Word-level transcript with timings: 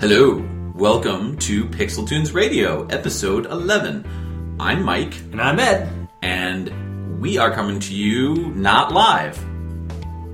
Hello, 0.00 0.44
welcome 0.74 1.36
to 1.38 1.64
Pixel 1.66 2.06
Tunes 2.08 2.32
Radio, 2.32 2.86
episode 2.86 3.46
11. 3.46 4.56
I'm 4.58 4.82
Mike, 4.82 5.14
And 5.30 5.40
I'm 5.40 5.58
Ed. 5.60 6.08
and 6.22 7.20
we 7.20 7.38
are 7.38 7.52
coming 7.52 7.78
to 7.80 7.94
you 7.94 8.34
not 8.54 8.92
live. 8.92 9.38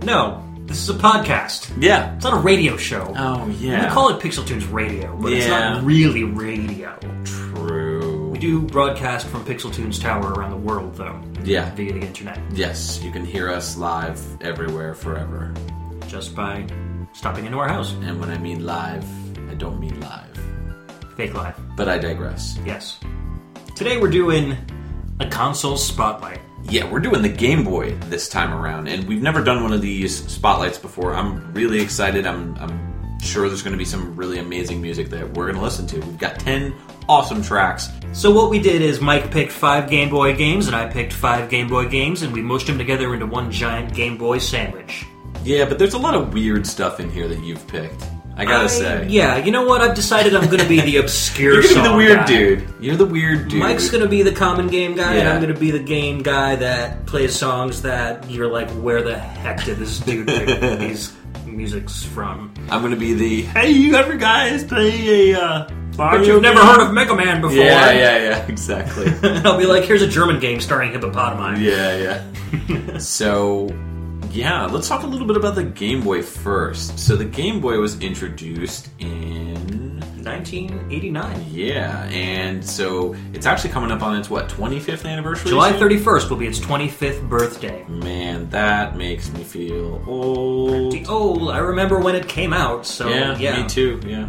No, 0.05 0.43
this 0.69 0.79
is 0.83 0.91
a 0.91 0.95
podcast. 0.95 1.71
Yeah. 1.83 2.15
It's 2.15 2.25
not 2.25 2.35
a 2.35 2.41
radio 2.41 2.77
show. 2.77 3.13
Oh, 3.17 3.49
yeah. 3.59 3.89
We 3.89 3.91
call 3.95 4.11
it 4.11 4.23
Pixel 4.23 4.47
Tunes 4.47 4.67
Radio, 4.67 5.17
but 5.21 5.33
it's 5.33 5.47
Yeah. 5.47 5.75
not 5.75 5.85
really 5.85 6.25
radio. 6.25 6.97
True. 7.25 8.29
We 8.31 8.39
do 8.39 8.61
broadcast 8.61 9.27
from 9.27 9.45
Pixel 9.45 9.73
Tunes 9.73 9.99
Tower 9.99 10.33
around 10.35 10.51
the 10.51 10.57
world, 10.59 10.95
though, 10.95 11.19
Yeah. 11.43 11.75
via 11.75 11.93
the 11.93 12.01
internet, 12.01 12.39
Yes, 12.53 13.01
you 13.03 13.11
can 13.11 13.25
hear 13.25 13.51
us 13.51 13.77
live 13.77 14.21
everywhere, 14.43 14.95
forever. 14.95 15.53
just 16.07 16.35
by 16.35 16.65
stopping 17.13 17.45
into 17.47 17.59
our 17.59 17.69
house. 17.69 17.93
And 18.03 18.19
when 18.21 18.31
I 18.31 18.39
mean 18.39 18.65
live, 18.65 19.05
I 19.51 19.55
don't 19.55 19.79
mean 19.81 19.99
live. 20.01 20.39
Fake 21.17 21.35
live. 21.35 21.55
But 21.77 21.89
I 21.89 21.99
digress. 21.99 22.59
Yes. 22.65 22.99
Today 23.75 23.99
we're 23.99 24.11
doing 24.11 24.57
a 25.21 25.27
console 25.29 25.77
spotlight. 25.77 26.41
Yeah, 26.65 26.91
we're 26.91 27.01
doing 27.01 27.23
the 27.23 27.29
Game 27.29 27.65
Boy 27.65 27.95
this 28.09 28.29
time 28.29 28.53
around, 28.53 28.89
and 28.89 29.05
we've 29.09 29.23
never 29.23 29.43
done 29.43 29.63
one 29.63 29.73
of 29.73 29.81
these 29.81 30.27
spotlights 30.31 30.79
before. 30.79 31.15
I'm 31.15 31.53
really 31.55 31.81
excited. 31.81 32.27
I'm, 32.27 32.57
I'm 32.59 33.19
sure 33.21 33.49
there's 33.49 33.63
going 33.63 33.73
to 33.73 33.79
be 33.79 33.87
some 33.87 34.15
really 34.17 34.39
amazing 34.39 34.81
music 34.81 35.09
that 35.11 35.33
we're 35.35 35.47
going 35.47 35.57
to 35.57 35.63
listen 35.63 35.87
to. 35.89 36.01
We've 36.01 36.19
got 36.19 36.39
10 36.39 36.75
awesome 37.09 37.43
tracks. 37.43 37.89
So 38.13 38.31
what 38.31 38.51
we 38.51 38.59
did 38.59 38.83
is 38.83 39.01
Mike 39.01 39.31
picked 39.31 39.53
five 39.53 39.89
Game 39.89 40.11
Boy 40.11 40.37
games, 40.37 40.67
and 40.67 40.77
I 40.77 40.87
picked 40.87 41.13
five 41.13 41.49
Game 41.49 41.69
Boy 41.69 41.89
games, 41.89 42.23
and 42.23 42.33
we 42.33 42.43
mushed 42.43 42.67
them 42.67 42.77
together 42.77 43.15
into 43.15 43.27
one 43.27 43.51
giant 43.51 43.95
Game 43.95 44.19
Boy 44.19 44.39
sandwich. 44.39 45.07
Yeah, 45.45 45.65
but 45.65 45.79
there's 45.79 45.95
a 45.95 45.99
lot 45.99 46.15
of 46.15 46.35
weird 46.35 46.67
stuff 46.67 47.01
in 47.01 47.11
here 47.11 47.29
that 47.29 47.43
you've 47.43 47.67
picked. 47.69 48.05
I 48.39 48.45
gotta 48.45 48.65
I- 48.65 48.69
say. 48.69 49.07
Yeah, 49.09 49.37
you 49.39 49.51
know 49.51 49.65
what? 49.65 49.81
I've 49.81 49.95
decided 49.97 50.35
I'm 50.35 50.47
going 50.47 50.61
to 50.63 50.69
be 50.69 50.81
the 50.81 50.97
obscure 51.03 51.55
You're 51.55 51.63
gonna 51.63 51.75
be 51.75 51.81
the 51.81 51.85
song 51.89 51.97
weird 51.97 52.19
guy. 52.21 52.27
dude. 52.27 52.75
You're 52.81 52.97
the 52.97 53.07
weird 53.07 53.49
dude. 53.49 53.61
Mike's 53.61 53.91
gonna 53.91 54.07
be 54.09 54.23
the 54.23 54.33
common 54.33 54.69
game 54.69 54.95
guy, 54.95 55.15
and 55.15 55.23
Yeah. 55.25 55.35
I'm 55.35 55.41
gonna 55.41 55.59
be 55.59 55.71
the 55.73 55.79
game 55.81 56.23
guy 56.23 56.55
that 56.57 57.05
plays 57.07 57.35
songs 57.35 57.83
that 57.83 58.31
you're 58.31 58.47
like, 58.51 58.71
where 58.71 59.03
the 59.03 59.19
heck 59.19 59.65
did 59.65 59.79
this 59.79 59.99
dude 60.01 60.29
pick 60.29 60.61
these 60.79 61.13
musics 61.47 62.05
from? 62.05 62.53
I'm 62.71 62.81
gonna 62.83 62.95
be 62.97 63.13
the 63.15 63.43
hey, 63.43 63.71
you 63.71 63.95
ever 63.97 64.17
guys 64.17 64.63
play 64.65 65.33
a 65.33 65.41
uh, 65.41 65.69
But 65.97 66.25
you've 66.25 66.41
never 66.43 66.61
heard 66.61 66.81
of 66.87 66.93
Mega 66.95 67.17
Man 67.17 67.41
before. 67.41 67.57
Yeah, 67.57 67.91
yeah, 67.91 68.19
yeah, 68.19 68.47
exactly. 68.47 69.13
I'll 69.45 69.59
be 69.59 69.67
like, 69.67 69.83
here's 69.85 70.03
a 70.03 70.07
German 70.09 70.39
game 70.39 70.61
starring 70.61 70.93
hippopotami. 70.93 71.61
yeah, 71.61 72.23
yeah. 72.77 72.99
so, 72.99 73.67
yeah, 74.31 74.67
let's 74.67 74.89
talk 74.89 75.03
a 75.03 75.07
little 75.07 75.27
bit 75.27 75.37
about 75.37 75.55
the 75.55 75.65
Game 75.65 76.03
Boy 76.03 76.23
first. 76.23 76.99
So, 76.99 77.17
the 77.17 77.25
Game 77.25 77.61
Boy 77.61 77.79
was 77.79 78.01
introduced 78.01 78.89
in 78.99 80.01
1989. 80.25 81.47
yeah, 81.51 82.05
and 82.11 82.65
so 82.65 83.17
it's 83.33 83.47
actually 83.47 83.71
coming 83.71 83.91
up 83.91 84.03
on 84.03 84.17
its 84.17 84.29
what 84.29 84.49
25th 84.49 85.07
anniversary. 85.07 85.49
July 85.51 85.73
soon? 85.73 85.89
31st 85.89 86.31
will 86.31 86.37
be 86.37 86.47
its 86.47 86.59
25th 86.61 87.27
birthday. 87.29 87.85
Man, 87.89 88.49
that 88.51 88.97
makes 88.97 89.31
me 89.33 89.43
feel 89.43 90.03
old. 90.07 90.95
Oh, 91.09 91.49
I 91.49 91.59
remember 91.59 91.99
when 91.99 92.15
it 92.15 92.29
came 92.29 92.53
out. 92.53 92.85
So 92.87 93.09
Yeah, 93.09 93.37
yeah, 93.39 93.63
me 93.63 93.69
too. 93.69 94.01
Yeah. 94.07 94.29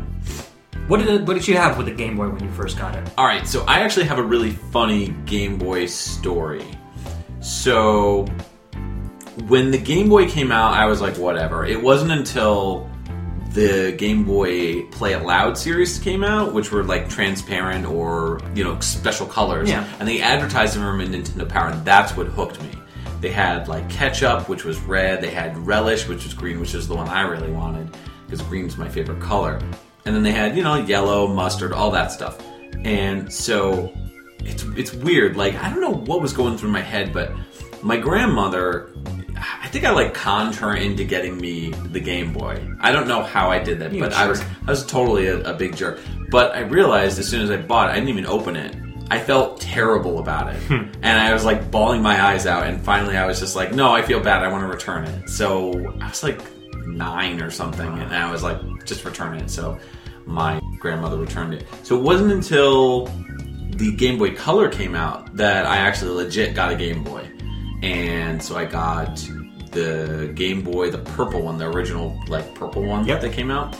What 0.87 1.05
did 1.05 1.27
what 1.27 1.35
did 1.35 1.47
you 1.47 1.55
have 1.57 1.77
with 1.77 1.85
the 1.87 1.93
Game 1.93 2.15
Boy 2.17 2.29
when 2.29 2.43
you 2.43 2.51
first 2.51 2.77
got 2.77 2.95
it? 2.95 3.07
All 3.17 3.25
right, 3.25 3.45
so 3.45 3.63
I 3.65 3.81
actually 3.81 4.05
have 4.05 4.17
a 4.17 4.23
really 4.23 4.51
funny 4.51 5.09
Game 5.25 5.57
Boy 5.57 5.85
story. 5.85 6.65
So 7.41 8.25
when 9.47 9.71
the 9.71 9.77
Game 9.77 10.09
Boy 10.09 10.27
came 10.27 10.51
out, 10.51 10.73
I 10.73 10.85
was 10.85 11.01
like, 11.01 11.17
whatever. 11.17 11.65
It 11.65 11.81
wasn't 11.81 12.11
until 12.11 12.89
the 13.53 13.95
Game 13.97 14.23
Boy 14.25 14.83
Play 14.91 15.13
It 15.13 15.23
Loud 15.23 15.57
series 15.57 15.97
came 15.99 16.23
out, 16.23 16.53
which 16.53 16.71
were 16.71 16.83
like 16.83 17.09
transparent 17.09 17.85
or 17.85 18.39
you 18.53 18.63
know 18.63 18.79
special 18.79 19.25
colors, 19.25 19.69
Yeah. 19.69 19.87
and 19.99 20.07
they 20.07 20.21
advertised 20.21 20.75
them 20.77 21.01
in 21.01 21.11
Nintendo 21.11 21.47
Power, 21.49 21.69
and 21.69 21.83
that's 21.83 22.15
what 22.15 22.27
hooked 22.27 22.61
me. 22.61 22.69
They 23.21 23.29
had 23.31 23.67
like 23.67 23.89
ketchup, 23.89 24.47
which 24.49 24.63
was 24.63 24.79
red. 24.81 25.21
They 25.21 25.31
had 25.31 25.57
relish, 25.57 26.07
which 26.07 26.23
was 26.23 26.33
green, 26.33 26.59
which 26.59 26.73
is 26.75 26.87
the 26.87 26.95
one 26.95 27.07
I 27.09 27.21
really 27.21 27.51
wanted 27.51 27.89
because 28.25 28.41
green's 28.43 28.77
my 28.77 28.87
favorite 28.87 29.19
color. 29.19 29.59
And 30.05 30.15
then 30.15 30.21
they 30.23 30.31
had 30.31 30.55
you 30.55 30.63
know 30.63 30.75
yellow, 30.75 31.27
mustard, 31.27 31.73
all 31.73 31.91
that 31.91 32.11
stuff. 32.11 32.37
And 32.85 33.33
so 33.33 33.91
it's 34.45 34.63
it's 34.77 34.93
weird. 34.93 35.35
Like 35.35 35.55
I 35.55 35.69
don't 35.71 35.81
know 35.81 35.89
what 35.93 36.21
was 36.21 36.33
going 36.33 36.57
through 36.57 36.69
my 36.71 36.81
head, 36.81 37.11
but 37.11 37.31
my 37.81 37.97
grandmother, 37.97 38.89
I 39.61 39.67
think 39.67 39.85
I 39.85 39.91
like 39.91 40.13
conned 40.13 40.55
her 40.55 40.75
into 40.75 41.03
getting 41.03 41.37
me 41.37 41.71
the 41.71 41.99
Game 41.99 42.33
Boy. 42.33 42.67
I 42.79 42.91
don't 42.91 43.07
know 43.07 43.23
how 43.23 43.49
I 43.51 43.59
did 43.59 43.79
that, 43.79 43.91
You 43.93 44.01
but 44.01 44.13
I 44.13 44.27
was 44.27 44.41
I 44.67 44.71
was 44.71 44.85
totally 44.85 45.27
a, 45.27 45.39
a 45.41 45.53
big 45.53 45.75
jerk. 45.75 45.99
But 46.29 46.55
I 46.55 46.59
realized 46.61 47.19
as 47.19 47.27
soon 47.27 47.41
as 47.41 47.49
I 47.51 47.57
bought 47.57 47.89
it, 47.89 47.91
I 47.93 47.95
didn't 47.95 48.09
even 48.09 48.25
open 48.25 48.55
it. 48.55 48.75
I 49.11 49.17
felt 49.19 49.59
terrible 49.59 50.19
about 50.19 50.53
it, 50.53 50.61
Hmm. 50.63 50.83
and 51.01 51.19
I 51.19 51.33
was 51.33 51.43
like 51.43 51.71
bawling 51.71 52.01
my 52.03 52.21
eyes 52.23 52.45
out. 52.45 52.67
And 52.67 52.79
finally, 52.81 53.17
I 53.17 53.25
was 53.25 53.39
just 53.39 53.55
like, 53.55 53.73
"No, 53.73 53.91
I 53.91 54.01
feel 54.03 54.19
bad. 54.19 54.43
I 54.43 54.49
want 54.51 54.63
to 54.63 54.67
return 54.67 55.05
it." 55.05 55.29
So 55.29 55.71
I 55.99 56.07
was 56.09 56.21
like 56.21 56.39
nine 56.87 57.41
or 57.41 57.49
something, 57.49 57.87
and 57.87 58.13
I 58.13 58.29
was 58.31 58.43
like, 58.43 58.59
"Just 58.85 59.03
return 59.05 59.35
it." 59.37 59.49
So 59.49 59.79
my 60.25 60.61
grandmother 60.79 61.17
returned 61.17 61.53
it. 61.55 61.65
So 61.83 61.97
it 61.97 62.03
wasn't 62.03 62.31
until 62.31 63.05
the 63.71 63.91
Game 63.95 64.17
Boy 64.19 64.35
Color 64.35 64.69
came 64.69 64.93
out 64.93 65.35
that 65.37 65.65
I 65.65 65.77
actually 65.77 66.11
legit 66.11 66.53
got 66.53 66.71
a 66.71 66.75
Game 66.75 67.03
Boy. 67.03 67.25
And 67.81 68.41
so 68.41 68.57
I 68.57 68.65
got 68.65 69.15
the 69.71 70.31
Game 70.35 70.63
Boy, 70.63 70.89
the 70.89 70.97
purple 70.97 71.41
one, 71.41 71.57
the 71.57 71.67
original 71.67 72.19
like 72.27 72.53
purple 72.55 72.83
one 72.83 73.05
Yep. 73.05 73.21
that 73.21 73.33
came 73.33 73.51
out. 73.51 73.77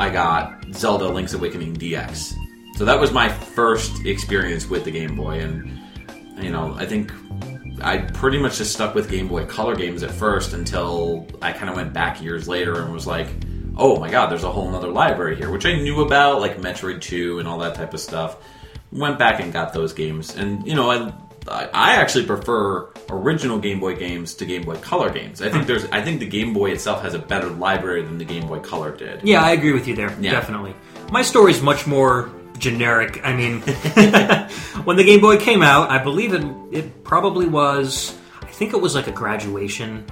I 0.00 0.10
got 0.10 0.64
Zelda 0.74 1.08
Link's 1.08 1.34
Awakening 1.34 1.76
DX. 1.76 2.34
So 2.76 2.84
that 2.84 2.98
was 3.00 3.10
my 3.12 3.28
first 3.28 4.04
experience 4.06 4.68
with 4.68 4.84
the 4.84 4.90
Game 4.90 5.16
Boy 5.16 5.40
and 5.40 5.78
you 6.40 6.50
know, 6.50 6.74
I 6.78 6.86
think 6.86 7.12
I 7.82 7.98
pretty 7.98 8.38
much 8.38 8.58
just 8.58 8.72
stuck 8.72 8.94
with 8.94 9.10
Game 9.10 9.28
Boy 9.28 9.44
Color 9.46 9.74
games 9.76 10.02
at 10.02 10.10
first 10.10 10.52
until 10.52 11.26
I 11.42 11.52
kind 11.52 11.68
of 11.68 11.76
went 11.76 11.92
back 11.92 12.22
years 12.22 12.46
later 12.48 12.80
and 12.80 12.92
was 12.92 13.06
like, 13.06 13.28
oh 13.76 13.98
my 13.98 14.10
god, 14.10 14.30
there's 14.30 14.44
a 14.44 14.50
whole 14.50 14.70
nother 14.70 14.88
library 14.88 15.36
here, 15.36 15.50
which 15.50 15.66
I 15.66 15.74
knew 15.74 16.00
about, 16.02 16.40
like 16.40 16.58
Metroid 16.60 17.00
2 17.00 17.38
and 17.38 17.48
all 17.48 17.58
that 17.58 17.74
type 17.74 17.94
of 17.94 18.00
stuff. 18.00 18.36
Went 18.92 19.18
back 19.18 19.40
and 19.40 19.52
got 19.52 19.72
those 19.72 19.92
games, 19.92 20.34
and 20.36 20.66
you 20.66 20.74
know, 20.74 20.90
I 20.90 21.12
I 21.48 21.96
actually 21.96 22.24
prefer 22.26 22.88
original 23.10 23.58
Game 23.58 23.80
Boy 23.80 23.96
games 23.96 24.34
to 24.34 24.44
Game 24.44 24.62
Boy 24.62 24.76
Color 24.76 25.10
games. 25.10 25.42
I 25.42 25.50
think 25.50 25.66
there's 25.66 25.84
I 25.86 26.02
think 26.02 26.20
the 26.20 26.26
Game 26.26 26.52
Boy 26.52 26.70
itself 26.70 27.02
has 27.02 27.14
a 27.14 27.18
better 27.18 27.48
library 27.48 28.02
than 28.02 28.18
the 28.18 28.24
Game 28.24 28.46
Boy 28.46 28.60
Color 28.60 28.96
did. 28.96 29.22
Yeah, 29.22 29.42
I 29.42 29.52
agree 29.52 29.72
with 29.72 29.86
you 29.86 29.94
there. 29.94 30.16
Yeah. 30.20 30.32
Definitely. 30.32 30.74
My 31.10 31.22
story's 31.22 31.62
much 31.62 31.86
more 31.86 32.30
generic. 32.58 33.20
I 33.24 33.32
mean, 33.32 33.60
when 34.84 34.96
the 34.96 35.04
Game 35.04 35.20
Boy 35.20 35.38
came 35.38 35.62
out, 35.62 35.90
I 35.90 36.02
believe 36.02 36.34
it 36.34 36.44
it 36.72 37.04
probably 37.04 37.46
was 37.46 38.16
I 38.42 38.46
think 38.46 38.72
it 38.72 38.80
was 38.80 38.94
like 38.94 39.06
a 39.06 39.12
graduation 39.12 40.04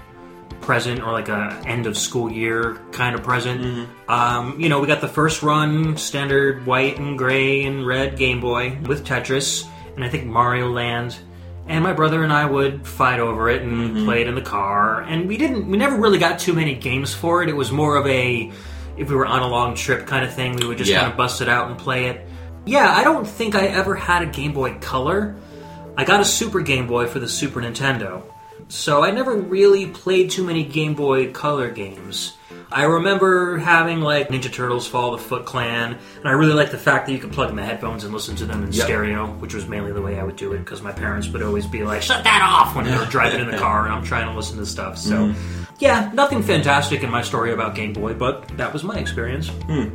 present 0.60 1.00
or 1.00 1.12
like 1.12 1.28
a 1.28 1.62
end 1.66 1.86
of 1.86 1.96
school 1.96 2.30
year 2.30 2.80
kind 2.92 3.14
of 3.14 3.22
present. 3.22 3.88
Um, 4.08 4.58
you 4.60 4.68
know, 4.68 4.80
we 4.80 4.86
got 4.86 5.00
the 5.00 5.08
first 5.08 5.42
run 5.42 5.96
standard 5.96 6.66
white 6.66 6.98
and 6.98 7.16
gray 7.16 7.64
and 7.64 7.86
red 7.86 8.16
Game 8.16 8.40
Boy 8.40 8.76
with 8.86 9.04
Tetris 9.06 9.68
and 9.96 10.04
I 10.04 10.08
think 10.08 10.26
Mario 10.26 10.70
Land. 10.70 11.16
And 11.68 11.82
my 11.82 11.92
brother 11.92 12.22
and 12.22 12.32
I 12.32 12.44
would 12.44 12.86
fight 12.86 13.18
over 13.18 13.48
it 13.48 13.62
and 13.62 13.72
mm-hmm. 13.72 14.04
play 14.04 14.20
it 14.20 14.28
in 14.28 14.34
the 14.36 14.42
car. 14.42 15.02
And 15.02 15.26
we 15.26 15.36
didn't, 15.36 15.68
we 15.68 15.76
never 15.76 15.96
really 15.96 16.18
got 16.18 16.38
too 16.38 16.52
many 16.52 16.74
games 16.74 17.12
for 17.12 17.42
it. 17.42 17.48
It 17.48 17.56
was 17.56 17.72
more 17.72 17.96
of 17.96 18.06
a, 18.06 18.52
if 18.96 19.08
we 19.08 19.16
were 19.16 19.26
on 19.26 19.42
a 19.42 19.48
long 19.48 19.74
trip 19.74 20.06
kind 20.06 20.24
of 20.24 20.32
thing, 20.32 20.56
we 20.56 20.66
would 20.66 20.78
just 20.78 20.90
Yeah. 20.90 21.00
kind 21.00 21.10
of 21.10 21.16
bust 21.16 21.40
it 21.40 21.48
out 21.48 21.68
and 21.68 21.78
play 21.78 22.06
it. 22.06 22.26
Yeah, 22.64 22.92
I 22.92 23.04
don't 23.04 23.26
think 23.26 23.54
I 23.54 23.66
ever 23.66 23.94
had 23.94 24.22
a 24.22 24.26
Game 24.26 24.52
Boy 24.52 24.74
Color. 24.80 25.36
I 25.96 26.04
got 26.04 26.20
a 26.20 26.24
Super 26.24 26.60
Game 26.60 26.86
Boy 26.86 27.06
for 27.06 27.18
the 27.18 27.28
Super 27.28 27.60
Nintendo. 27.60 28.22
So 28.68 29.04
I 29.04 29.10
never 29.10 29.36
really 29.36 29.86
played 29.86 30.30
too 30.30 30.44
many 30.44 30.64
Game 30.64 30.94
Boy 30.94 31.30
Color 31.32 31.70
games. 31.70 32.36
I 32.70 32.82
remember 32.82 33.58
having 33.58 34.00
like 34.00 34.28
Ninja 34.28 34.52
Turtles 34.52 34.88
Fall 34.88 35.14
of 35.14 35.22
the 35.22 35.28
Foot 35.28 35.44
Clan, 35.44 35.96
and 36.18 36.28
I 36.28 36.32
really 36.32 36.52
liked 36.52 36.72
the 36.72 36.78
fact 36.78 37.06
that 37.06 37.12
you 37.12 37.18
could 37.18 37.32
plug 37.32 37.50
in 37.50 37.56
the 37.56 37.64
headphones 37.64 38.02
and 38.02 38.12
listen 38.12 38.34
to 38.36 38.44
them 38.44 38.64
in 38.64 38.72
Yep. 38.72 38.84
stereo, 38.84 39.26
which 39.38 39.54
was 39.54 39.68
mainly 39.68 39.92
the 39.92 40.02
way 40.02 40.18
I 40.18 40.24
would 40.24 40.34
do 40.36 40.52
it 40.52 40.58
because 40.58 40.82
my 40.82 40.90
parents 40.90 41.28
would 41.28 41.42
always 41.42 41.64
be 41.64 41.84
like, 41.84 42.02
"Shut 42.02 42.24
that 42.24 42.42
off!" 42.42 42.74
when 42.74 42.84
they 42.84 42.96
were 42.96 43.04
driving 43.06 43.40
in 43.40 43.50
the 43.50 43.56
car 43.56 43.84
and 43.84 43.94
I'm 43.94 44.02
trying 44.02 44.26
to 44.26 44.34
listen 44.34 44.58
to 44.58 44.66
stuff. 44.66 44.98
So, 44.98 45.28
mm-hmm. 45.28 45.64
yeah, 45.78 46.10
nothing 46.12 46.42
fantastic 46.42 47.04
in 47.04 47.10
my 47.10 47.22
story 47.22 47.52
about 47.52 47.76
Game 47.76 47.92
Boy, 47.92 48.14
but 48.14 48.48
that 48.56 48.72
was 48.72 48.82
my 48.82 48.96
experience. 48.96 49.48
Hmm. 49.48 49.88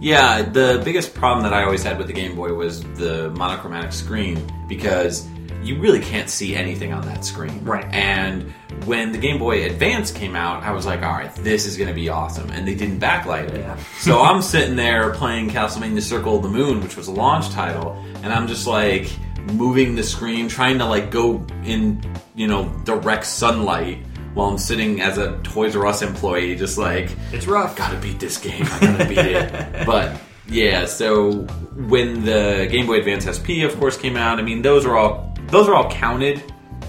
Yeah, 0.00 0.42
the 0.42 0.80
biggest 0.84 1.14
problem 1.14 1.42
that 1.42 1.52
I 1.52 1.64
always 1.64 1.82
had 1.82 1.98
with 1.98 2.06
the 2.06 2.12
Game 2.14 2.34
Boy 2.34 2.52
was 2.52 2.82
the 2.94 3.30
monochromatic 3.30 3.92
screen 3.92 4.42
because 4.68 5.26
you 5.62 5.78
really 5.78 6.00
can't 6.00 6.28
see 6.28 6.54
anything 6.56 6.92
on 6.92 7.04
that 7.06 7.24
screen. 7.24 7.62
Right. 7.64 7.84
And 7.92 8.50
when 8.84 9.12
the 9.12 9.18
Game 9.18 9.38
Boy 9.38 9.66
Advance 9.66 10.10
came 10.10 10.34
out, 10.34 10.62
I 10.62 10.72
was 10.72 10.86
like, 10.86 11.02
all 11.02 11.12
right, 11.12 11.34
this 11.36 11.66
is 11.66 11.76
going 11.76 11.88
to 11.88 11.94
be 11.94 12.08
awesome. 12.08 12.50
And 12.50 12.66
they 12.66 12.74
didn't 12.74 13.00
backlight 13.00 13.50
it. 13.50 13.60
Yeah. 13.60 13.76
so 13.98 14.20
I'm 14.22 14.42
sitting 14.42 14.76
there 14.76 15.10
playing 15.12 15.50
Castlevania 15.50 16.00
Circle 16.02 16.36
of 16.36 16.42
the 16.42 16.48
Moon, 16.48 16.82
which 16.82 16.96
was 16.96 17.08
a 17.08 17.12
launch 17.12 17.50
title, 17.50 17.92
and 18.22 18.32
I'm 18.32 18.46
just 18.46 18.66
like 18.66 19.10
moving 19.52 19.94
the 19.94 20.02
screen, 20.02 20.48
trying 20.48 20.78
to 20.78 20.86
like 20.86 21.10
go 21.10 21.44
in, 21.64 22.02
you 22.34 22.46
know, 22.46 22.68
direct 22.84 23.26
sunlight 23.26 24.04
while 24.34 24.48
I'm 24.48 24.58
sitting 24.58 25.00
as 25.00 25.18
a 25.18 25.38
Toys 25.42 25.74
R 25.74 25.86
Us 25.86 26.02
employee, 26.02 26.54
just 26.56 26.78
like, 26.78 27.10
It's 27.32 27.46
rough. 27.46 27.76
gotta 27.76 27.98
beat 27.98 28.20
this 28.20 28.38
game. 28.38 28.64
I 28.64 28.80
gotta 28.80 29.04
beat 29.06 29.18
it. 29.18 29.50
But 29.86 30.20
yeah, 30.48 30.84
so 30.86 31.42
when 31.88 32.24
the 32.24 32.68
Game 32.70 32.86
Boy 32.86 32.98
Advance 32.98 33.24
SP, 33.26 33.62
of 33.64 33.78
course, 33.78 33.96
came 33.96 34.16
out, 34.16 34.38
I 34.38 34.42
mean, 34.42 34.62
those 34.62 34.84
are 34.86 34.96
all 34.96 35.29
those 35.50 35.68
are 35.68 35.74
all 35.74 35.90
counted 35.90 36.42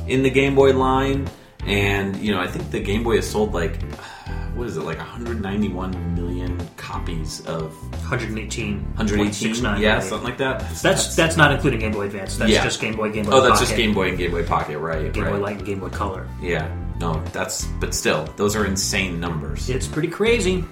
in 0.08 0.24
the 0.24 0.30
Game 0.30 0.56
Boy 0.56 0.74
line, 0.74 1.30
and 1.66 2.16
you 2.18 2.32
know, 2.34 2.40
I 2.40 2.48
think 2.48 2.72
the 2.72 2.80
Game 2.80 3.04
Boy 3.04 3.18
has 3.18 3.30
sold 3.30 3.54
like 3.54 3.82
what 4.56 4.68
is 4.68 4.78
it, 4.78 4.82
like 4.82 4.98
191 4.98 6.16
million 6.16 6.60
copies 6.78 7.46
of 7.46 7.74
118. 8.10 8.84
118, 8.96 9.82
yeah, 9.82 10.00
something 10.00 10.28
like 10.28 10.38
that. 10.38 10.60
That's 10.82 11.16
that's 11.16 11.38
not 11.38 11.52
including 11.52 11.80
Game 11.80 11.92
Boy 11.92 12.06
Advance. 12.06 12.38
That's 12.38 12.52
Yeah. 12.52 12.64
just 12.64 12.82
Game 12.82 12.96
Boy, 12.96 13.12
Game 13.12 13.26
Boy. 13.26 13.32
oh, 13.34 13.42
that's 13.42 13.60
just 13.60 13.72
Pocket, 13.72 13.82
Game 13.82 13.94
Boy 13.94 14.10
and 14.10 14.18
Game 14.18 14.32
Boy 14.32 14.44
Pocket, 14.44 14.78
right? 14.80 15.12
Game 15.12 15.24
right. 15.24 15.34
Boy 15.34 15.40
Light, 15.40 15.58
and 15.58 15.66
Game 15.66 15.80
Boy 15.80 15.90
Color. 15.90 16.28
Yeah, 16.42 16.74
no, 17.00 17.24
that's 17.32 17.66
but 17.80 17.94
still, 17.96 18.26
those 18.36 18.56
are 18.56 18.66
insane 18.66 19.20
numbers. 19.20 19.70
It's 19.70 19.88
pretty 19.88 20.10
crazy. 20.10 20.64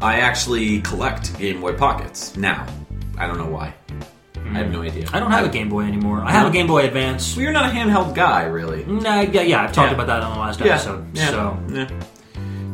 I 0.00 0.20
actually 0.20 0.80
collect 0.82 1.36
Game 1.38 1.60
Boy 1.60 1.74
Pockets 1.74 2.36
now. 2.36 2.66
I 3.18 3.26
don't 3.26 3.38
know 3.38 3.46
why. 3.46 3.74
I 4.54 4.58
have 4.58 4.70
no 4.70 4.82
idea. 4.82 5.06
I 5.12 5.20
don't 5.20 5.30
have 5.30 5.44
a 5.44 5.48
Game 5.48 5.68
Boy 5.68 5.82
anymore. 5.82 6.22
I 6.24 6.30
have 6.32 6.46
a 6.48 6.50
Game 6.50 6.66
Boy 6.66 6.84
Advance. 6.84 7.34
Well, 7.36 7.42
you're 7.42 7.52
not 7.52 7.66
a 7.66 7.74
handheld 7.74 8.14
guy, 8.14 8.44
really. 8.44 8.84
Nah, 8.84 9.20
yeah, 9.22 9.42
yeah, 9.42 9.62
I've 9.64 9.72
talked 9.72 9.90
Yeah. 9.90 9.94
about 9.94 10.06
that 10.06 10.22
on 10.22 10.34
the 10.34 10.40
last 10.40 10.60
Yeah. 10.60 10.74
episode. 10.74 11.06
yeah. 11.14 11.30
So 11.30 11.58
yeah. 11.72 11.88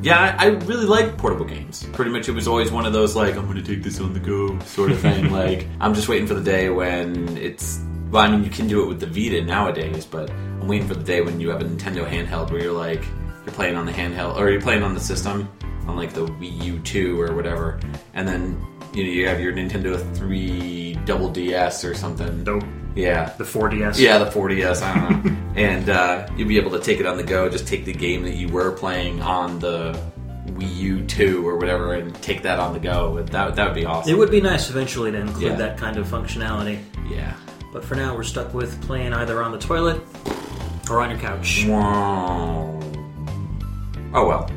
Yeah, 0.02 0.36
I 0.38 0.46
I 0.46 0.48
really 0.48 0.86
like 0.86 1.16
portable 1.16 1.44
games. 1.44 1.86
Pretty 1.92 2.10
much, 2.10 2.28
it 2.28 2.32
was 2.32 2.48
always 2.48 2.72
one 2.72 2.86
of 2.86 2.92
those 2.92 3.14
like 3.14 3.36
I'm 3.36 3.44
going 3.46 3.56
to 3.56 3.62
take 3.62 3.82
this 3.84 4.00
on 4.00 4.12
the 4.12 4.20
go 4.20 4.58
sort 4.60 4.90
of 4.90 4.98
thing. 4.98 5.30
like 5.40 5.66
I'm 5.80 5.94
just 5.94 6.08
waiting 6.08 6.26
for 6.26 6.34
the 6.34 6.42
day 6.42 6.70
when 6.70 7.36
it's. 7.38 7.80
Well, 8.10 8.22
I 8.22 8.28
mean, 8.30 8.44
you 8.44 8.50
can 8.50 8.66
do 8.68 8.82
it 8.82 8.88
with 8.88 9.00
the 9.00 9.06
Vita 9.06 9.42
nowadays, 9.42 10.04
but 10.04 10.28
I'm 10.30 10.66
waiting 10.68 10.86
for 10.86 10.94
the 10.94 11.04
day 11.04 11.20
when 11.22 11.40
you 11.40 11.48
have 11.50 11.60
a 11.62 11.64
Nintendo 11.64 12.06
handheld 12.06 12.50
where 12.50 12.60
you're 12.62 12.72
like 12.72 13.02
you're 13.46 13.54
playing 13.54 13.74
on 13.76 13.86
the 13.86 13.92
handheld 13.92 14.36
or 14.36 14.50
you're 14.50 14.60
playing 14.60 14.82
on 14.82 14.92
the 14.94 15.00
system 15.00 15.48
on 15.86 15.96
like 15.96 16.12
the 16.12 16.26
Wii 16.26 16.62
U 16.64 16.78
two 16.80 17.20
or 17.20 17.34
whatever, 17.34 17.78
and 18.14 18.26
then 18.28 18.60
you 18.94 19.04
know 19.04 19.10
you 19.10 19.26
have 19.28 19.40
your 19.40 19.52
Nintendo 19.52 19.98
three 20.14 20.98
Double 21.04 21.28
DS 21.30 21.84
or 21.84 21.94
something. 21.94 22.44
Dope. 22.44 22.64
Yeah, 22.94 23.32
the 23.38 23.44
4DS. 23.44 23.98
yeah, 23.98 24.18
the 24.18 24.26
40s, 24.30 24.82
I 24.82 25.08
don't 25.08 25.24
know. 25.24 25.36
and 25.56 25.88
uh, 25.88 26.28
you'll 26.36 26.46
be 26.48 26.58
able 26.58 26.72
to 26.72 26.78
take 26.78 27.00
it 27.00 27.06
on 27.06 27.16
the 27.16 27.22
go, 27.22 27.48
just 27.48 27.66
take 27.66 27.86
the 27.86 27.92
game 27.94 28.22
that 28.24 28.34
you 28.34 28.48
were 28.48 28.70
playing 28.72 29.22
on 29.22 29.58
the 29.60 29.98
Wii 30.48 30.76
U 30.76 31.02
2 31.06 31.48
or 31.48 31.56
whatever 31.56 31.94
and 31.94 32.14
take 32.22 32.42
that 32.42 32.58
on 32.58 32.74
the 32.74 32.78
go. 32.78 33.22
That, 33.22 33.56
that 33.56 33.64
would 33.64 33.74
be 33.74 33.86
awesome. 33.86 34.12
It 34.12 34.18
would 34.18 34.30
be 34.30 34.42
nice 34.42 34.68
eventually 34.68 35.10
to 35.10 35.18
include 35.18 35.42
Yeah. 35.52 35.54
that 35.56 35.78
kind 35.78 35.96
of 35.96 36.06
functionality. 36.06 36.80
yeah. 37.10 37.32
But 37.72 37.82
for 37.82 37.94
now, 37.94 38.14
we're 38.14 38.24
stuck 38.24 38.52
with 38.52 38.78
playing 38.82 39.14
either 39.14 39.42
on 39.42 39.52
the 39.52 39.58
toilet 39.58 40.02
or 40.90 41.00
on 41.00 41.08
your 41.08 41.18
couch. 41.18 41.64
Wow. 41.66 42.78
Oh, 44.12 44.26
well. 44.28 44.50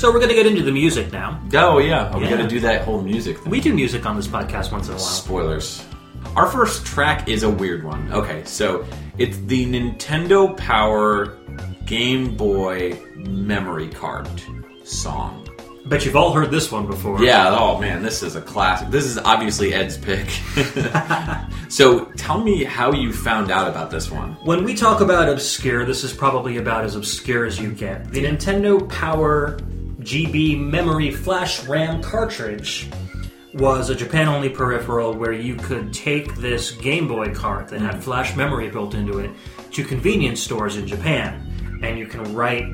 So 0.00 0.10
we're 0.10 0.18
going 0.18 0.30
to 0.30 0.34
get 0.34 0.46
into 0.46 0.62
the 0.62 0.72
music 0.72 1.12
now. 1.12 1.38
Oh, 1.52 1.76
yeah. 1.76 2.16
We 2.16 2.24
Yeah. 2.24 2.30
got 2.30 2.36
to 2.38 2.48
do 2.48 2.58
that 2.60 2.86
whole 2.86 3.02
music 3.02 3.36
thing. 3.38 3.50
We 3.50 3.60
do 3.60 3.74
music 3.74 4.06
on 4.06 4.16
this 4.16 4.26
podcast 4.26 4.72
once 4.72 4.86
in 4.86 4.94
a 4.94 4.96
while. 4.96 5.04
Spoilers. 5.04 5.84
Our 6.36 6.46
first 6.46 6.86
track 6.86 7.28
is 7.28 7.42
a 7.42 7.50
weird 7.50 7.84
one. 7.84 8.10
Okay, 8.10 8.40
so 8.46 8.86
it's 9.18 9.36
the 9.40 9.66
Nintendo 9.66 10.56
Power 10.56 11.36
Game 11.84 12.34
Boy 12.34 12.98
memory 13.14 13.88
card 13.88 14.26
song. 14.84 15.46
Bet 15.84 16.06
you've 16.06 16.16
all 16.16 16.32
heard 16.32 16.50
this 16.50 16.72
one 16.72 16.86
before. 16.86 17.22
Yeah, 17.22 17.54
oh 17.54 17.78
man, 17.78 18.02
this 18.02 18.22
is 18.22 18.36
a 18.36 18.40
classic. 18.40 18.88
This 18.88 19.04
is 19.04 19.18
obviously 19.18 19.74
Ed's 19.74 19.98
pick. 19.98 20.30
so 21.68 22.06
tell 22.16 22.42
me 22.42 22.64
how 22.64 22.90
you 22.94 23.12
found 23.12 23.50
out 23.50 23.68
about 23.68 23.90
this 23.90 24.10
one. 24.10 24.32
When 24.46 24.64
we 24.64 24.74
talk 24.74 25.02
about 25.02 25.28
obscure, 25.28 25.84
this 25.84 26.04
is 26.04 26.12
probably 26.14 26.56
about 26.56 26.84
as 26.84 26.96
obscure 26.96 27.44
as 27.44 27.60
you 27.60 27.70
get. 27.72 28.10
The 28.10 28.24
Nintendo 28.24 28.88
Power 28.88 29.58
GB 30.00 30.58
Memory 30.58 31.10
Flash 31.10 31.64
RAM 31.64 32.02
cartridge 32.02 32.88
was 33.54 33.90
a 33.90 33.94
Japan 33.94 34.28
only 34.28 34.48
peripheral 34.48 35.12
where 35.14 35.32
you 35.32 35.56
could 35.56 35.92
take 35.92 36.34
this 36.36 36.70
Game 36.72 37.08
Boy 37.08 37.34
cart 37.34 37.68
that 37.68 37.80
had 37.80 38.02
flash 38.02 38.36
memory 38.36 38.70
built 38.70 38.94
into 38.94 39.18
it 39.18 39.30
to 39.72 39.84
convenience 39.84 40.40
stores 40.40 40.76
in 40.76 40.86
Japan, 40.86 41.80
and 41.82 41.98
you 41.98 42.06
can 42.06 42.34
write 42.34 42.64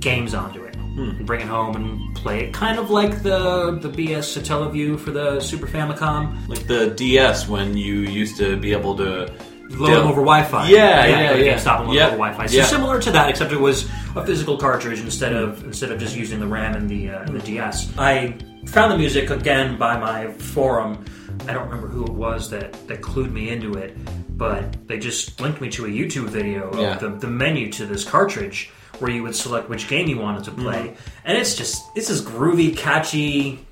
games 0.00 0.34
onto 0.34 0.62
it 0.64 0.76
hmm. 0.76 1.10
and 1.10 1.26
bring 1.26 1.40
it 1.40 1.48
home 1.48 1.76
and 1.76 2.16
play 2.16 2.44
it. 2.44 2.54
Kind 2.54 2.78
of 2.78 2.90
like 2.90 3.22
the 3.22 3.78
the 3.82 3.88
BS 3.88 4.40
Satellaview 4.40 4.98
for 4.98 5.10
the 5.10 5.40
Super 5.40 5.66
Famicom. 5.66 6.48
Like 6.48 6.66
the 6.66 6.90
DS 6.90 7.48
when 7.48 7.76
you 7.76 8.00
used 8.00 8.36
to 8.38 8.56
be 8.56 8.72
able 8.72 8.96
to 8.96 9.32
Load 9.70 9.90
them 9.90 10.06
over 10.06 10.22
Wi-Fi. 10.22 10.68
Yeah, 10.70 11.06
yeah, 11.06 11.32
to 11.34 11.44
yeah. 11.44 11.54
GameStop 11.56 11.78
and 11.80 11.88
load 11.88 11.94
Yeah, 11.96 12.06
over 12.06 12.16
Wi-Fi. 12.16 12.46
So 12.46 12.56
yeah. 12.56 12.64
similar 12.64 13.00
to 13.00 13.10
that, 13.12 13.28
except 13.28 13.52
it 13.52 13.60
was 13.60 13.88
a 14.16 14.24
physical 14.24 14.56
cartridge 14.56 15.00
instead 15.00 15.32
of 15.34 15.62
instead 15.64 15.92
of 15.92 15.98
just 16.00 16.16
using 16.16 16.40
the 16.40 16.46
RAM 16.46 16.74
and 16.74 16.88
the 16.88 17.10
uh, 17.10 17.22
and 17.24 17.34
the 17.38 17.44
DS. 17.44 17.92
I 17.98 18.34
found 18.66 18.92
the 18.92 18.98
music 18.98 19.30
again 19.30 19.76
by 19.78 19.98
my 19.98 20.32
forum. 20.32 21.04
I 21.46 21.52
don't 21.52 21.64
remember 21.68 21.86
who 21.88 22.04
it 22.04 22.12
was 22.12 22.48
that 22.50 22.72
that 22.88 23.02
clued 23.02 23.30
me 23.30 23.50
into 23.50 23.74
it, 23.74 23.96
but 24.38 24.86
they 24.88 24.98
just 24.98 25.38
linked 25.40 25.60
me 25.60 25.68
to 25.70 25.84
a 25.84 25.88
YouTube 25.88 26.28
video 26.30 26.70
of 26.70 26.78
Yeah. 26.80 26.96
the, 26.96 27.10
the 27.10 27.26
menu 27.28 27.70
to 27.72 27.86
this 27.86 28.04
cartridge 28.04 28.70
where 29.00 29.10
you 29.10 29.22
would 29.22 29.36
select 29.36 29.68
which 29.68 29.86
game 29.86 30.08
you 30.08 30.18
wanted 30.18 30.44
to 30.44 30.50
play, 30.50 30.78
Mm-hmm. 30.88 31.26
and 31.26 31.38
it's 31.38 31.54
just 31.54 31.84
it's 31.94 32.08
this 32.08 32.20
groovy, 32.22 32.76
catchy, 32.76 33.64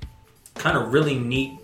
kind 0.55 0.77
of 0.77 0.93
really 0.93 1.17
neat 1.19 1.59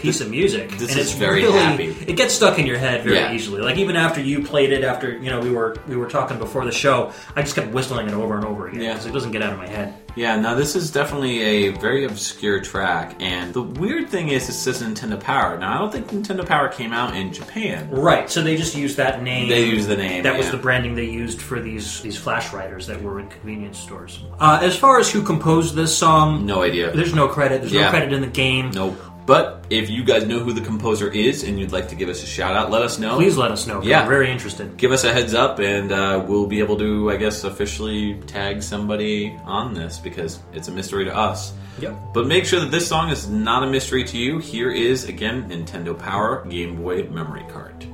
piece 0.00 0.20
of 0.20 0.30
music. 0.30 0.70
This 0.72 0.90
and 0.90 1.00
is 1.00 1.06
it's 1.10 1.12
very 1.12 1.42
really, 1.42 1.58
happy. 1.58 1.84
It 2.06 2.16
gets 2.16 2.34
stuck 2.34 2.58
in 2.58 2.66
your 2.66 2.78
head 2.78 3.04
very 3.04 3.16
Yeah. 3.16 3.32
easily. 3.32 3.60
Like 3.60 3.76
even 3.78 3.96
after 3.96 4.20
you 4.20 4.42
played 4.42 4.72
it, 4.72 4.82
after 4.84 5.12
you 5.12 5.30
know 5.30 5.40
we 5.40 5.50
were 5.50 5.76
we 5.86 5.96
were 5.96 6.08
talking 6.08 6.38
before 6.38 6.64
the 6.64 6.72
show, 6.72 7.12
I 7.36 7.42
just 7.42 7.54
kept 7.54 7.68
whistling 7.68 8.08
it 8.08 8.14
over 8.14 8.34
and 8.36 8.44
over 8.44 8.68
again 8.68 8.80
Yeah. 8.80 8.92
because 8.92 9.06
it 9.06 9.12
doesn't 9.12 9.32
get 9.32 9.42
out 9.42 9.52
of 9.52 9.58
my 9.58 9.68
head. 9.68 9.94
Yeah, 10.16 10.34
now 10.40 10.54
this 10.56 10.74
is 10.74 10.90
definitely 10.90 11.40
a 11.42 11.68
very 11.68 12.04
obscure 12.04 12.60
track, 12.60 13.14
and 13.20 13.54
the 13.54 13.62
weird 13.62 14.08
thing 14.08 14.28
is 14.30 14.48
it 14.48 14.54
says 14.54 14.82
Nintendo 14.82 15.18
Power. 15.20 15.56
Now 15.56 15.74
I 15.74 15.78
don't 15.78 15.92
think 15.92 16.08
Nintendo 16.08 16.44
Power 16.44 16.68
came 16.68 16.92
out 16.92 17.14
in 17.14 17.32
Japan. 17.32 17.88
Right. 17.90 18.28
So 18.28 18.42
they 18.42 18.56
just 18.56 18.74
used 18.76 18.96
that 18.96 19.22
name. 19.22 19.48
They 19.48 19.64
used 19.66 19.88
the 19.88 19.96
name, 19.96 20.24
That 20.24 20.36
was 20.36 20.50
the 20.50 20.56
branding 20.56 20.94
they 20.96 21.04
used 21.04 21.40
for 21.40 21.60
these 21.60 22.00
these 22.00 22.16
flash 22.16 22.52
writers 22.52 22.86
that 22.88 23.00
were 23.02 23.20
in 23.20 23.28
convenience 23.28 23.78
stores. 23.78 24.18
Uh, 24.40 24.58
as 24.62 24.76
far 24.76 24.98
as 24.98 25.10
who 25.10 25.22
composed 25.22 25.74
this 25.76 25.96
song, 25.96 26.44
No 26.44 26.62
idea. 26.62 26.90
there's 26.90 27.14
no 27.14 27.28
credit. 27.28 27.60
There's 27.60 27.72
Yeah. 27.72 27.84
no 27.84 27.90
credit 27.90 28.12
in 28.12 28.20
the 28.20 28.26
game. 28.26 28.70
Nope. 28.74 29.00
But 29.30 29.64
if 29.70 29.88
you 29.88 30.02
guys 30.02 30.26
know 30.26 30.40
who 30.40 30.52
the 30.52 30.60
composer 30.60 31.08
is 31.08 31.44
and 31.44 31.60
you'd 31.60 31.70
like 31.70 31.88
to 31.90 31.94
give 31.94 32.08
us 32.08 32.20
a 32.24 32.26
shout 32.26 32.56
out, 32.56 32.72
let 32.72 32.82
us 32.82 32.98
know. 32.98 33.14
Please 33.14 33.36
let 33.36 33.52
us 33.52 33.64
know. 33.64 33.80
Yeah. 33.80 34.04
Very 34.08 34.28
interested. 34.28 34.76
give 34.76 34.90
us 34.90 35.04
a 35.04 35.12
heads 35.12 35.34
up 35.34 35.60
and 35.60 35.92
uh, 35.92 36.24
we'll 36.26 36.48
be 36.48 36.58
able 36.58 36.76
to 36.78 37.10
i 37.12 37.16
guess 37.16 37.44
officially 37.44 38.14
tag 38.26 38.60
somebody 38.60 39.36
on 39.44 39.72
this 39.72 39.98
because 39.98 40.40
it's 40.52 40.66
a 40.66 40.72
mystery 40.72 41.04
to 41.04 41.14
us 41.16 41.52
Yep. 41.78 41.94
but 42.12 42.26
make 42.26 42.44
sure 42.44 42.58
that 42.60 42.72
this 42.72 42.86
song 42.88 43.10
is 43.10 43.28
not 43.28 43.62
a 43.62 43.70
mystery 43.70 44.02
to 44.04 44.18
you 44.18 44.38
here 44.38 44.70
is 44.70 45.04
again 45.04 45.48
nintendo 45.48 45.96
power 45.96 46.44
game 46.46 46.82
boy 46.82 47.04
memory 47.04 47.44
card 47.52 47.86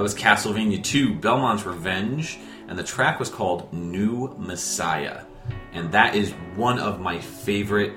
That 0.00 0.04
was 0.04 0.14
Castlevania 0.14 0.82
2 0.82 1.16
Belmont's 1.16 1.66
Revenge, 1.66 2.38
and 2.68 2.78
the 2.78 2.82
track 2.82 3.20
was 3.20 3.28
called 3.28 3.70
New 3.70 4.34
Messiah. 4.38 5.24
And 5.74 5.92
that 5.92 6.14
is 6.14 6.30
one 6.56 6.78
of 6.78 7.00
my 7.02 7.18
favorite 7.18 7.92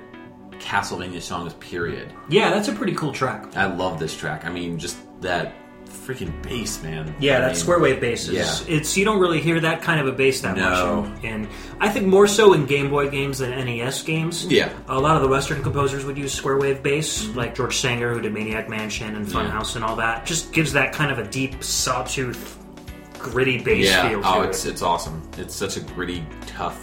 Castlevania 0.60 1.22
songs, 1.22 1.54
period. 1.62 2.12
Yeah, 2.28 2.50
that's 2.50 2.68
a 2.68 2.74
pretty 2.74 2.92
cool 2.94 3.14
track. 3.14 3.56
I 3.56 3.68
love 3.68 4.00
this 4.00 4.18
track. 4.18 4.44
I 4.44 4.50
mean, 4.50 4.78
just 4.80 4.98
that 5.22 5.54
freaking 5.86 6.42
bass, 6.44 6.84
man. 6.84 7.16
Yeah, 7.22 7.38
I 7.38 7.40
that 7.40 7.48
mean, 7.48 7.56
square 7.56 7.80
wave 7.80 8.02
bass 8.02 8.28
is 8.28 8.34
yeah. 8.68 8.76
it's 8.76 8.98
you 8.98 9.06
don't 9.06 9.22
really 9.22 9.40
hear 9.40 9.62
that 9.62 9.82
kind 9.82 10.02
of 10.02 10.08
a 10.08 10.12
bass 10.12 10.42
that 10.42 10.58
No. 10.58 11.04
much. 11.04 11.24
And 11.24 11.48
I 11.84 11.90
think 11.90 12.08
more 12.08 12.28
so 12.28 12.54
in 12.54 12.66
Game 12.66 12.90
Boy 12.90 13.10
games 13.10 13.40
than 13.40 13.50
NES 13.52 14.04
games. 14.04 14.46
Yeah. 14.46 14.72
A 14.88 14.98
lot 15.00 15.18
of 15.18 15.22
the 15.22 15.28
Western 15.28 15.62
composers 15.62 16.06
would 16.06 16.18
use 16.18 16.34
square 16.34 16.58
wave 16.58 16.82
bass, 16.82 17.28
like 17.36 17.56
George 17.56 17.76
Sanger, 17.78 18.14
who 18.14 18.22
did 18.22 18.34
Maniac 18.34 18.70
Mansion 18.70 19.16
and 19.16 19.28
Funhouse 19.28 19.76
and 19.76 19.84
all 19.84 19.96
that. 19.98 20.26
Just 20.26 20.54
gives 20.54 20.72
that 20.74 20.94
kind 20.94 21.12
of 21.12 21.20
a 21.20 21.30
deep, 21.30 21.62
sawtooth, 21.64 22.58
gritty 23.20 23.62
bass 23.62 23.88
Yeah. 23.90 24.08
feel 24.10 24.22
to 24.22 24.28
Oh, 24.28 24.42
it. 24.44 24.50
it's 24.50 24.66
it's 24.66 24.82
awesome. 24.82 25.22
It's 25.38 25.54
such 25.56 25.76
a 25.78 25.82
gritty, 25.82 26.26
tough, 26.48 26.80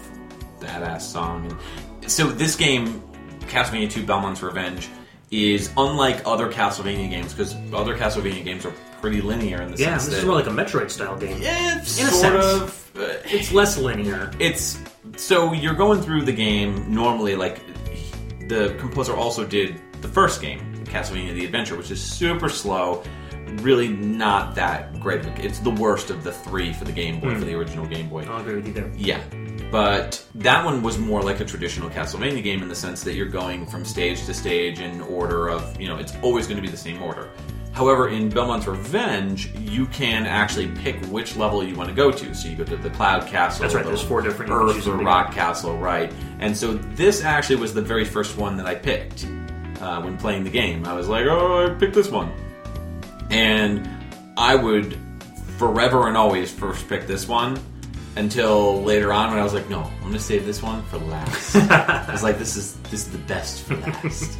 badass 0.61 1.01
song. 1.03 1.57
And 2.03 2.11
so 2.11 2.27
this 2.27 2.55
game, 2.55 3.03
Castlevania 3.49 3.91
2: 3.91 4.05
Belmont's 4.05 4.43
Revenge, 4.43 4.89
is 5.31 5.71
unlike 5.79 6.21
other 6.27 6.53
Castlevania 6.53 7.09
games 7.09 7.33
because 7.33 7.57
other 7.73 7.97
Castlevania 7.97 8.45
games 8.45 8.67
are 8.67 8.75
pretty 9.01 9.23
linear 9.23 9.63
in 9.63 9.71
the 9.71 9.79
yeah, 9.79 9.97
sense 9.97 10.05
this 10.07 10.15
that 10.17 10.21
is 10.21 10.27
more 10.27 10.35
like 10.35 10.47
a 10.47 10.51
Metroid 10.51 10.91
style 10.91 11.17
game. 11.17 11.41
yeah, 11.41 11.79
it's 11.79 11.99
in 11.99 12.07
a 12.07 12.11
sort 12.11 12.43
sense. 12.43 12.45
of. 12.63 12.77
Uh, 12.99 13.07
It's 13.25 13.51
less 13.53 13.79
linear. 13.79 14.31
it's 14.41 14.79
so 15.17 15.53
you're 15.53 15.75
going 15.75 16.01
through 16.01 16.23
the 16.23 16.33
game 16.33 16.93
normally 16.93 17.35
like 17.37 17.61
the 18.49 18.75
composer 18.79 19.15
also 19.15 19.47
did 19.47 19.81
the 20.03 20.09
first 20.09 20.41
game 20.41 20.61
castlevania 20.85 21.35
the 21.35 21.45
adventure 21.45 21.77
which 21.77 21.91
is 21.91 22.03
super 22.03 22.49
slow 22.49 23.03
really 23.59 23.89
not 23.89 24.55
that 24.55 24.99
great. 25.01 25.25
It's 25.39 25.59
the 25.59 25.71
worst 25.71 26.11
of 26.11 26.25
the 26.25 26.33
three 26.33 26.73
for 26.73 26.85
the 26.85 26.93
game 26.93 27.21
boy 27.21 27.35
for 27.35 27.45
the 27.45 27.53
hmm. 27.53 27.59
original 27.59 27.87
game 27.87 28.09
boy. 28.09 28.25
I'll 28.25 28.41
agree 28.41 28.57
with 28.57 28.67
you 28.67 28.73
there. 28.73 28.91
yeah. 28.97 29.23
But 29.71 30.25
that 30.37 30.65
one 30.65 30.83
was 30.83 30.99
more 30.99 31.23
like 31.23 31.39
a 31.39 31.45
traditional 31.45 31.91
castlevania 31.91 32.43
game 32.43 32.63
in 32.63 32.69
the 32.69 32.75
sense 32.75 33.05
that 33.05 33.15
you're 33.15 33.27
going 33.27 33.67
from 33.67 33.85
stage 33.85 34.25
to 34.27 34.35
stage 34.35 34.81
in 34.81 35.01
order 35.03 35.49
of 35.49 35.81
you 35.81 35.87
know 35.87 35.97
it's 35.97 36.15
always 36.23 36.47
going 36.47 36.57
to 36.57 36.63
be 36.63 36.69
the 36.69 36.77
same 36.77 37.01
order 37.03 37.31
However, 37.81 38.11
in 38.11 38.29
Belmont's 38.29 38.67
Revenge, 38.67 39.51
you 39.57 39.87
can 39.87 40.27
actually 40.27 40.69
pick 40.69 41.03
which 41.07 41.35
level 41.35 41.65
you 41.65 41.75
want 41.75 41.89
to 41.89 41.95
go 41.95 42.13
to. 42.13 42.35
So 42.35 42.47
you 42.47 42.55
go 42.55 42.65
to 42.65 42.77
the 42.77 42.91
Cloud 42.91 43.27
Castle, 43.27 43.63
That's 43.63 43.75
right, 43.75 43.83
the 43.83 43.89
there's 43.89 44.03
four 44.03 44.21
different 44.21 44.53
Earth, 44.53 44.75
choose 44.75 44.85
the 44.85 44.91
to 44.91 44.99
pick. 44.99 45.07
Rock 45.07 45.33
Castle, 45.33 45.79
right? 45.79 46.13
And 46.41 46.55
so 46.55 46.75
this 46.75 47.25
actually 47.25 47.57
was 47.57 47.73
the 47.73 47.81
very 47.81 48.05
first 48.05 48.37
one 48.37 48.59
that 48.59 48.67
I 48.67 48.75
picked 48.75 49.25
uh, 49.81 50.03
when 50.03 50.19
playing 50.19 50.45
the 50.45 50.51
game. 50.51 50.85
I 50.85 50.93
was 50.93 51.09
like, 51.09 51.25
oh, 51.25 51.69
I 51.69 51.79
picked 51.79 51.95
this 51.95 52.11
one, 52.11 52.31
and 53.31 53.89
I 54.37 54.57
would 54.57 54.99
forever 55.57 56.07
and 56.09 56.19
always 56.19 56.53
first 56.53 56.87
pick 56.87 57.07
this 57.07 57.27
one 57.27 57.59
until 58.17 58.83
later 58.83 59.13
on 59.13 59.31
when 59.31 59.39
I 59.39 59.43
was 59.43 59.55
like, 59.55 59.69
no, 59.69 59.83
I'm 59.83 60.03
gonna 60.03 60.19
save 60.19 60.45
this 60.45 60.63
one 60.63 60.83
for 60.85 60.99
last. 60.99 61.57
I 61.71 62.11
was 62.11 62.23
like, 62.23 62.39
this 62.39 62.57
is 62.57 62.75
this 62.91 63.07
is 63.07 63.11
the 63.11 63.19
best 63.19 63.63
for 63.63 63.77
last. 63.77 64.39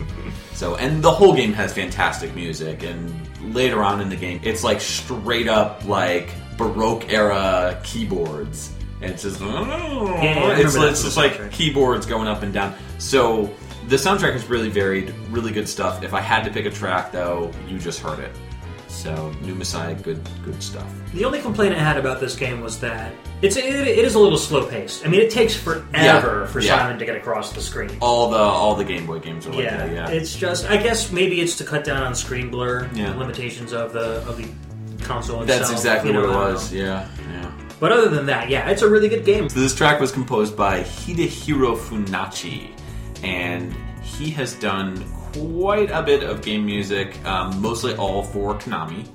so, 0.55 0.77
and 0.77 1.03
the 1.03 1.11
whole 1.11 1.35
game 1.35 1.53
has 1.53 1.73
fantastic 1.73 2.35
music, 2.35 2.83
and 2.83 3.55
later 3.55 3.83
on 3.83 4.01
in 4.01 4.09
the 4.09 4.17
game, 4.17 4.41
it's 4.43 4.65
like 4.65 4.81
straight 4.81 5.49
up 5.49 5.85
like 5.85 6.31
Baroque 6.57 7.13
era 7.13 7.81
keyboards. 7.85 8.73
And 9.03 9.13
it's 9.13 9.23
just, 9.23 9.41
yeah, 9.41 9.47
I 9.47 9.81
oh. 9.83 10.51
it's, 10.51 10.75
it's 10.75 11.03
just 11.03 11.17
like 11.17 11.33
soundtrack. 11.33 11.53
keyboards 11.53 12.05
going 12.05 12.29
up 12.29 12.43
and 12.43 12.53
down. 12.53 12.75
So 12.99 13.51
the 13.89 13.97
soundtrack 13.97 14.35
is 14.35 14.45
really 14.45 14.69
varied, 14.69 15.15
really 15.31 15.53
good 15.53 15.67
stuff. 15.67 16.03
If 16.03 16.13
I 16.13 16.21
had 16.21 16.45
to 16.45 16.51
pick 16.51 16.67
a 16.67 16.71
track, 16.71 17.11
though, 17.11 17.51
you 17.67 17.79
just 17.79 18.01
heard 18.01 18.19
it. 18.19 18.31
So 19.01 19.33
New 19.41 19.55
Messiah, 19.55 19.95
good, 19.95 20.21
good 20.45 20.63
stuff. 20.63 20.87
The 21.15 21.25
only 21.25 21.41
complaint 21.41 21.75
I 21.75 21.79
had 21.79 21.97
about 21.97 22.21
this 22.21 22.37
game 22.37 22.61
was 22.61 22.79
that 22.81 23.15
it's 23.41 23.57
it, 23.57 23.65
it 23.65 24.05
is 24.05 24.15
a 24.15 24.19
little 24.19 24.37
slow 24.37 24.67
paced. 24.67 25.07
I 25.07 25.09
mean, 25.09 25.23
it 25.23 25.31
takes 25.31 25.57
forever 25.57 25.89
Yeah, 25.95 26.47
for 26.47 26.61
yeah. 26.61 26.77
Simon 26.79 26.99
to 26.99 27.07
get 27.07 27.17
across 27.17 27.55
the 27.55 27.63
screen. 27.63 27.91
All 28.03 28.29
the 28.29 28.37
all 28.37 28.75
the 28.75 28.85
Game 28.85 29.07
Boy 29.07 29.19
games 29.19 29.47
are 29.47 29.53
like 29.53 29.65
yeah, 29.65 29.77
that. 29.79 29.93
Yeah, 29.93 30.11
it's 30.11 30.37
just 30.37 30.69
I 30.71 30.77
guess 30.77 31.11
maybe 31.11 31.41
it's 31.41 31.57
to 31.57 31.65
cut 31.65 31.83
down 31.83 32.03
on 32.03 32.15
screen 32.15 32.51
blur 32.51 32.91
Yeah. 32.93 33.17
limitations 33.17 33.73
of 33.73 33.95
the 33.95 34.23
of 34.29 34.37
the 34.37 34.47
console. 35.03 35.45
that's 35.47 35.71
exactly 35.71 36.11
you 36.11 36.21
know, 36.21 36.29
what 36.29 36.51
it 36.51 36.53
was. 36.53 36.71
Yeah, 36.71 37.09
yeah. 37.33 37.51
But 37.81 37.93
other 37.93 38.11
than 38.11 38.27
that, 38.27 38.51
yeah, 38.51 38.69
it's 38.69 38.83
a 38.83 38.89
really 38.91 39.09
good 39.09 39.25
game. 39.25 39.49
So 39.49 39.61
this 39.61 39.75
track 39.75 39.99
was 39.99 40.13
composed 40.13 40.55
by 40.55 40.81
Hidehiro 40.81 41.79
Funauchi, 41.79 42.73
and 43.23 43.75
he 44.03 44.29
has 44.33 44.53
done 44.57 45.03
quite 45.33 45.91
a 45.91 46.03
bit 46.03 46.23
of 46.23 46.43
game 46.43 46.65
music, 46.65 47.23
um, 47.25 47.61
mostly 47.61 47.95
all 47.97 48.23
for 48.23 48.55
Konami. 48.55 49.09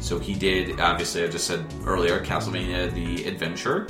So 0.00 0.18
he 0.18 0.34
did, 0.34 0.80
obviously, 0.80 1.24
I 1.24 1.28
just 1.28 1.46
said 1.46 1.64
earlier, 1.84 2.20
Castlevania: 2.20 2.92
The 2.92 3.26
Adventure. 3.26 3.86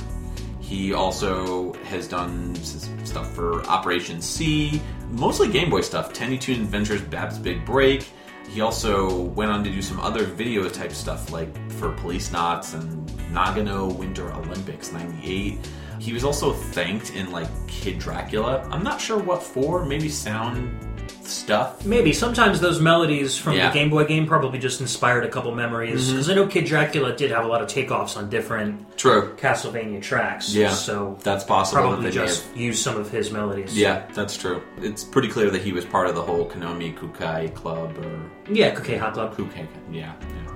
He 0.59 0.93
also 0.93 1.73
has 1.85 2.07
done 2.07 2.55
stuff 2.55 3.33
for 3.33 3.61
Operation 3.65 4.21
C, 4.21 4.81
mostly 5.09 5.49
Game 5.49 5.69
Boy 5.69 5.81
stuff. 5.81 6.13
Tiny 6.13 6.37
Toon 6.37 6.61
Adventures, 6.61 7.01
Babs' 7.01 7.37
Big 7.37 7.65
Break. 7.65 8.09
He 8.49 8.61
also 8.61 9.21
went 9.21 9.51
on 9.51 9.63
to 9.63 9.69
do 9.69 9.81
some 9.81 9.99
other 9.99 10.23
video 10.23 10.67
type 10.69 10.91
stuff, 10.91 11.31
like 11.31 11.53
for 11.71 11.91
Policenauts 11.93 12.73
and 12.73 13.09
Nagano 13.33 13.93
Winter 13.95 14.31
Olympics 14.33 14.91
'98. 14.91 15.59
He 15.99 16.13
was 16.13 16.23
also 16.23 16.51
thanked 16.51 17.15
in 17.15 17.31
like 17.31 17.47
Kid 17.67 17.99
Dracula. 17.99 18.67
I'm 18.71 18.83
not 18.83 18.99
sure 18.99 19.19
what 19.19 19.43
for. 19.43 19.85
Maybe 19.85 20.09
sound 20.09 20.90
stuff. 21.31 21.85
Maybe 21.85 22.13
sometimes 22.13 22.59
those 22.59 22.79
melodies 22.79 23.37
from 23.37 23.53
Yeah. 23.53 23.65
Mm-hmm. 23.65 23.73
the 23.73 23.79
Game 23.79 23.89
Boy 23.89 24.05
game 24.05 24.25
probably 24.27 24.59
just 24.59 24.81
inspired 24.81 25.23
a 25.23 25.29
couple 25.29 25.53
memories 25.55 26.09
because 26.11 26.29
I 26.29 26.35
know 26.35 26.47
Kid 26.47 26.65
Dracula 26.65 27.15
did 27.15 27.31
have 27.31 27.45
a 27.45 27.47
lot 27.47 27.61
of 27.61 27.67
takeoffs 27.67 28.17
on 28.17 28.29
different 28.29 28.97
True. 28.97 29.33
Castlevania 29.37 30.01
tracks. 30.01 30.53
Yeah. 30.53 30.69
so 30.71 31.17
That's 31.23 31.43
possible. 31.43 31.81
probably 31.81 32.05
that 32.05 32.13
just 32.13 32.47
have- 32.47 32.57
use 32.57 32.81
some 32.81 32.97
of 32.97 33.09
his 33.09 33.31
melodies. 33.31 33.77
Yeah, 33.77 34.05
that's 34.13 34.35
true. 34.37 34.61
It's 34.81 35.03
pretty 35.03 35.27
clear 35.29 35.49
that 35.49 35.61
he 35.61 35.71
was 35.71 35.85
part 35.85 36.07
of 36.07 36.15
the 36.15 36.21
whole 36.21 36.47
Konami 36.49 36.95
Kukai 36.97 37.53
Club 37.55 37.97
or 37.97 38.21
yeah, 38.53 38.75
Kukeiha 38.75 39.13
Club. 39.13 39.35
Kukai. 39.35 39.67
Yeah, 39.91 40.13
yeah. 40.21 40.53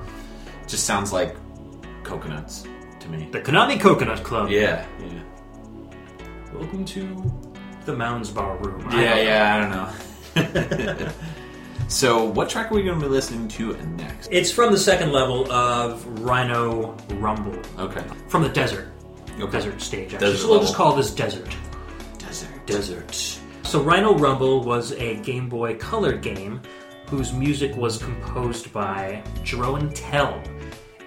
Just 0.67 0.85
sounds 0.85 1.13
like 1.13 1.35
coconuts 2.03 2.65
to 2.99 3.09
me. 3.09 3.27
The 3.31 3.41
Konami 3.41 3.79
Coconut 3.79 4.23
Club. 4.23 4.49
Yeah, 4.49 4.85
yeah, 4.99 5.21
Welcome 6.53 6.85
to 6.85 7.31
the 7.85 7.95
Mounds 7.95 8.31
Bar 8.31 8.57
Room. 8.57 8.83
I 8.89 9.01
yeah, 9.03 9.15
know. 9.15 9.21
yeah. 9.21 9.55
I 9.55 9.59
don't 9.61 9.69
know. 9.71 9.89
so, 11.87 12.25
what 12.25 12.49
track 12.49 12.71
are 12.71 12.75
we 12.75 12.83
going 12.83 12.99
to 12.99 13.05
be 13.05 13.11
listening 13.11 13.47
to 13.49 13.73
next? 13.97 14.29
It's 14.31 14.51
from 14.51 14.71
the 14.71 14.79
second 14.79 15.11
level 15.11 15.51
of 15.51 16.05
Rhino 16.21 16.97
Rumble. 17.15 17.59
Okay, 17.79 18.03
From 18.27 18.43
the 18.43 18.49
desert. 18.49 18.91
okay. 19.39 19.51
Desert 19.51 19.81
stage, 19.81 20.13
actually. 20.13 20.31
Desert 20.31 20.41
so 20.41 20.49
we'll 20.49 20.61
just 20.61 20.75
call 20.75 20.95
this 20.95 21.13
Desert. 21.13 21.55
Desert. 22.17 22.65
Desert. 22.65 23.39
So 23.63 23.81
Rhino 23.81 24.17
Rumble 24.17 24.63
was 24.63 24.91
a 24.93 25.15
Game 25.17 25.49
Boy 25.49 25.75
Color 25.75 26.13
game 26.17 26.61
whose 27.07 27.33
music 27.33 27.75
was 27.75 27.97
composed 27.97 28.71
by 28.73 29.21
Jeroen 29.43 29.91
Tel. 29.93 30.41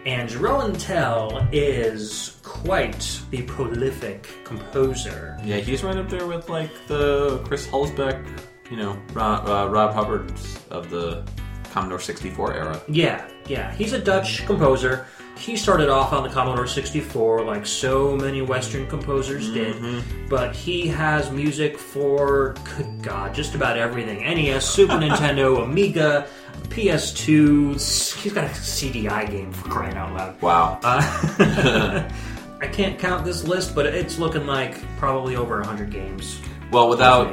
And 0.07 0.29
Jeroen 0.29 0.76
Tel 0.79 1.46
is 1.53 2.38
quite 2.42 3.20
the 3.31 3.42
prolific 3.42 4.29
composer. 4.44 5.38
Yeah, 5.44 5.57
he's 5.57 5.83
right 5.83 5.96
up 5.96 6.09
there 6.09 6.26
with 6.26 6.48
like 6.48 6.70
the 6.87 7.42
Chris 7.44 7.66
Hulsbeck, 7.66 8.24
you 8.70 8.76
know, 8.76 9.00
Rob, 9.12 9.48
uh, 9.48 9.68
Rob 9.70 9.94
Hubbard 9.94 10.33
of 10.70 10.90
the 10.90 11.24
Commodore 11.70 12.00
64 12.00 12.54
era. 12.54 12.81
Yeah, 12.88 13.28
yeah. 13.46 13.72
He's 13.74 13.92
a 13.92 14.00
Dutch 14.00 14.44
composer. 14.46 15.07
He 15.37 15.57
started 15.57 15.88
off 15.88 16.12
on 16.12 16.24
the 16.24 16.28
Commodore 16.28 16.66
64 16.66 17.44
like 17.44 17.64
so 17.64 18.16
many 18.16 18.42
Western 18.42 18.88
composers 18.88 19.52
did, 19.52 20.02
but 20.28 20.54
he 20.54 20.88
has 20.88 21.31
music 21.31 21.78
for, 21.78 22.57
good 22.76 23.02
God, 23.02 23.35
just 23.35 23.54
about 23.54 23.78
everything 23.78 24.18
NES, 24.22 24.68
Super 24.68 24.94
Nintendo, 24.94 25.62
Amiga, 25.62 26.26
PS2. 26.70 28.20
He's 28.20 28.33
got 28.33 28.44
a 28.44 28.48
CDI 28.48 29.31
game 29.31 29.52
for 29.52 29.68
crying 29.68 29.96
out 29.96 30.12
loud. 30.12 30.42
Wow. 30.42 30.81
Uh, 30.83 32.09
I 32.61 32.66
can't 32.66 32.98
count 32.98 33.24
this 33.24 33.44
list, 33.44 33.76
but 33.76 33.87
it's 33.87 34.18
looking 34.18 34.44
like 34.46 34.83
probably 34.96 35.37
over 35.37 35.59
100 35.59 35.90
games. 35.90 36.40
Well, 36.72 36.88
without. 36.88 37.33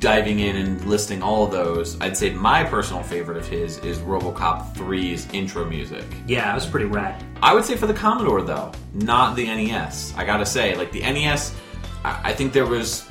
Diving 0.00 0.40
in 0.40 0.56
and 0.56 0.84
listing 0.86 1.22
all 1.22 1.44
of 1.44 1.52
those, 1.52 2.00
I'd 2.00 2.16
say 2.16 2.30
my 2.30 2.64
personal 2.64 3.02
favorite 3.02 3.36
of 3.36 3.46
his 3.46 3.78
is 3.78 3.98
RoboCop 3.98 4.74
3's 4.74 5.30
intro 5.32 5.66
music. 5.66 6.04
Yeah, 6.26 6.50
it 6.50 6.54
was 6.54 6.66
pretty 6.66 6.86
rad. 6.86 7.22
I 7.42 7.54
would 7.54 7.64
say 7.64 7.76
for 7.76 7.86
the 7.86 7.94
Commodore 7.94 8.42
though, 8.42 8.72
not 8.94 9.36
the 9.36 9.44
NES. 9.44 10.14
I 10.16 10.24
gotta 10.24 10.46
say, 10.46 10.74
like 10.74 10.90
the 10.90 11.00
NES, 11.00 11.54
I, 12.02 12.30
I 12.30 12.32
think 12.32 12.52
there 12.52 12.66
was 12.66 13.06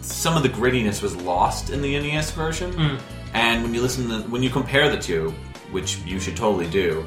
some 0.00 0.36
of 0.36 0.42
the 0.42 0.48
grittiness 0.48 1.02
was 1.02 1.14
lost 1.16 1.70
in 1.70 1.82
the 1.82 1.98
NES 1.98 2.30
version. 2.32 2.72
Hmm. 2.72 2.96
And 3.34 3.62
when 3.62 3.74
you 3.74 3.82
listen 3.82 4.08
to 4.08 4.28
when 4.30 4.42
you 4.42 4.48
compare 4.48 4.90
the 4.90 4.98
two, 4.98 5.34
which 5.70 5.98
you 5.98 6.18
should 6.18 6.36
totally 6.36 6.68
do, 6.70 7.04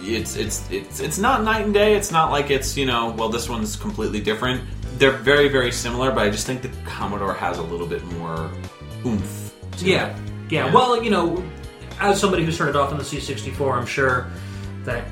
it's 0.00 0.34
it's 0.34 0.68
it's 0.70 0.98
it's 0.98 1.18
not 1.18 1.44
night 1.44 1.64
and 1.64 1.72
day. 1.72 1.94
It's 1.94 2.10
not 2.10 2.32
like 2.32 2.50
it's 2.50 2.76
you 2.76 2.86
know 2.86 3.14
well 3.16 3.28
this 3.28 3.48
one's 3.48 3.76
completely 3.76 4.20
different. 4.20 4.62
They're 4.98 5.10
very 5.12 5.48
very 5.48 5.72
similar, 5.72 6.10
but 6.10 6.20
I 6.26 6.30
just 6.30 6.46
think 6.46 6.62
the 6.62 6.70
Commodore 6.84 7.34
has 7.34 7.58
a 7.58 7.62
little 7.62 7.86
bit 7.86 8.04
more 8.18 8.50
oomph. 9.04 9.52
to 9.78 9.84
Yeah. 9.84 10.06
it. 10.08 10.16
yeah, 10.50 10.66
Yeah. 10.66 10.72
Well, 10.72 11.02
you 11.02 11.10
know, 11.10 11.42
as 12.00 12.20
somebody 12.20 12.44
who 12.44 12.52
started 12.52 12.76
off 12.76 12.90
on 12.92 12.98
the 12.98 13.04
C64, 13.04 13.74
I'm 13.76 13.86
sure 13.86 14.26
that 14.84 15.04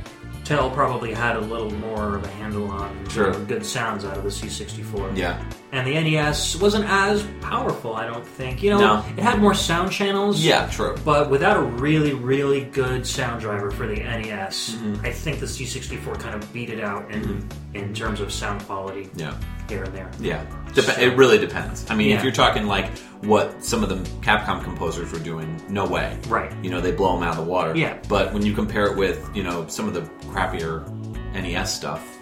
Tel 0.45 0.71
probably 0.71 1.13
had 1.15 1.37
a 1.37 1.41
little 1.41 1.71
more 1.71 2.17
of 2.17 2.25
a 2.25 2.29
handle 2.29 2.71
on 2.71 2.91
Sure. 3.09 3.33
good 3.47 3.65
sounds 3.65 4.05
out 4.05 4.19
of 4.19 4.25
the 4.25 4.31
C64. 4.31 5.11
Yeah. 5.17 5.43
And 5.73 5.87
the 5.87 5.95
NES 5.95 6.57
wasn't 6.57 6.85
as 6.87 7.25
powerful, 7.41 7.97
I 7.97 8.07
don't 8.07 8.27
think. 8.27 8.63
You 8.63 8.71
know, 8.73 8.79
No. 8.79 9.05
it 9.17 9.23
had 9.23 9.41
more 9.41 9.55
sound 9.55 9.91
channels. 9.91 10.41
Yeah, 10.41 10.67
true. 10.67 10.97
But 11.03 11.31
without 11.31 11.57
a 11.57 11.63
really, 11.63 12.13
really 12.13 12.61
good 12.65 13.07
sound 13.07 13.41
driver 13.41 13.71
for 13.71 13.87
the 13.87 14.03
NES, 14.03 14.77
Mm-hmm. 14.77 15.07
I 15.07 15.11
think 15.13 15.41
the 15.41 15.47
C64 15.47 16.21
kind 16.21 16.35
of 16.35 16.53
beat 16.53 16.69
it 16.69 16.85
out 16.85 17.11
in 17.11 17.49
in 17.73 17.95
terms 17.95 18.21
of 18.21 18.31
sound 18.31 18.65
quality 18.67 19.09
Yeah. 19.17 19.33
Here 19.75 19.85
and 19.85 19.95
there. 19.95 20.11
Yeah, 20.21 20.45
Dep- 20.75 20.99
it 20.99 21.17
really 21.17 21.39
depends. 21.39 21.85
I 21.91 21.95
mean, 21.95 22.11
Yeah. 22.11 22.17
if 22.17 22.23
you're 22.23 22.33
talking 22.33 22.67
like 22.67 22.97
what 23.23 23.65
some 23.65 23.83
of 23.83 23.89
the 23.89 23.97
Capcom 24.21 24.63
composers 24.63 25.11
were 25.13 25.19
doing, 25.19 25.61
no 25.69 25.85
way. 25.87 26.17
Right. 26.29 26.53
You 26.63 26.71
know, 26.71 26.81
they 26.81 26.93
blow 26.93 27.15
them 27.15 27.23
out 27.23 27.37
of 27.39 27.45
the 27.45 27.51
water. 27.51 27.75
Yeah. 27.77 27.97
But 28.09 28.33
when 28.33 28.45
you 28.45 28.53
compare 28.55 28.87
it 28.87 28.97
with, 28.97 29.29
you 29.35 29.43
know, 29.43 29.67
some 29.67 29.89
of 29.89 29.95
the 29.95 30.03
crappier 30.29 30.87
NES 31.35 31.75
stuff, 31.75 32.14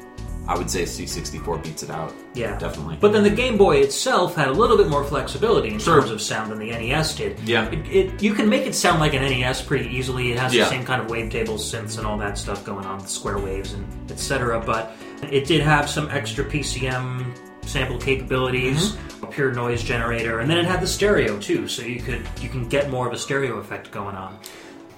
I 0.48 0.58
would 0.58 0.68
say 0.68 0.82
C64 0.82 1.62
beats 1.62 1.82
it 1.84 1.90
out. 1.90 2.12
Yeah, 2.34 2.58
Definitely. 2.58 2.96
But 3.00 3.12
then 3.12 3.22
the 3.22 3.30
Game 3.30 3.56
Boy 3.56 3.76
itself 3.78 4.34
had 4.34 4.48
a 4.48 4.52
little 4.52 4.76
bit 4.76 4.88
more 4.88 5.04
flexibility 5.04 5.68
in 5.70 5.78
Sure. 5.78 6.00
terms 6.00 6.10
of 6.10 6.20
sound 6.20 6.50
than 6.50 6.58
the 6.58 6.70
NES 6.70 7.14
did. 7.14 7.38
Yeah. 7.48 7.68
it, 7.70 7.86
it, 7.88 8.22
you 8.22 8.34
can 8.34 8.48
make 8.48 8.66
it 8.66 8.74
sound 8.74 8.98
like 8.98 9.14
an 9.14 9.22
NES 9.22 9.62
pretty 9.62 9.88
easily. 9.88 10.32
It 10.32 10.38
has 10.40 10.52
Yeah. 10.52 10.64
the 10.64 10.70
same 10.70 10.84
kind 10.84 11.00
of 11.00 11.06
wavetable 11.06 11.58
synths 11.58 11.96
and 11.98 12.06
all 12.06 12.18
that 12.18 12.36
stuff 12.38 12.64
going 12.64 12.84
on, 12.84 13.06
square 13.06 13.38
waves 13.38 13.72
and 13.72 13.86
etc. 14.10 14.60
But 14.64 14.92
it 15.30 15.46
did 15.46 15.60
have 15.62 15.88
some 15.88 16.08
extra 16.10 16.44
PCM 16.44 17.24
sample 17.64 17.98
capabilities, 17.98 18.92
Mm-hmm. 18.92 19.24
a 19.24 19.26
pure 19.28 19.52
noise 19.52 19.84
generator, 19.84 20.40
and 20.40 20.50
then 20.50 20.58
it 20.58 20.64
had 20.64 20.80
the 20.80 20.86
stereo 20.88 21.38
too, 21.38 21.68
so 21.68 21.82
you 21.82 22.00
could 22.00 22.26
you 22.40 22.48
can 22.48 22.68
get 22.68 22.90
more 22.90 23.06
of 23.06 23.12
a 23.12 23.18
stereo 23.18 23.58
effect 23.58 23.92
going 23.92 24.16
on. 24.16 24.36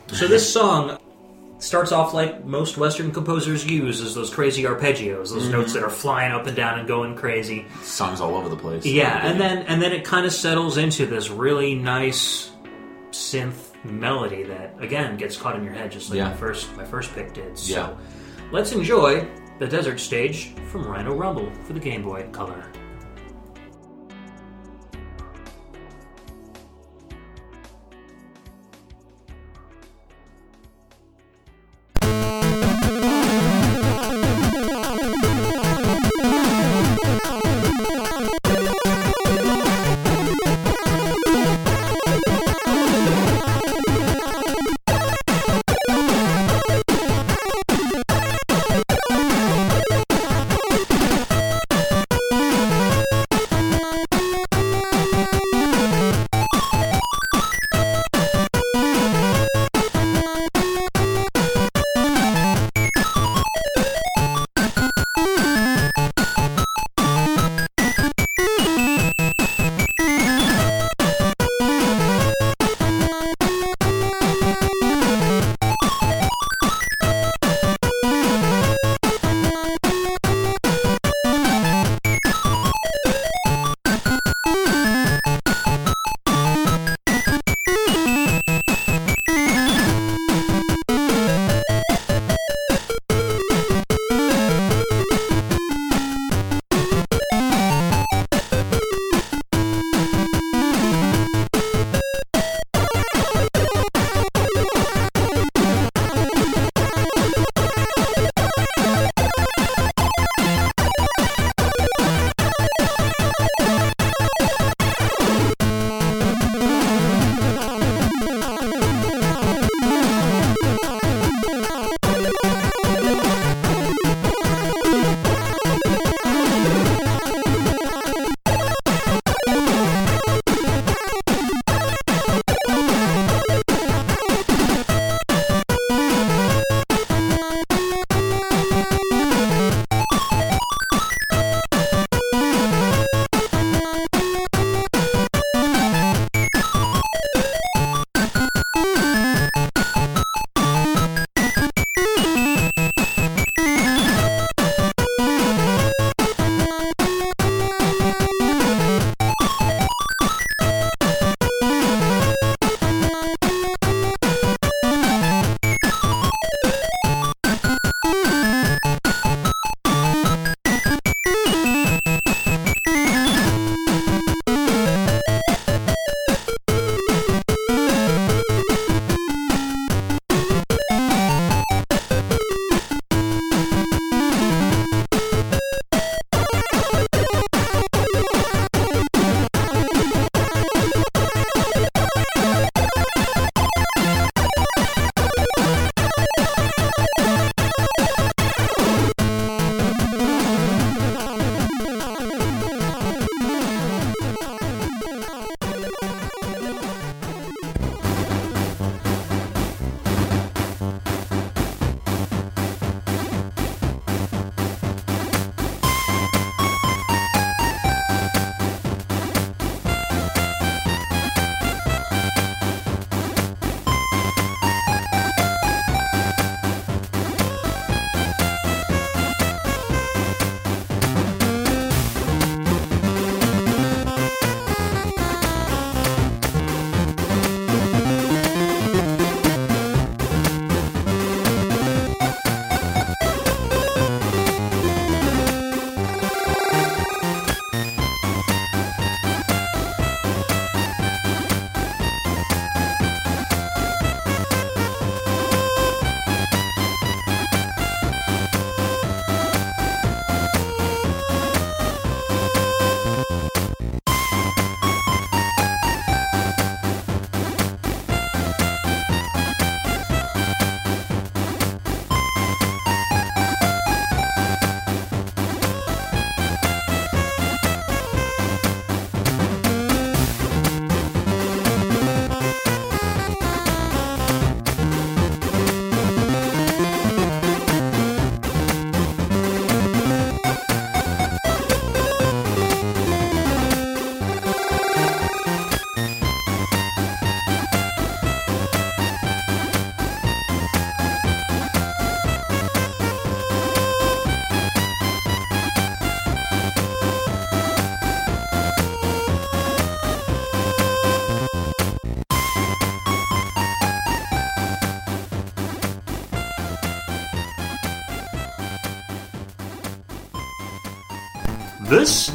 So 0.09 0.26
this 0.26 0.50
song 0.59 0.96
starts 1.64 1.92
off 1.92 2.12
like 2.14 2.44
most 2.44 2.77
Western 2.77 3.11
composers 3.11 3.64
use, 3.64 4.00
is 4.00 4.14
those 4.14 4.33
crazy 4.33 4.64
arpeggios, 4.64 5.31
those 5.33 5.48
notes 5.48 5.72
that 5.72 5.83
are 5.83 5.90
flying 5.90 6.33
up 6.33 6.46
and 6.46 6.55
down 6.55 6.79
and 6.79 6.87
going 6.87 7.16
crazy. 7.16 7.66
Songs 7.83 8.20
all 8.20 8.35
over 8.37 8.48
the 8.48 8.57
place. 8.57 8.85
Yeah, 8.85 9.27
and 9.27 9.40
then 9.40 9.59
and 9.66 9.81
then 9.81 9.92
it 9.92 10.05
kind 10.05 10.27
of 10.27 10.33
settles 10.33 10.77
into 10.77 11.07
this 11.07 11.31
really 11.31 11.74
nice 11.74 12.50
synth 13.11 13.72
melody 13.85 14.42
that 14.44 14.74
again 14.81 15.16
gets 15.16 15.37
caught 15.37 15.57
in 15.57 15.64
your 15.64 15.72
head, 15.74 15.90
just 15.90 16.11
like 16.11 16.18
Yeah. 16.18 16.29
my 16.29 16.35
first 16.35 16.77
my 16.77 16.85
first 16.85 17.14
pick 17.14 17.33
did. 17.33 17.57
So 17.59 17.74
Yeah. 17.74 17.94
let's 18.53 18.72
enjoy 18.72 19.27
the 19.59 19.66
desert 19.66 20.00
stage 20.00 20.53
from 20.70 20.85
Rhino 20.87 21.14
Rumble 21.14 21.50
for 21.64 21.72
the 21.74 21.81
Game 21.81 22.03
Boy 22.03 22.27
Color. 22.33 22.64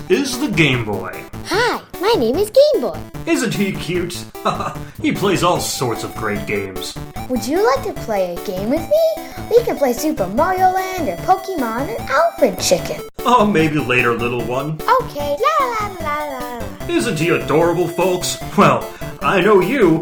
Is 0.09 0.39
the 0.39 0.47
Game 0.47 0.85
Boy. 0.85 1.23
Hi, 1.45 1.81
my 2.01 2.15
name 2.17 2.35
is 2.35 2.49
Game 2.49 2.81
Boy. 2.81 2.99
Isn't 3.27 3.53
he 3.53 3.71
cute? 3.71 4.25
he 5.01 5.11
plays 5.11 5.43
all 5.43 5.59
sorts 5.59 6.03
of 6.03 6.15
great 6.15 6.47
games. 6.47 6.97
Would 7.29 7.45
you 7.45 7.63
like 7.63 7.85
to 7.85 7.93
play 8.01 8.33
a 8.33 8.43
game 8.43 8.71
with 8.71 8.81
me? 8.81 9.23
We 9.51 9.63
can 9.63 9.77
play 9.77 9.93
Super 9.93 10.25
Mario 10.25 10.71
Land 10.71 11.09
or 11.09 11.15
Pokemon 11.17 11.95
or 11.95 12.01
Alfred 12.11 12.59
Chicken. 12.59 13.07
Oh, 13.19 13.45
maybe 13.45 13.77
later, 13.77 14.15
little 14.15 14.43
one. 14.45 14.81
Okay, 15.03 15.37
la 15.59 15.65
la 15.67 15.87
la 15.87 16.23
la 16.25 16.39
la. 16.39 16.87
Isn't 16.87 17.19
he 17.19 17.29
adorable, 17.29 17.87
folks? 17.87 18.37
Well, 18.57 18.91
I 19.21 19.41
know 19.41 19.59
you. 19.59 20.01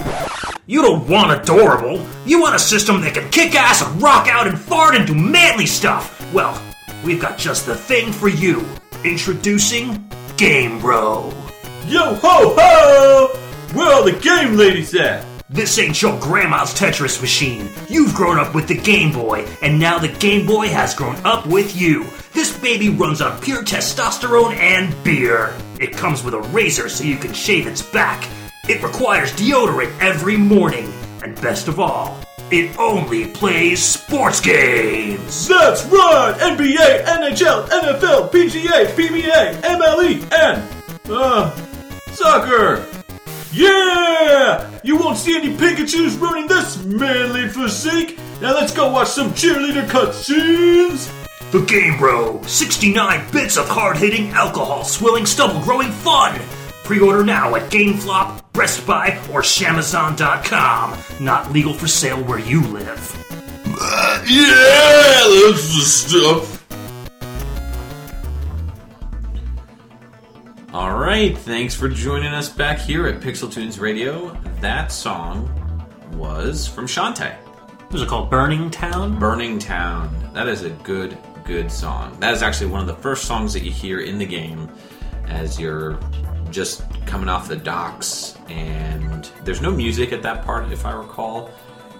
You 0.67 0.83
don't 0.83 1.05
want 1.09 1.37
adorable. 1.37 2.01
You 2.25 2.39
want 2.39 2.55
a 2.55 2.59
system 2.59 3.01
that 3.01 3.13
can 3.13 3.29
kick 3.29 3.55
ass 3.55 3.81
and 3.81 4.01
rock 4.01 4.29
out 4.29 4.47
and 4.47 4.57
fart 4.57 4.95
and 4.95 5.05
do 5.05 5.15
manly 5.15 5.65
stuff. 5.65 6.33
Well, 6.33 6.61
we've 7.03 7.21
got 7.21 7.37
just 7.37 7.65
the 7.65 7.75
thing 7.75 8.13
for 8.13 8.29
you. 8.29 8.65
Introducing 9.03 10.09
Game 10.37 10.79
Bro. 10.79 11.31
Yo 11.85 12.15
ho 12.15 12.55
ho! 12.57 13.27
Where 13.73 13.93
are 13.93 14.03
the 14.03 14.19
game 14.19 14.57
ladies 14.57 14.95
at? 14.95 15.23
This 15.49 15.77
ain't 15.77 16.01
your 16.01 16.19
grandma's 16.19 16.73
Tetris 16.73 17.21
machine. 17.21 17.69
You've 17.87 18.15
grown 18.15 18.39
up 18.39 18.55
with 18.55 18.67
the 18.67 18.75
Game 18.75 19.13
Boy, 19.13 19.47
and 19.61 19.79
now 19.79 19.99
the 19.99 20.07
Game 20.07 20.47
Boy 20.47 20.69
has 20.69 20.95
grown 20.95 21.15
up 21.17 21.45
with 21.45 21.79
you. 21.79 22.07
This 22.33 22.57
baby 22.59 22.89
runs 22.89 23.21
on 23.21 23.39
pure 23.39 23.63
testosterone 23.63 24.55
and 24.55 24.93
beer. 25.03 25.55
It 25.79 25.95
comes 25.95 26.23
with 26.23 26.33
a 26.33 26.41
razor 26.41 26.89
so 26.89 27.03
you 27.03 27.17
can 27.17 27.33
shave 27.33 27.67
its 27.67 27.83
back. 27.83 28.27
It 28.67 28.81
requires 28.81 29.31
deodorant 29.33 29.97
every 30.01 30.37
morning. 30.37 30.91
And 31.23 31.39
best 31.39 31.67
of 31.67 31.79
all, 31.79 32.19
it 32.51 32.77
only 32.79 33.27
plays 33.27 33.83
sports 33.83 34.39
games. 34.39 35.47
That's 35.47 35.85
right! 35.85 36.35
NBA, 36.39 37.05
NHL, 37.05 37.67
NFL, 37.67 38.31
PGA, 38.31 38.85
PBA, 38.95 39.61
MLE, 39.61 40.33
and, 40.33 40.63
uh, 41.09 41.53
soccer! 42.13 42.85
Yeah! 43.51 44.69
You 44.83 44.97
won't 44.97 45.17
see 45.17 45.35
any 45.35 45.55
Pikachus 45.55 46.19
running 46.21 46.47
this 46.47 46.83
manly 46.83 47.49
physique! 47.49 48.19
Now 48.41 48.53
let's 48.53 48.73
go 48.73 48.91
watch 48.91 49.09
some 49.09 49.31
cheerleader 49.31 49.85
cutscenes! 49.87 51.11
The 51.51 51.61
Game 51.61 51.97
Bro 51.97 52.43
69 52.43 53.31
bits 53.31 53.57
of 53.57 53.67
hard 53.67 53.97
hitting, 53.97 54.29
alcohol 54.29 54.83
swilling, 54.83 55.25
stubble 55.25 55.61
growing 55.61 55.91
fun! 55.91 56.39
Pre 56.83 56.99
order 56.99 57.23
now 57.23 57.55
at 57.55 57.69
GameFlop, 57.69 58.41
Best 58.57 58.87
Buy, 58.87 59.09
or 59.31 59.41
Shamazon.com. 59.41 60.97
Not 61.23 61.51
legal 61.53 61.73
for 61.73 61.87
sale 61.87 62.21
where 62.23 62.39
you 62.39 62.61
live. 62.61 63.23
Uh, 63.79 64.25
yeah, 64.27 65.45
that's 65.45 65.75
the 65.75 65.81
stuff. 65.81 66.57
All 70.73 70.97
right, 70.97 71.37
thanks 71.37 71.75
for 71.75 71.87
joining 71.87 72.33
us 72.33 72.49
back 72.49 72.79
here 72.79 73.07
at 73.07 73.21
Pixel 73.21 73.51
Tunes 73.51 73.79
Radio. 73.79 74.35
That 74.59 74.91
song 74.91 75.47
was 76.13 76.67
from 76.67 76.87
Shantae. 76.87 77.35
Was 77.91 78.01
it 78.01 78.09
called 78.09 78.29
Burning 78.29 78.69
Town? 78.69 79.17
Burning 79.17 79.59
Town. 79.59 80.13
That 80.33 80.47
is 80.47 80.63
a 80.63 80.71
good, 80.71 81.17
good 81.45 81.71
song. 81.71 82.19
That 82.19 82.33
is 82.33 82.41
actually 82.41 82.71
one 82.71 82.81
of 82.81 82.87
the 82.87 83.01
first 83.01 83.25
songs 83.25 83.53
that 83.53 83.63
you 83.63 83.71
hear 83.71 84.01
in 84.01 84.17
the 84.17 84.25
game 84.25 84.69
as 85.27 85.59
you're 85.59 85.99
just 86.51 86.83
coming 87.05 87.29
off 87.29 87.47
the 87.47 87.55
docks, 87.55 88.37
and 88.49 89.29
there's 89.43 89.61
no 89.61 89.71
music 89.71 90.11
at 90.13 90.21
that 90.23 90.43
part, 90.45 90.71
if 90.71 90.85
I 90.85 90.93
recall. 90.93 91.49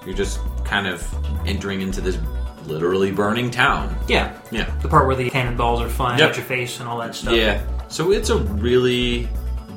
You're 0.05 0.15
just 0.15 0.39
kind 0.63 0.87
of 0.87 1.05
entering 1.45 1.81
into 1.81 2.01
this 2.01 2.17
literally 2.65 3.11
burning 3.11 3.49
town. 3.51 3.95
Yeah. 4.07 4.37
Yeah. 4.51 4.69
The 4.81 4.87
part 4.89 5.07
where 5.07 5.15
the 5.15 5.29
cannonballs 5.29 5.81
are 5.81 5.89
flying 5.89 6.19
Yep. 6.19 6.29
at 6.31 6.35
your 6.37 6.45
face 6.45 6.79
and 6.79 6.87
all 6.89 6.97
that 6.99 7.15
stuff. 7.15 7.35
Yeah. 7.35 7.61
So 7.87 8.11
it's 8.11 8.29
a 8.29 8.37
really 8.37 9.29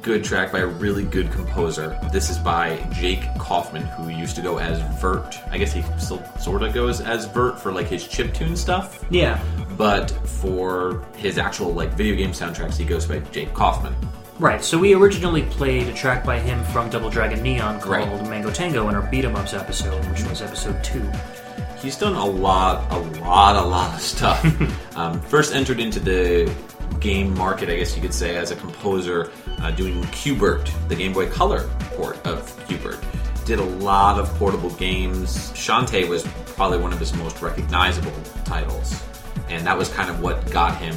good 0.03 0.25
track 0.25 0.51
by 0.51 0.61
a 0.61 0.67
really 0.67 1.05
good 1.05 1.31
composer. 1.31 1.99
This 2.13 2.31
is 2.31 2.39
by 2.39 2.79
Jake 2.93 3.23
Kaufman, 3.39 3.83
who 3.83 4.09
used 4.09 4.35
to 4.37 4.43
go 4.43 4.59
as 4.59 4.81
Vert. 5.01 5.37
I 5.51 5.59
guess 5.59 5.73
he 5.73 5.83
still 5.99 6.23
sort 6.41 6.63
of 6.63 6.73
goes 6.73 7.01
as 7.01 7.27
Vert 7.27 7.61
for 7.61 7.71
like 7.71 7.87
his 7.87 8.05
chiptune 8.05 8.57
stuff. 8.57 9.05
Yeah. 9.11 9.41
But 9.77 10.11
for 10.27 11.05
his 11.17 11.39
actual 11.39 11.73
like 11.75 11.93
video 11.95 12.17
game 12.17 12.31
soundtracks, 12.33 12.77
he 12.77 12.85
goes 12.85 13.05
by 13.07 13.19
Jake 13.31 13.53
Kaufman. 13.55 13.95
Right, 14.41 14.65
so 14.65 14.79
we 14.79 14.95
originally 14.95 15.43
played 15.43 15.87
a 15.89 15.93
track 15.93 16.25
by 16.25 16.39
him 16.39 16.65
from 16.65 16.89
Double 16.89 17.11
Dragon 17.11 17.43
Neon 17.43 17.79
called 17.79 17.91
Right. 17.91 18.31
Mango 18.31 18.51
Tango 18.51 18.89
in 18.89 18.95
our 18.95 19.03
Beat 19.03 19.27
'em 19.27 19.37
Ups 19.37 19.53
episode, 19.53 20.03
which 20.07 20.25
was 20.25 20.41
episode 20.41 20.83
two. 20.83 21.07
He's 21.77 21.95
done 21.95 22.15
a 22.15 22.25
lot, 22.25 22.91
a 22.91 22.97
lot, 23.21 23.57
a 23.57 23.61
lot 23.61 23.95
of 23.95 24.01
stuff. 24.01 24.43
um, 24.97 25.21
first 25.21 25.55
entered 25.55 25.79
into 25.79 26.01
the 26.01 26.51
game 27.01 27.37
market, 27.37 27.69
I 27.69 27.77
guess 27.77 27.95
you 27.95 28.01
could 28.01 28.15
say, 28.15 28.39
as 28.39 28.51
a 28.51 28.57
composer, 28.57 29.31
uh, 29.61 29.73
doing 29.73 30.01
Qbert, 30.05 30.71
the 30.89 30.97
Game 30.97 31.13
Boy 31.13 31.29
Color 31.29 31.69
port 31.95 32.17
of 32.27 32.41
Qbert. 32.67 32.99
Did 33.45 33.59
a 33.59 33.65
lot 33.65 34.19
of 34.19 34.35
portable 34.39 34.71
games. 34.71 35.51
Shantae 35.53 36.09
was 36.09 36.27
probably 36.57 36.79
one 36.79 36.95
of 36.95 36.99
his 36.99 37.15
most 37.15 37.43
recognizable 37.43 38.13
titles, 38.47 39.03
and 39.51 39.67
that 39.67 39.77
was 39.77 39.91
kind 39.91 40.09
of 40.09 40.23
what 40.23 40.51
got 40.51 40.79
him, 40.79 40.97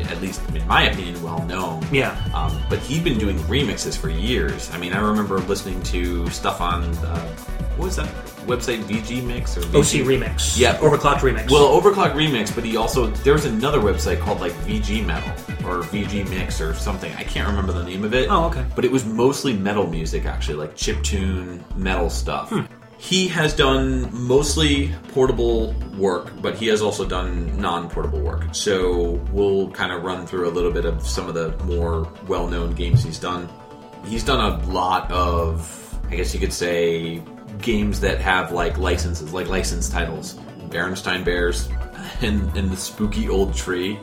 at 0.00 0.20
least 0.20 0.40
in 0.54 0.66
my 0.66 0.88
opinion, 0.88 1.22
well 1.22 1.42
known. 1.44 1.84
Yeah. 1.92 2.16
Um, 2.34 2.60
but 2.68 2.78
he'd 2.80 3.04
been 3.04 3.18
doing 3.18 3.38
remixes 3.40 3.96
for 3.96 4.08
years. 4.08 4.70
I 4.72 4.78
mean, 4.78 4.92
I 4.92 5.00
remember 5.00 5.38
listening 5.40 5.82
to 5.84 6.28
stuff 6.30 6.60
on 6.60 6.84
uh, 6.84 7.26
what 7.76 7.86
was 7.86 7.96
that 7.96 8.08
website, 8.46 8.82
VG 8.84 9.22
Mix 9.24 9.56
or 9.56 9.60
VG? 9.62 10.02
OC 10.02 10.06
Remix. 10.06 10.58
Yeah. 10.58 10.76
Overclocked 10.78 11.18
Remix. 11.18 11.50
Well, 11.50 11.80
Overclock 11.80 12.12
Remix, 12.12 12.54
but 12.54 12.64
he 12.64 12.76
also 12.76 13.08
there 13.08 13.34
was 13.34 13.44
another 13.44 13.80
website 13.80 14.20
called 14.20 14.40
like 14.40 14.52
VG 14.64 15.04
Metal 15.04 15.30
or 15.66 15.82
VG 15.82 16.28
Mix 16.30 16.60
or 16.60 16.74
something. 16.74 17.12
I 17.14 17.24
can't 17.24 17.48
remember 17.48 17.72
the 17.72 17.84
name 17.84 18.04
of 18.04 18.14
it. 18.14 18.28
Oh, 18.30 18.44
okay. 18.46 18.64
But 18.74 18.84
it 18.84 18.90
was 18.90 19.04
mostly 19.04 19.52
metal 19.52 19.86
music, 19.86 20.24
actually, 20.24 20.56
like 20.56 20.74
chiptune 20.74 21.60
metal 21.76 22.08
stuff. 22.08 22.50
Hmm. 22.50 22.60
He 22.98 23.28
has 23.28 23.54
done 23.54 24.08
mostly 24.12 24.92
portable 25.08 25.74
work, 25.96 26.32
but 26.40 26.56
he 26.56 26.66
has 26.68 26.80
also 26.80 27.06
done 27.06 27.58
non-portable 27.60 28.20
work. 28.20 28.54
So 28.54 29.20
we'll 29.32 29.70
kind 29.70 29.92
of 29.92 30.02
run 30.02 30.26
through 30.26 30.48
a 30.48 30.52
little 30.52 30.72
bit 30.72 30.84
of 30.86 31.06
some 31.06 31.28
of 31.28 31.34
the 31.34 31.56
more 31.64 32.10
well-known 32.26 32.74
games 32.74 33.02
he's 33.04 33.18
done. 33.18 33.48
He's 34.06 34.24
done 34.24 34.40
a 34.40 34.64
lot 34.68 35.10
of, 35.10 35.98
I 36.10 36.16
guess 36.16 36.32
you 36.32 36.40
could 36.40 36.52
say, 36.52 37.22
games 37.60 38.00
that 38.00 38.20
have 38.20 38.52
like 38.52 38.78
licenses, 38.78 39.32
like 39.32 39.48
license 39.48 39.88
titles. 39.88 40.34
Berenstein 40.68 41.24
Bears 41.24 41.68
and, 42.22 42.54
and 42.56 42.70
the 42.70 42.76
Spooky 42.76 43.28
Old 43.28 43.54
Tree, 43.54 43.98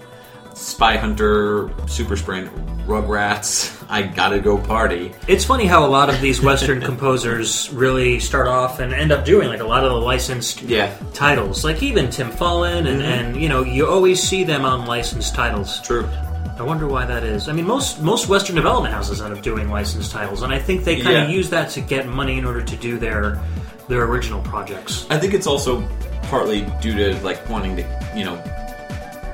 Spy 0.53 0.97
Hunter, 0.97 1.71
Super 1.87 2.15
Sprint, 2.15 2.49
Rugrats, 2.85 3.83
I 3.89 4.03
Gotta 4.03 4.39
Go 4.39 4.57
Party. 4.57 5.13
It's 5.27 5.45
funny 5.45 5.65
how 5.65 5.85
a 5.85 5.87
lot 5.89 6.09
of 6.09 6.21
these 6.21 6.41
Western 6.41 6.81
composers 6.89 7.71
really 7.71 8.19
start 8.19 8.47
off 8.47 8.79
and 8.79 8.93
end 8.93 9.11
up 9.11 9.25
doing 9.25 9.47
like 9.47 9.61
a 9.61 9.65
lot 9.65 9.83
of 9.83 9.91
the 9.91 9.97
licensed 9.99 10.61
Yeah, 10.61 10.95
titles. 11.13 11.63
Like 11.63 11.81
even 11.81 12.09
Tim 12.09 12.29
Follin, 12.31 12.79
and, 12.79 12.87
mm-hmm. 12.87 13.01
and 13.01 13.41
you 13.41 13.49
know, 13.49 13.63
you 13.63 13.87
always 13.87 14.21
see 14.21 14.43
them 14.43 14.65
on 14.65 14.85
licensed 14.85 15.33
titles. 15.33 15.81
true. 15.81 16.07
I 16.55 16.61
wonder 16.61 16.87
why 16.87 17.05
that 17.05 17.23
is. 17.23 17.49
I 17.49 17.51
mean, 17.53 17.65
most 17.65 17.99
most 18.01 18.27
Western 18.29 18.55
development 18.55 18.93
houses 18.93 19.21
end 19.21 19.33
up 19.35 19.41
doing 19.41 19.69
licensed 19.69 20.11
titles, 20.11 20.43
and 20.43 20.53
I 20.53 20.59
think 20.59 20.83
they 20.83 20.95
kind 21.01 21.15
Yeah. 21.15 21.23
of 21.23 21.31
use 21.31 21.49
that 21.49 21.71
to 21.71 21.81
get 21.81 22.07
money 22.07 22.37
in 22.37 22.45
order 22.45 22.61
to 22.61 22.75
do 22.75 22.99
their 22.99 23.41
their 23.87 24.03
original 24.03 24.39
projects. 24.41 25.07
I 25.09 25.17
think 25.17 25.33
it's 25.33 25.47
also 25.47 25.81
partly 26.29 26.61
due 26.79 26.95
to 26.95 27.19
like 27.23 27.49
wanting 27.49 27.75
to, 27.77 28.11
you 28.15 28.23
know, 28.25 28.35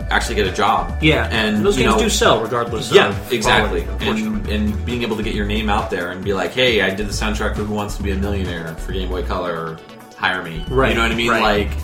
actually 0.10 0.36
get 0.36 0.48
a 0.48 0.52
job. 0.52 0.98
Yeah, 1.02 1.28
and 1.32 1.66
those 1.66 1.78
games 1.78 1.94
know, 1.96 2.00
do 2.00 2.10
sell 2.10 2.42
regardless. 2.42 2.92
Yeah, 2.92 3.16
exactly. 3.32 3.84
quality, 3.84 4.24
And 4.26 4.48
and 4.48 4.86
being 4.86 5.04
able 5.04 5.16
to 5.18 5.24
get 5.24 5.36
your 5.36 5.46
name 5.46 5.70
out 5.70 5.90
there 5.90 6.12
and 6.12 6.24
be 6.24 6.34
like, 6.34 6.52
hey, 6.52 6.82
I 6.82 6.90
did 6.94 7.08
the 7.08 7.12
soundtrack 7.14 7.56
for 7.56 7.64
Who 7.64 7.74
Wants 7.74 7.98
to 7.98 8.04
Be 8.04 8.12
a 8.12 8.16
Millionaire 8.16 8.76
for 8.76 8.92
Game 8.94 9.10
Boy 9.10 9.24
Color, 9.24 9.78
hire 10.18 10.44
me. 10.44 10.66
Right, 10.70 10.90
You 10.90 10.96
know 10.96 11.04
what 11.04 11.12
I 11.12 11.16
mean? 11.16 11.30
right. 11.30 11.68
Like, 11.70 11.78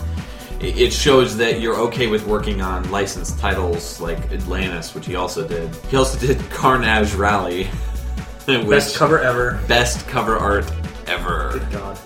it 0.58 0.90
shows 0.90 1.36
that 1.36 1.60
you're 1.60 1.76
okay 1.76 2.06
with 2.06 2.26
working 2.26 2.62
on 2.62 2.90
licensed 2.90 3.38
titles 3.38 4.00
like 4.00 4.18
Atlantis, 4.32 4.94
which 4.94 5.04
he 5.06 5.14
also 5.14 5.46
did. 5.46 5.74
He 5.90 5.96
also 5.96 6.18
did 6.18 6.38
Carnage 6.50 7.12
Rally, 7.14 7.68
best 8.46 8.96
cover 8.96 9.18
ever. 9.18 9.60
best 9.68 10.06
cover 10.08 10.36
art 10.36 10.64
ever. 11.06 11.50
Good 11.52 11.70
God. 11.72 11.98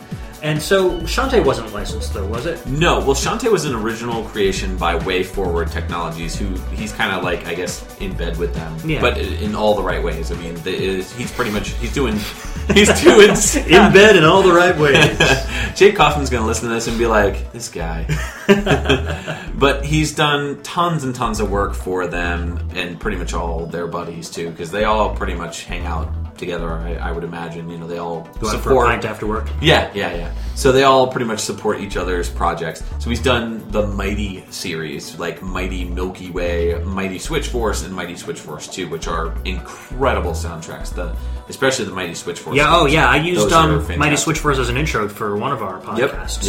And 0.43 0.61
so 0.61 1.01
Shantae 1.01 1.45
wasn't 1.45 1.73
licensed 1.75 2.15
though, 2.15 2.27
was 2.27 2.47
it? 2.47 2.65
No, 2.67 2.99
well, 3.01 3.15
Shantae 3.15 3.51
was 3.53 3.67
an 3.67 3.75
original 3.75 4.25
creation 4.25 4.77
by 4.77 4.99
WayForward 4.99 5.71
Technologies, 5.71 6.35
who 6.39 6.47
he's 6.75 6.93
kind 6.93 7.13
of 7.13 7.23
like, 7.23 7.47
I 7.47 7.55
guess, 7.55 7.85
in 8.01 8.15
bed 8.17 8.39
with 8.39 8.55
them, 8.55 8.75
Yeah. 8.85 9.01
but 9.03 9.19
in 9.19 9.55
all 9.55 9.75
the 9.75 9.83
right 9.83 10.03
ways. 10.03 10.33
I 10.33 10.37
mean, 10.37 10.55
the, 10.63 10.75
is, 10.75 11.13
he's 11.13 11.31
pretty 11.31 11.51
much 11.51 11.71
he's 11.75 11.93
doing 11.93 12.15
he's 12.75 12.89
doing 13.03 13.31
In 13.67 13.93
bed 13.93 14.17
in 14.17 14.25
all 14.25 14.43
the 14.43 14.53
right 14.53 14.77
ways. 14.79 15.19
Jake 15.77 15.95
Kaufman's 15.97 16.31
gonna 16.31 16.47
listen 16.47 16.69
to 16.69 16.75
this 16.75 16.87
and 16.89 16.99
be 16.99 17.07
like, 17.07 17.53
this 17.53 17.69
guy. 17.69 18.07
but 19.55 19.85
he's 19.85 20.15
done 20.15 20.63
tons 20.63 21.05
and 21.05 21.15
tons 21.15 21.41
of 21.41 21.51
work 21.51 21.75
for 21.75 22.07
them 22.07 22.59
and 22.75 22.99
pretty 22.99 23.17
much 23.17 23.35
all 23.35 23.67
their 23.67 23.87
buddies 23.87 24.31
too, 24.31 24.51
because 24.51 24.71
they 24.71 24.85
all 24.85 25.15
pretty 25.15 25.35
much 25.35 25.65
hang 25.65 25.85
out 25.85 26.09
together. 26.41 26.69
I, 26.73 26.95
I 26.97 27.13
would 27.13 27.23
imagine. 27.23 27.71
You 27.71 27.79
know, 27.79 27.87
they 27.87 27.99
all 27.99 28.23
Go 28.23 28.29
out 28.29 28.35
for 28.41 28.47
a 28.47 28.51
support. 28.63 28.87
pint 28.89 29.05
after 29.05 29.27
work. 29.29 29.49
Yeah, 29.63 29.91
yeah, 29.95 30.13
yeah. 30.15 30.33
So 30.57 30.73
they 30.73 30.83
all 30.83 31.07
pretty 31.07 31.27
much 31.27 31.39
support 31.39 31.81
each 31.81 31.97
other's 31.97 32.29
projects. 32.29 32.83
So 32.99 33.09
he's 33.11 33.23
done 33.23 33.71
the 33.71 33.87
Mighty 33.87 34.45
series, 34.51 35.19
like 35.19 35.41
Mighty 35.43 35.85
Milky 35.85 36.31
Way, 36.31 36.75
Mighty 36.85 37.19
Switch 37.21 37.47
Force, 37.49 37.85
and 37.85 37.95
Mighty 37.95 38.17
Switch 38.17 38.41
Force 38.41 38.67
2, 38.67 38.89
which 38.89 39.07
are 39.07 39.33
incredible 39.45 40.33
soundtracks. 40.33 40.93
The 40.93 41.15
especially 41.49 41.85
the 41.85 41.93
Mighty 41.93 42.15
Switch 42.15 42.41
Force. 42.41 42.57
Yeah. 42.57 42.67
Oh, 42.75 42.87
yeah. 42.87 43.09
I 43.09 43.17
used 43.17 43.43
Those 43.43 43.53
are 43.53 43.65
um, 43.65 43.75
Mighty 43.77 43.87
fantastic. 43.95 44.19
Switch 44.19 44.39
Force 44.39 44.59
as 44.59 44.69
an 44.69 44.77
intro 44.77 45.09
for 45.09 45.37
one 45.37 45.53
of 45.53 45.63
our 45.63 45.81
podcasts. 45.81 45.99
Yep. 45.99 46.11
podcasts. 46.11 46.47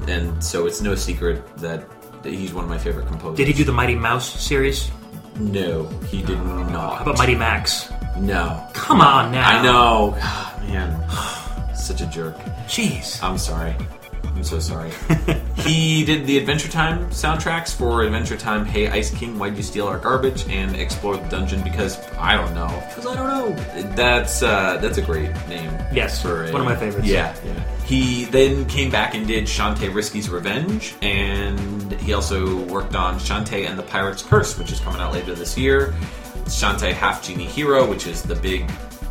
Yep. 0.00 0.08
And 0.08 0.44
so 0.44 0.66
it's 0.66 0.80
no 0.80 0.94
secret 0.94 1.56
that 1.58 1.84
he's 2.24 2.52
one 2.54 2.64
of 2.64 2.70
my 2.70 2.78
favorite 2.78 3.06
composers. 3.06 3.36
Did 3.36 3.46
he 3.48 3.52
do 3.52 3.64
the 3.64 3.72
Mighty 3.72 3.94
Mouse 3.94 4.28
series? 4.40 4.90
No, 5.38 5.86
he 6.10 6.22
did 6.22 6.38
not. 6.38 6.96
How 6.98 7.02
about 7.02 7.18
Mighty 7.18 7.34
Max? 7.34 7.90
No. 8.18 8.66
Come 8.72 9.00
on 9.00 9.32
now. 9.32 9.48
I 9.48 9.62
know. 9.62 10.14
Ah, 10.20 10.60
Man, 10.66 11.74
such 11.74 12.00
a 12.00 12.06
jerk. 12.06 12.36
Jeez. 12.66 13.22
I'm 13.22 13.38
sorry. 13.38 13.74
I'm 14.24 14.44
so 14.44 14.60
sorry. 14.60 14.90
he 15.56 16.04
did 16.04 16.26
the 16.26 16.38
Adventure 16.38 16.68
Time 16.68 17.06
soundtracks 17.10 17.74
for 17.74 18.02
Adventure 18.02 18.36
Time, 18.36 18.64
Hey 18.64 18.88
Ice 18.88 19.10
King, 19.10 19.36
Why'd 19.38 19.56
You 19.56 19.62
Steal 19.64 19.86
Our 19.88 19.98
Garbage, 19.98 20.46
and 20.48 20.76
Explore 20.76 21.16
the 21.16 21.28
Dungeon 21.28 21.62
because 21.64 21.98
I 22.18 22.36
don't 22.36 22.54
know. 22.54 22.68
Because 22.88 23.06
I 23.06 23.14
don't 23.16 23.26
know. 23.26 23.90
That's 23.96 24.42
uh, 24.42 24.76
that's 24.80 24.98
a 24.98 25.02
great 25.02 25.30
name. 25.48 25.72
Yes, 25.92 26.22
for 26.22 26.44
a- 26.44 26.52
one 26.52 26.60
of 26.60 26.66
my 26.68 26.76
favorites. 26.76 27.08
Yeah, 27.08 27.34
yeah. 27.44 27.84
He 27.84 28.26
then 28.26 28.66
came 28.66 28.90
back 28.90 29.14
and 29.14 29.26
did 29.26 29.44
Shantae 29.44 29.92
Risky's 29.92 30.28
Revenge, 30.28 30.94
and 31.02 31.92
he 31.94 32.12
also 32.12 32.62
worked 32.66 32.94
on 32.94 33.18
Shantae 33.18 33.66
and 33.68 33.78
the 33.78 33.82
Pirate's 33.84 34.22
Curse, 34.22 34.56
which 34.58 34.70
is 34.70 34.78
coming 34.80 35.00
out 35.00 35.12
later 35.14 35.34
this 35.34 35.56
year. 35.58 35.94
Shantae 36.48 36.92
Half 36.92 37.22
Genie 37.22 37.44
Hero, 37.44 37.88
which 37.88 38.06
is 38.06 38.22
the 38.22 38.34
big 38.34 38.70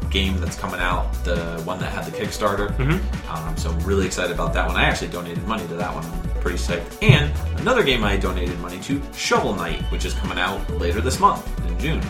game 0.10 0.38
that's 0.40 0.56
coming 0.56 0.80
out, 0.80 1.12
the 1.24 1.62
one 1.66 1.80
that 1.80 1.92
had 1.92 2.06
the 2.06 2.18
Kickstarter. 2.18 2.76
Mm-hmm. 2.78 3.32
Um, 3.32 3.58
so 3.58 3.72
I'm 3.72 3.80
really 3.80 4.06
excited 4.06 4.32
about 4.32 4.54
that 4.54 4.68
one. 4.68 4.76
I 4.76 4.84
actually 4.84 5.10
donated 5.10 5.46
money 5.46 5.68
to 5.68 5.76
that 5.76 5.94
one. 5.94 6.06
I'm 6.06 6.42
pretty 6.42 6.58
psyched. 6.58 7.04
And 7.04 7.32
another 7.60 7.84
game 7.84 8.04
I 8.04 8.18
donated 8.18 8.60
money 8.60 8.80
to, 8.82 9.02
Shovel 9.14 9.54
Knight, 9.54 9.82
which 9.92 10.06
is 10.06 10.14
coming 10.14 10.38
out 10.38 10.70
later 10.72 11.02
this 11.02 11.20
month 11.20 11.46
in 11.68 11.80
June. 11.80 12.02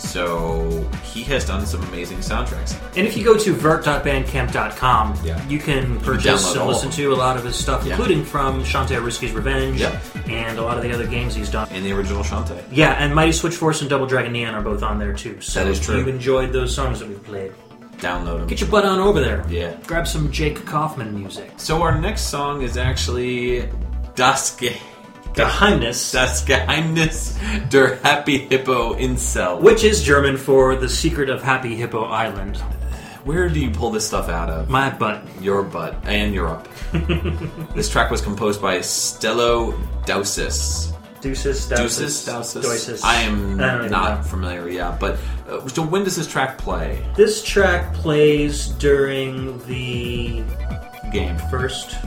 So 0.00 0.88
he 1.04 1.22
has 1.24 1.44
done 1.46 1.64
some 1.66 1.82
amazing 1.84 2.18
soundtracks. 2.18 2.74
And 2.96 3.06
if 3.06 3.16
you 3.16 3.22
go 3.24 3.36
to 3.36 3.54
virt.bandcamp.com, 3.54 5.18
Yeah. 5.24 5.46
you 5.46 5.58
can 5.58 6.00
purchase 6.00 6.54
and 6.56 6.66
listen 6.66 6.90
to 6.92 7.12
a 7.12 7.14
lot 7.16 7.36
of 7.36 7.44
his 7.44 7.54
stuff, 7.56 7.84
Yeah. 7.84 7.92
including 7.92 8.24
from 8.24 8.64
Shantae 8.64 9.02
Risky's 9.04 9.32
Revenge 9.32 9.80
Yep. 9.80 10.02
and 10.28 10.58
a 10.58 10.62
lot 10.62 10.76
of 10.78 10.82
the 10.82 10.92
other 10.92 11.06
games 11.06 11.34
he's 11.34 11.50
done. 11.50 11.68
And 11.70 11.84
the 11.84 11.92
original 11.92 12.22
Shantae. 12.24 12.62
Yeah, 12.72 12.92
and 12.92 13.14
Mighty 13.14 13.32
Switch 13.32 13.54
Force 13.54 13.80
and 13.82 13.90
Double 13.90 14.06
Dragon 14.06 14.32
Neon 14.32 14.54
are 14.54 14.62
both 14.62 14.82
on 14.82 14.98
there 14.98 15.12
too. 15.12 15.36
So 15.40 15.60
That 15.60 15.68
is 15.70 15.78
true. 15.80 15.98
you've 15.98 16.08
enjoyed 16.08 16.52
those 16.52 16.74
songs 16.74 16.98
that 17.00 17.08
we've 17.08 17.22
played, 17.22 17.52
Download 17.98 18.38
them. 18.38 18.46
get 18.46 18.60
your 18.60 18.70
butt 18.70 18.84
on 18.86 18.98
over 18.98 19.20
there. 19.20 19.44
Yeah. 19.48 19.72
Grab 19.86 20.08
some 20.08 20.30
Jake 20.32 20.64
Kaufman 20.64 21.14
music. 21.16 21.52
So 21.58 21.82
our 21.82 21.98
next 22.00 22.22
song 22.22 22.62
is 22.62 22.76
actually 22.76 23.68
Ge 24.16 24.72
Geheimnis, 25.34 26.12
das 26.12 26.44
Geheimnis 26.44 27.36
der 27.72 27.98
Happy 28.02 28.46
Hippo 28.48 28.94
Insel. 28.94 29.58
which 29.60 29.84
is 29.84 30.02
German 30.02 30.36
for 30.36 30.76
The 30.76 30.88
Secret 30.88 31.28
of 31.30 31.42
Happy 31.42 31.74
Hippo 31.76 32.04
Island. 32.04 32.58
Where 33.24 33.48
do 33.48 33.60
you 33.60 33.70
pull 33.70 33.90
this 33.90 34.06
stuff 34.06 34.28
out 34.28 34.48
of? 34.48 34.68
My 34.70 34.90
butt. 34.90 35.22
Your 35.42 35.62
butt 35.62 35.94
and 36.04 36.34
Europe. 36.34 36.66
this 37.74 37.88
track 37.90 38.10
was 38.10 38.22
composed 38.22 38.60
by 38.62 38.78
Stello 38.78 39.74
Doussis. 40.06 40.92
Deuces, 41.20 41.68
Deuces, 41.68 42.26
Dausis. 42.26 43.04
I 43.04 43.16
am 43.22 43.60
I 43.60 43.88
not 43.88 44.18
know. 44.18 44.22
familiar. 44.24 44.68
Yeah, 44.70 44.96
but 44.98 45.18
uh, 45.50 45.68
so 45.68 45.82
when 45.82 46.02
does 46.02 46.16
this 46.16 46.26
track 46.26 46.56
play? 46.56 47.04
This 47.14 47.44
track 47.44 47.92
plays 47.92 48.68
during 48.78 49.58
the 49.66 50.42
Game. 51.12 51.36
first, 51.50 51.90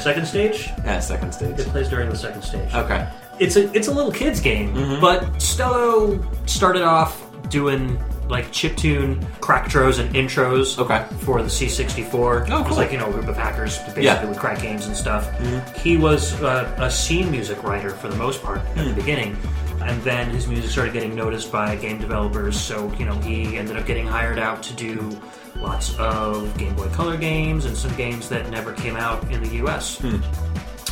second 0.00 0.26
stage. 0.26 0.70
Yeah, 0.84 1.00
second 1.00 1.32
stage. 1.32 1.58
It 1.58 1.66
plays 1.68 1.88
during 1.88 2.08
the 2.10 2.16
second 2.16 2.42
stage. 2.42 2.72
Okay. 2.74 3.08
It's 3.38 3.56
a 3.56 3.70
it's 3.76 3.88
a 3.88 3.92
little 3.92 4.12
kids 4.12 4.40
game, 4.40 4.74
Mm-hmm. 4.74 5.00
but 5.00 5.22
Stello 5.34 6.24
started 6.48 6.82
off 6.82 7.22
doing 7.50 7.98
like 8.28 8.46
chiptune 8.46 9.20
cracktros 9.40 9.98
and 10.00 10.12
intros. 10.14 10.78
Okay. 10.78 11.04
For 11.24 11.42
the 11.42 11.48
C64. 11.48 12.14
Oh, 12.14 12.30
It 12.32 12.48
was 12.50 12.68
cool. 12.68 12.76
like 12.76 12.92
you 12.92 12.98
know 12.98 13.08
a 13.08 13.12
group 13.12 13.28
of 13.28 13.36
hackers 13.36 13.78
basically 13.78 14.04
Yeah. 14.04 14.16
Mm-hmm. 14.18 14.28
would 14.30 14.38
crack 14.38 14.60
games 14.62 14.86
and 14.86 14.96
stuff. 14.96 15.28
He 15.76 15.96
was 15.96 16.40
uh, 16.42 16.74
a 16.78 16.90
scene 16.90 17.30
music 17.30 17.62
writer 17.62 17.90
for 17.90 18.08
the 18.08 18.16
most 18.16 18.42
part 18.42 18.58
at 18.58 18.74
the 18.76 18.82
Hmm. 18.84 18.94
beginning. 18.94 19.36
And 19.82 20.02
then 20.02 20.30
his 20.30 20.48
music 20.48 20.70
started 20.70 20.92
getting 20.94 21.14
noticed 21.14 21.52
by 21.52 21.76
game 21.76 21.98
developers, 22.00 22.58
so 22.58 22.90
you 22.98 23.04
know 23.04 23.14
he 23.20 23.56
ended 23.56 23.76
up 23.76 23.86
getting 23.86 24.06
hired 24.06 24.38
out 24.38 24.60
to 24.64 24.72
do 24.74 25.16
lots 25.60 25.96
of 25.98 26.56
Game 26.58 26.74
Boy 26.74 26.88
Color 26.88 27.16
games 27.16 27.64
and 27.64 27.76
some 27.76 27.94
games 27.96 28.28
that 28.28 28.48
never 28.50 28.72
came 28.72 28.96
out 28.96 29.22
in 29.30 29.42
the 29.42 29.56
U.S. 29.56 29.98
Hmm. 29.98 30.16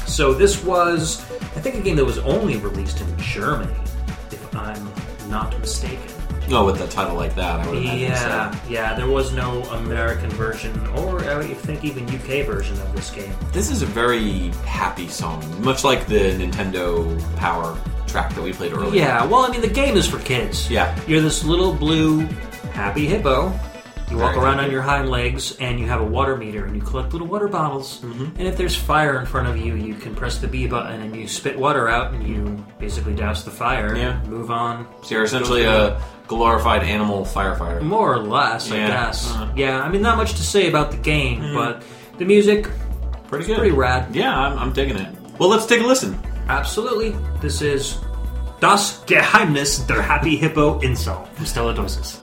So 0.06 0.32
this 0.34 0.62
was, 0.64 1.20
I 1.56 1.60
think, 1.60 1.76
a 1.76 1.80
game 1.80 1.96
that 1.96 2.04
was 2.04 2.18
only 2.18 2.56
released 2.58 3.00
in 3.00 3.18
Germany, 3.18 3.74
if 4.30 4.54
I'm 4.56 4.88
not 5.28 5.58
mistaken. 5.60 6.10
Oh, 6.50 6.66
with 6.66 6.78
a 6.82 6.86
title 6.88 7.16
like 7.16 7.34
that, 7.36 7.60
I 7.60 7.66
would 7.70 7.78
imagine 7.78 8.00
Yeah, 8.00 8.50
so. 8.50 8.58
yeah, 8.70 8.94
there 8.94 9.08
was 9.08 9.32
no 9.32 9.62
American 9.64 10.28
version, 10.30 10.78
or 10.88 11.20
I 11.24 11.42
think 11.54 11.84
even 11.84 12.04
UK 12.04 12.44
version 12.46 12.78
of 12.82 12.94
this 12.94 13.10
game. 13.10 13.32
This 13.50 13.70
is 13.70 13.80
a 13.80 13.86
very 13.86 14.48
happy 14.66 15.08
song, 15.08 15.42
much 15.64 15.84
like 15.84 16.06
the 16.06 16.18
Nintendo 16.38 17.18
Power 17.36 17.78
track 18.06 18.34
that 18.34 18.42
we 18.42 18.52
played 18.52 18.74
earlier. 18.74 18.94
Yeah, 18.94 19.24
well, 19.24 19.40
I 19.40 19.48
mean, 19.48 19.62
the 19.62 19.68
game 19.68 19.96
is 19.96 20.06
for 20.06 20.18
kids. 20.18 20.70
Yeah. 20.70 20.94
You're 21.06 21.22
this 21.22 21.44
little 21.44 21.72
blue, 21.72 22.20
happy 22.74 23.06
hippo. 23.06 23.58
You 24.10 24.18
walk 24.18 24.36
around 24.36 24.60
on 24.60 24.70
your 24.70 24.82
hind 24.82 25.08
legs, 25.08 25.56
and 25.58 25.80
you 25.80 25.86
have 25.86 26.00
a 26.00 26.04
water 26.04 26.36
meter, 26.36 26.66
and 26.66 26.76
you 26.76 26.82
collect 26.82 27.12
little 27.12 27.26
water 27.26 27.48
bottles. 27.48 28.00
Mm-hmm. 28.00 28.36
And 28.38 28.42
if 28.46 28.56
there's 28.56 28.76
fire 28.76 29.18
in 29.18 29.26
front 29.26 29.48
of 29.48 29.56
you, 29.56 29.74
you 29.74 29.94
can 29.94 30.14
press 30.14 30.38
the 30.38 30.46
B 30.46 30.66
button, 30.66 31.00
and 31.00 31.16
you 31.16 31.26
spit 31.26 31.58
water 31.58 31.88
out, 31.88 32.12
and 32.12 32.26
you 32.26 32.64
basically 32.78 33.14
douse 33.14 33.42
the 33.44 33.50
fire. 33.50 33.96
Yeah. 33.96 34.20
Move 34.26 34.50
on. 34.50 34.86
So 35.02 35.14
you're 35.16 35.24
essentially 35.24 35.64
a 35.64 36.00
glorified 36.28 36.82
animal 36.84 37.24
firefighter. 37.24 37.82
More 37.82 38.12
or 38.12 38.18
less, 38.18 38.70
I 38.70 38.76
Yeah. 38.76 38.86
guess. 38.88 39.34
Uh. 39.34 39.50
Yeah, 39.56 39.80
I 39.82 39.88
mean, 39.88 40.02
not 40.02 40.16
much 40.16 40.32
to 40.34 40.42
say 40.42 40.68
about 40.68 40.90
the 40.90 40.96
game, 40.98 41.54
but 41.54 41.82
the 42.18 42.24
music, 42.24 42.68
Pretty 43.28 43.46
good. 43.46 43.58
pretty 43.58 43.74
rad. 43.74 44.14
Yeah, 44.14 44.38
I'm, 44.38 44.58
I'm 44.58 44.72
digging 44.72 44.96
it. 44.98 45.12
Well, 45.38 45.48
let's 45.48 45.66
take 45.66 45.80
a 45.80 45.86
listen. 45.86 46.16
Absolutely. 46.48 47.16
This 47.40 47.62
is 47.62 47.98
Das 48.60 49.02
Geheimnis 49.06 49.84
der 49.86 50.00
Happy 50.02 50.36
Hippo 50.36 50.78
Insel 50.80 51.26
from 51.34 51.46
Stella 51.46 51.74
Doussis. 51.74 52.20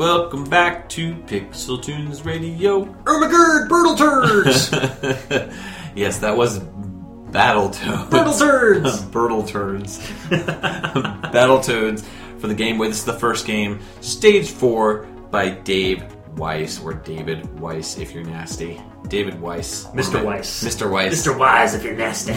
Welcome 0.00 0.44
back 0.44 0.88
to 0.90 1.14
Pixel 1.14 1.82
Tunes 1.82 2.24
Radio. 2.24 2.86
Ermagerd, 3.04 3.68
Birtle 3.68 3.98
Turds! 3.98 4.72
yes, 5.94 6.20
that 6.20 6.34
was 6.34 6.58
Battletoads. 6.58 8.08
Birtle 8.08 8.38
Turds! 8.38 9.02
Birtletoads. 9.10 9.98
Battletoads 11.32 12.02
for 12.38 12.46
the 12.46 12.54
Game 12.54 12.78
Boy. 12.78 12.86
This 12.86 13.00
is 13.00 13.04
the 13.04 13.12
first 13.12 13.46
game, 13.46 13.78
Stage 14.00 14.48
4 14.48 15.02
by 15.30 15.50
Dave 15.50 16.02
Weiss, 16.34 16.80
or 16.82 16.94
David 16.94 17.60
Weiss 17.60 17.98
if 17.98 18.14
you're 18.14 18.24
nasty. 18.24 18.80
David 19.08 19.38
Weiss. 19.38 19.84
Mr. 19.88 20.24
Weiss. 20.24 20.64
Mr. 20.64 20.90
Weiss. 20.90 21.26
Mr. 21.26 21.38
Wise 21.38 21.74
if 21.74 21.84
you're 21.84 21.94
nasty. 21.94 22.32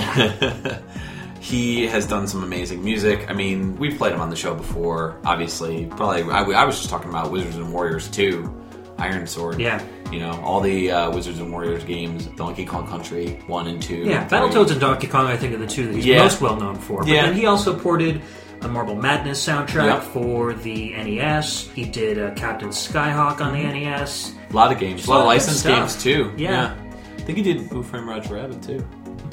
He 1.44 1.86
has 1.88 2.08
done 2.08 2.26
some 2.26 2.42
amazing 2.42 2.82
music. 2.82 3.30
I 3.30 3.34
mean, 3.34 3.76
we've 3.76 3.98
played 3.98 4.14
him 4.14 4.22
on 4.22 4.30
the 4.30 4.36
show 4.36 4.56
before, 4.56 5.20
obviously. 5.26 5.88
Probably, 5.88 6.24
I, 6.24 6.42
I 6.44 6.64
was 6.64 6.78
just 6.78 6.90
talking 6.90 7.10
about 7.10 7.32
Wizards 7.32 7.58
and 7.58 7.74
Warriors 7.74 8.08
2, 8.12 8.64
Iron 8.98 9.28
Sword. 9.28 9.60
Yeah. 9.60 9.84
You 10.10 10.20
know, 10.22 10.32
all 10.42 10.62
the 10.62 10.90
uh, 10.90 11.12
Wizards 11.12 11.40
and 11.40 11.52
Warriors 11.52 11.84
games, 11.84 12.28
Donkey 12.38 12.64
Kong 12.66 12.88
Country 12.88 13.42
1 13.48 13.68
and 13.68 13.82
2. 13.82 13.96
Yeah. 14.06 14.26
Battletoads 14.30 14.72
and 14.72 14.80
Donkey 14.80 15.08
Kong, 15.08 15.26
I 15.28 15.36
think, 15.36 15.54
are 15.54 15.58
the 15.58 15.68
two 15.68 15.88
that 15.88 15.96
he's 15.96 16.06
Yeah. 16.06 16.20
most 16.24 16.40
well 16.40 16.56
known 16.56 16.76
for. 16.76 17.00
But 17.00 17.10
Yeah. 17.10 17.26
then 17.26 17.36
he 17.36 17.46
also 17.46 17.78
ported 17.78 18.22
the 18.62 18.70
Marble 18.70 18.96
Madness 18.96 19.46
soundtrack 19.46 19.86
Yep. 19.88 20.04
for 20.04 20.54
the 20.54 20.94
NES. 20.96 21.68
He 21.76 21.84
did 21.84 22.20
uh, 22.20 22.32
Captain 22.36 22.70
Skyhawk 22.70 23.42
on 23.42 23.52
the 23.52 23.60
NES. 23.64 24.34
A 24.50 24.54
lot 24.56 24.72
of 24.72 24.80
games. 24.80 25.06
A 25.08 25.10
lot 25.10 25.16
of 25.18 25.26
lot 25.26 25.36
of 25.36 25.44
licensed 25.44 25.66
games, 25.66 26.02
too. 26.02 26.32
Yeah. 26.38 26.74
I 27.18 27.22
think 27.24 27.38
he 27.38 27.44
did 27.44 27.64
Who 27.64 27.84
Framed 27.84 28.08
Roger 28.08 28.36
Rabbit, 28.36 28.62
too. 28.64 28.88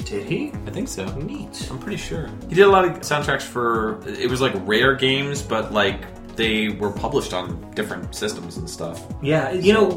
Did 0.05 0.25
he? 0.25 0.51
I 0.67 0.71
think 0.71 0.87
so. 0.87 1.05
Neat. 1.17 1.67
I'm 1.71 1.79
pretty 1.79 1.97
sure. 1.97 2.29
He 2.49 2.55
did 2.55 2.63
a 2.63 2.69
lot 2.69 2.85
of 2.85 2.91
soundtracks 2.99 3.43
for. 3.43 4.01
It 4.07 4.29
was 4.29 4.41
like 4.41 4.53
rare 4.67 4.95
games, 4.95 5.41
but 5.41 5.71
like 5.71 6.35
they 6.35 6.69
were 6.69 6.91
published 6.91 7.33
on 7.33 7.71
different 7.71 8.15
systems 8.15 8.57
and 8.57 8.69
stuff. 8.69 9.05
Yeah, 9.21 9.51
you 9.51 9.73
know, 9.73 9.89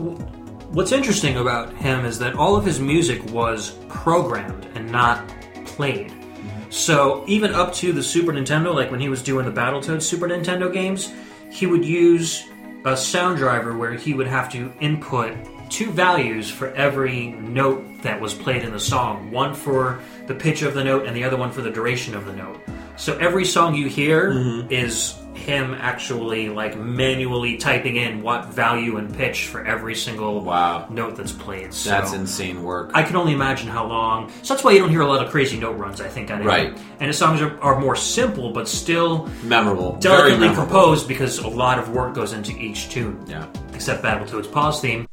what's 0.72 0.92
interesting 0.92 1.36
about 1.36 1.74
him 1.74 2.04
is 2.04 2.18
that 2.18 2.34
all 2.34 2.56
of 2.56 2.64
his 2.64 2.80
music 2.80 3.24
was 3.32 3.72
programmed 3.88 4.66
and 4.74 4.90
not 4.90 5.26
played. 5.64 6.10
Mm-hmm. 6.10 6.70
So 6.70 7.24
even 7.26 7.54
up 7.54 7.72
to 7.74 7.92
the 7.92 8.02
Super 8.02 8.32
Nintendo, 8.32 8.74
like 8.74 8.90
when 8.90 9.00
he 9.00 9.08
was 9.08 9.22
doing 9.22 9.46
the 9.46 9.52
Battletoads 9.52 10.02
Super 10.02 10.28
Nintendo 10.28 10.72
games, 10.72 11.12
he 11.50 11.66
would 11.66 11.84
use 11.84 12.44
a 12.84 12.96
sound 12.96 13.38
driver 13.38 13.76
where 13.76 13.94
he 13.94 14.12
would 14.12 14.26
have 14.26 14.50
to 14.52 14.72
input 14.80 15.34
two 15.74 15.90
values 15.90 16.48
for 16.48 16.68
every 16.74 17.32
note 17.32 17.84
that 18.02 18.20
was 18.20 18.32
played 18.32 18.62
in 18.62 18.70
the 18.70 18.78
song 18.78 19.32
one 19.32 19.52
for 19.52 20.00
the 20.28 20.34
pitch 20.34 20.62
of 20.62 20.72
the 20.72 20.84
note 20.84 21.04
and 21.04 21.16
the 21.16 21.24
other 21.24 21.36
one 21.36 21.50
for 21.50 21.62
the 21.62 21.70
duration 21.70 22.14
of 22.14 22.26
the 22.26 22.32
note. 22.32 22.60
So 22.96 23.18
every 23.18 23.44
song 23.44 23.74
you 23.74 23.88
hear 23.88 24.30
mm-hmm. 24.30 24.70
is 24.72 25.18
him 25.34 25.74
actually 25.74 26.48
like 26.48 26.78
manually 26.78 27.56
typing 27.56 27.96
in 27.96 28.22
what 28.22 28.46
value 28.46 28.98
and 28.98 29.12
pitch 29.12 29.48
for 29.48 29.66
every 29.66 29.96
single 29.96 30.42
Wow. 30.42 30.86
note 30.90 31.16
that's 31.16 31.32
played. 31.32 31.74
So 31.74 31.90
That's 31.90 32.12
insane 32.12 32.62
work. 32.62 32.92
I 32.94 33.02
can 33.02 33.16
only 33.16 33.32
imagine 33.32 33.68
how 33.68 33.84
long. 33.84 34.30
So 34.42 34.54
that's 34.54 34.62
why 34.62 34.70
you 34.70 34.78
don't 34.78 34.90
hear 34.90 35.00
a 35.00 35.08
lot 35.08 35.26
of 35.26 35.32
crazy 35.32 35.58
note 35.58 35.76
runs. 35.76 36.00
I 36.00 36.06
think 36.06 36.30
on 36.30 36.40
him. 36.42 36.46
Right. 36.46 36.68
And 37.00 37.08
his 37.08 37.18
songs 37.18 37.42
are, 37.42 37.60
are 37.60 37.80
more 37.80 37.96
simple, 37.96 38.52
but 38.52 38.68
still 38.68 39.28
memorable. 39.42 39.96
Delicately 39.96 40.38
memorable. 40.38 40.66
composed 40.66 41.08
because 41.08 41.38
a 41.38 41.48
lot 41.48 41.80
of 41.80 41.90
work 41.90 42.14
goes 42.14 42.32
into 42.32 42.52
each 42.52 42.90
tune. 42.90 43.24
Yeah. 43.26 43.48
Except 43.72 44.04
Battletoads 44.04 44.52
pause 44.52 44.80
theme. 44.80 45.08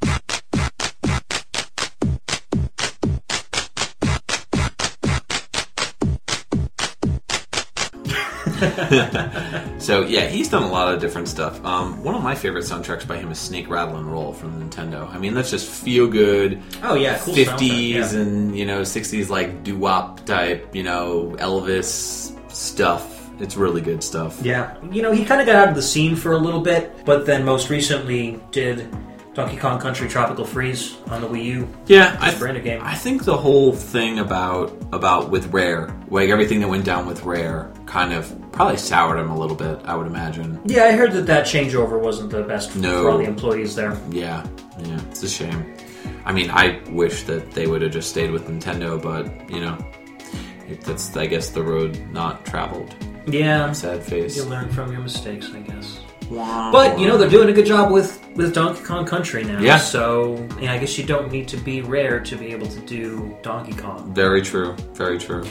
So 9.81 10.05
yeah, 10.05 10.27
he's 10.27 10.47
done 10.47 10.61
a 10.61 10.71
lot 10.71 10.93
of 10.93 11.01
different 11.01 11.27
stuff. 11.27 11.63
Um, 11.65 12.03
one 12.03 12.13
of 12.13 12.21
my 12.21 12.35
favorite 12.35 12.65
soundtracks 12.65 13.07
by 13.07 13.17
him 13.17 13.31
is 13.31 13.39
Snake 13.39 13.67
Rattle 13.67 13.95
and 13.95 14.05
Roll 14.05 14.31
from 14.31 14.61
Nintendo. 14.61 15.11
I 15.11 15.17
mean, 15.17 15.33
that's 15.33 15.49
just 15.49 15.67
feel 15.67 16.07
good. 16.07 16.61
Oh 16.83 16.93
yeah, 16.93 17.17
cool 17.17 17.33
Fifties 17.33 18.13
and 18.13 18.55
you 18.55 18.65
know 18.65 18.83
sixties 18.83 19.29
like 19.31 19.63
doo 19.63 19.75
wop 19.75 20.23
type, 20.25 20.75
you 20.75 20.83
know 20.83 21.35
Elvis 21.39 22.37
stuff. 22.51 23.17
It's 23.39 23.57
really 23.57 23.81
good 23.81 24.03
stuff. 24.03 24.39
Yeah, 24.43 24.75
you 24.91 25.01
know, 25.01 25.11
he 25.11 25.25
kind 25.25 25.41
of 25.41 25.47
got 25.47 25.55
out 25.55 25.69
of 25.69 25.75
the 25.75 25.81
scene 25.81 26.15
for 26.15 26.33
a 26.33 26.37
little 26.37 26.61
bit, 26.61 27.03
but 27.05 27.25
then 27.25 27.43
most 27.43 27.71
recently 27.71 28.39
did 28.51 28.87
Donkey 29.41 29.57
Kong 29.57 29.79
Country 29.79 30.07
Tropical 30.07 30.45
Freeze 30.45 30.97
on 31.07 31.21
the 31.21 31.27
Wii 31.27 31.43
U. 31.45 31.67
Yeah, 31.87 32.15
I, 32.21 32.35
brand 32.35 32.57
new 32.57 32.63
game. 32.63 32.79
I 32.83 32.93
think 32.93 33.23
the 33.25 33.35
whole 33.35 33.73
thing 33.73 34.19
about 34.19 34.71
about 34.93 35.31
with 35.31 35.47
Rare, 35.47 35.97
like 36.09 36.29
everything 36.29 36.59
that 36.59 36.67
went 36.67 36.85
down 36.85 37.07
with 37.07 37.23
Rare, 37.23 37.73
kind 37.87 38.13
of 38.13 38.31
probably 38.51 38.77
soured 38.77 39.17
him 39.17 39.31
a 39.31 39.37
little 39.39 39.55
bit. 39.55 39.79
I 39.83 39.95
would 39.95 40.05
imagine. 40.05 40.61
Yeah, 40.65 40.83
I 40.83 40.91
heard 40.91 41.11
that 41.13 41.25
that 41.25 41.47
changeover 41.47 41.99
wasn't 41.99 42.29
the 42.29 42.43
best 42.43 42.69
for, 42.69 42.77
No. 42.77 43.01
for 43.01 43.09
all 43.09 43.17
the 43.17 43.23
employees 43.23 43.75
there. 43.75 43.97
Yeah, 44.11 44.45
yeah, 44.83 45.01
it's 45.09 45.23
a 45.23 45.29
shame. 45.29 45.75
I 46.23 46.31
mean, 46.33 46.51
I 46.51 46.79
wish 46.91 47.23
that 47.23 47.49
they 47.49 47.65
would 47.65 47.81
have 47.81 47.91
just 47.93 48.11
stayed 48.11 48.29
with 48.29 48.47
Nintendo, 48.47 49.01
but 49.01 49.25
you 49.49 49.61
know, 49.61 49.75
it, 50.69 50.81
that's 50.81 51.17
I 51.17 51.25
guess 51.25 51.49
the 51.49 51.63
road 51.63 51.99
not 52.11 52.45
traveled. 52.45 52.93
Yeah, 53.25 53.71
Sad 53.71 54.03
face. 54.03 54.37
you 54.37 54.43
learn 54.43 54.69
from 54.69 54.91
your 54.91 55.01
mistakes, 55.01 55.49
I 55.51 55.61
guess. 55.61 55.99
But 56.31 56.99
you 56.99 57.07
know 57.07 57.17
they're 57.17 57.29
doing 57.29 57.49
a 57.49 57.53
good 57.53 57.65
job 57.65 57.91
with 57.91 58.19
with 58.35 58.53
Donkey 58.53 58.81
Kong 58.83 59.05
Country 59.05 59.43
now. 59.43 59.59
Yeah. 59.59 59.77
So 59.77 60.47
yeah, 60.59 60.73
I 60.73 60.77
guess 60.77 60.97
you 60.97 61.03
don't 61.05 61.31
need 61.31 61.47
to 61.49 61.57
be 61.57 61.81
rare 61.81 62.19
to 62.21 62.35
be 62.35 62.47
able 62.47 62.67
to 62.67 62.79
do 62.81 63.35
Donkey 63.41 63.73
Kong. 63.73 64.13
Very 64.13 64.41
true. 64.41 64.75
Very 64.93 65.17
true. 65.19 65.43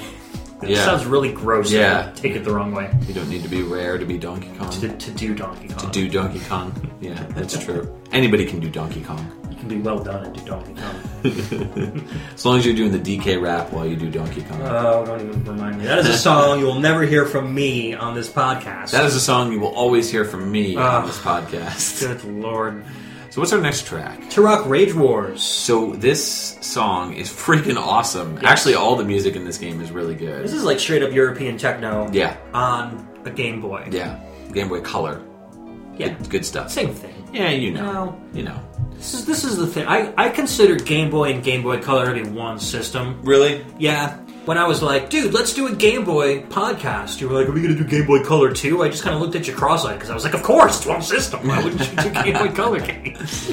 It 0.63 0.71
Yeah. 0.71 0.85
sounds 0.85 1.07
really 1.07 1.33
gross. 1.33 1.71
Yeah. 1.73 2.13
take 2.15 2.37
it 2.37 2.45
the 2.45 2.53
wrong 2.53 2.73
way 2.73 2.91
You 3.09 3.15
don't 3.15 3.29
need 3.31 3.43
to 3.43 3.49
be 3.49 3.63
rare 3.63 3.97
to 3.97 4.05
be 4.05 4.19
Donkey 4.19 4.51
Kong. 4.59 4.71
to, 4.81 4.89
to 4.95 5.11
do 5.13 5.35
Donkey 5.35 5.69
Kong. 5.69 5.79
To 5.79 5.87
do 5.87 6.09
Donkey 6.09 6.41
Kong. 6.41 6.73
Yeah, 7.01 7.15
that's 7.31 7.57
true. 7.65 7.91
Anybody 8.13 8.45
can 8.45 8.61
do 8.61 8.69
Donkey 8.69 9.01
Kong. 9.03 9.25
Be 9.71 9.81
well 9.81 9.99
done 10.03 10.25
and 10.25 10.35
do 10.35 10.45
Donkey 10.45 10.75
Kong. 10.75 12.09
As 12.35 12.45
long 12.45 12.59
as 12.59 12.67
you're 12.67 12.75
doing 12.75 12.93
the 12.93 12.99
DK 12.99 13.41
rap 13.41 13.73
while 13.73 13.87
you 13.87 13.97
do 13.97 14.11
Donkey 14.11 14.43
Kong. 14.43 14.61
oh, 14.63 15.05
don't 15.07 15.21
even 15.21 15.45
remind 15.45 15.79
me. 15.79 15.85
That 15.87 15.99
is 15.99 16.09
a 16.09 16.19
song 16.19 16.59
you 16.61 16.67
will 16.67 16.79
never 16.81 17.03
hear 17.03 17.25
from 17.27 17.55
me 17.55 17.95
on 17.95 18.15
this 18.15 18.29
podcast. 18.29 18.91
that 18.93 19.05
is 19.05 19.15
a 19.15 19.21
song 19.21 19.53
you 19.53 19.61
will 19.61 19.75
always 19.75 20.11
hear 20.11 20.25
from 20.25 20.51
me 20.51 20.77
on 20.77 21.07
this 21.07 21.19
podcast. 21.19 22.01
good 22.01 22.25
lord. 22.25 22.85
So 23.31 23.41
what's 23.41 23.53
our 23.53 23.61
next 23.61 23.87
track? 23.87 24.19
Turok 24.23 24.69
Rage 24.69 24.93
Wars. 24.93 25.41
So 25.41 25.93
this 25.93 26.59
song 26.61 27.15
is 27.15 27.29
freaking 27.31 27.77
awesome. 27.77 28.39
Actually, 28.43 28.75
all 28.75 28.97
the 28.97 29.05
music 29.05 29.37
in 29.37 29.45
this 29.45 29.57
game 29.57 29.81
is 29.81 29.93
really 29.93 30.17
good. 30.17 30.43
This 30.43 30.53
is 30.53 30.65
like 30.65 30.81
straight 30.81 31.03
up 31.05 31.13
European 31.13 31.57
techno. 31.57 32.11
Yeah, 32.13 32.37
On 32.55 33.07
a 33.25 33.31
Game 33.31 33.61
Boy. 33.61 33.89
yeah. 33.93 34.19
Game 34.53 34.69
Boy 34.69 34.81
Color. 34.81 35.23
Yeah. 35.97 36.09
Good, 36.15 36.31
good 36.31 36.45
stuff. 36.47 36.71
Same 36.73 36.93
thing. 36.93 37.15
Yeah, 37.33 37.51
you 37.51 37.71
know. 37.73 37.93
No. 37.93 38.21
You 38.33 38.43
know. 38.45 38.61
This 39.01 39.15
is 39.15 39.25
this 39.25 39.45
is 39.45 39.57
the 39.57 39.67
thing. 39.67 39.87
I, 39.87 40.13
I 40.15 40.29
consider 40.29 40.77
Game 40.77 41.09
Boy 41.09 41.33
and 41.33 41.43
Game 41.43 41.63
Boy 41.63 41.81
Color 41.81 42.15
to 42.15 42.23
be 42.23 42.29
one 42.29 42.61
system. 42.61 43.19
Really? 43.23 43.65
Yeah. 43.79 44.19
When 44.45 44.59
I 44.59 44.67
was 44.67 44.83
like, 44.83 45.09
dude, 45.09 45.33
let's 45.33 45.55
do 45.55 45.69
a 45.69 45.75
Game 45.75 46.05
Boy 46.05 46.43
podcast, 46.43 47.19
you 47.19 47.27
were 47.27 47.35
like, 47.35 47.49
are 47.49 47.53
we 47.53 47.63
going 47.63 47.75
to 47.75 47.83
do 47.83 47.89
Game 47.89 48.07
Boy 48.07 48.23
Color 48.23 48.53
too? 48.53 48.83
I 48.83 48.91
just 48.91 49.03
kind 49.03 49.17
of 49.17 49.23
looked 49.23 49.35
at 49.37 49.49
you 49.49 49.55
cross-eyed 49.55 49.95
because 49.95 50.11
I 50.11 50.15
was 50.15 50.25
like, 50.25 50.35
of 50.35 50.43
course, 50.43 50.77
it's 50.77 50.87
one 50.87 51.01
system. 51.01 51.49
Why 51.49 51.65
wouldn't 51.65 51.81
you 51.81 51.97
do 51.97 52.11
Game 52.25 52.35
Boy 52.35 52.55
Color 52.55 52.81
games? 52.81 53.51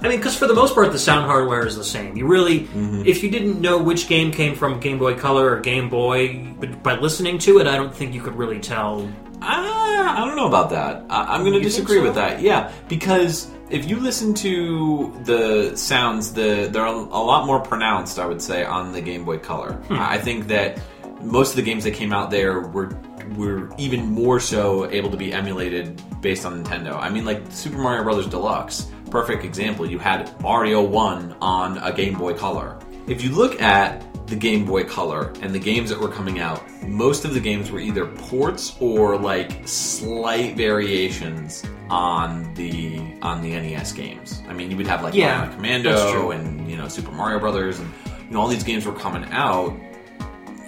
I 0.00 0.08
mean, 0.08 0.18
because 0.18 0.36
for 0.36 0.46
the 0.46 0.54
most 0.54 0.74
part, 0.74 0.92
the 0.92 0.98
sound 0.98 1.26
hardware 1.26 1.66
is 1.66 1.74
the 1.74 1.82
same. 1.82 2.16
You 2.16 2.28
really, 2.28 2.68
if 3.04 3.24
you 3.24 3.32
didn't 3.32 3.60
know 3.60 3.82
which 3.82 4.06
game 4.06 4.30
came 4.30 4.54
from 4.54 4.78
Game 4.78 4.98
Boy 4.98 5.16
Color 5.16 5.56
or 5.56 5.60
Game 5.60 5.88
Boy, 5.88 6.54
but 6.60 6.84
by 6.84 6.94
listening 6.94 7.38
to 7.38 7.58
it, 7.58 7.66
I 7.66 7.74
don't 7.74 7.92
think 7.92 8.14
you 8.14 8.22
could 8.22 8.36
really 8.36 8.60
tell. 8.60 9.10
Ah, 9.40 10.22
I 10.22 10.24
don't 10.24 10.36
know 10.36 10.46
about 10.46 10.70
that. 10.70 11.04
I, 11.10 11.34
I'm 11.34 11.40
going 11.40 11.54
to 11.54 11.60
disagree 11.60 11.98
so? 11.98 12.04
with 12.04 12.14
that. 12.14 12.40
Yeah, 12.40 12.70
because 12.88 13.50
if 13.72 13.88
you 13.88 13.98
listen 13.98 14.34
to 14.34 15.18
the 15.24 15.74
sounds, 15.74 16.34
the 16.34 16.68
they're 16.70 16.84
a 16.84 16.92
lot 16.92 17.46
more 17.46 17.58
pronounced. 17.58 18.18
I 18.18 18.26
would 18.26 18.42
say 18.42 18.64
on 18.64 18.92
the 18.92 19.00
Game 19.00 19.24
Boy 19.24 19.38
Color. 19.38 19.72
Hmm. 19.72 19.94
I 19.94 20.18
think 20.18 20.46
that 20.48 20.78
most 21.22 21.50
of 21.50 21.56
the 21.56 21.62
games 21.62 21.84
that 21.84 21.94
came 21.94 22.12
out 22.12 22.30
there 22.30 22.60
were 22.60 22.96
were 23.36 23.70
even 23.78 24.04
more 24.04 24.40
so 24.40 24.90
able 24.90 25.10
to 25.10 25.16
be 25.16 25.32
emulated 25.32 26.02
based 26.20 26.44
on 26.44 26.62
Nintendo. 26.62 26.98
I 27.00 27.08
mean, 27.08 27.24
like 27.24 27.40
Super 27.50 27.78
Mario 27.78 28.02
Brothers 28.02 28.26
Deluxe, 28.26 28.88
perfect 29.10 29.42
example. 29.42 29.86
You 29.86 29.98
had 29.98 30.38
Mario 30.42 30.82
One 30.82 31.34
on 31.40 31.78
a 31.78 31.92
Game 31.92 32.18
Boy 32.18 32.34
Color. 32.34 32.78
If 33.06 33.24
you 33.24 33.30
look 33.30 33.60
at 33.62 34.04
the 34.26 34.36
Game 34.36 34.64
Boy 34.64 34.84
Color 34.84 35.32
and 35.42 35.54
the 35.54 35.58
games 35.58 35.90
that 35.90 36.00
were 36.00 36.08
coming 36.08 36.38
out, 36.40 36.62
most 36.82 37.24
of 37.24 37.34
the 37.34 37.40
games 37.40 37.70
were 37.70 37.80
either 37.80 38.06
ports 38.06 38.76
or 38.80 39.16
like 39.18 39.66
slight 39.66 40.56
variations 40.56 41.64
on 41.90 42.52
the 42.54 43.00
on 43.22 43.42
the 43.42 43.50
NES 43.50 43.92
games. 43.92 44.42
I 44.48 44.52
mean, 44.54 44.70
you 44.70 44.76
would 44.76 44.86
have 44.86 45.02
like 45.02 45.14
Yeah, 45.14 45.46
Bionic. 45.46 45.54
Commando 45.56 46.30
and 46.30 46.70
you 46.70 46.76
know 46.76 46.88
Super 46.88 47.12
Mario 47.12 47.38
Brothers, 47.38 47.78
and 47.80 47.92
you 48.26 48.30
know 48.30 48.40
all 48.40 48.48
these 48.48 48.64
games 48.64 48.86
were 48.86 48.94
coming 48.94 49.24
out, 49.30 49.76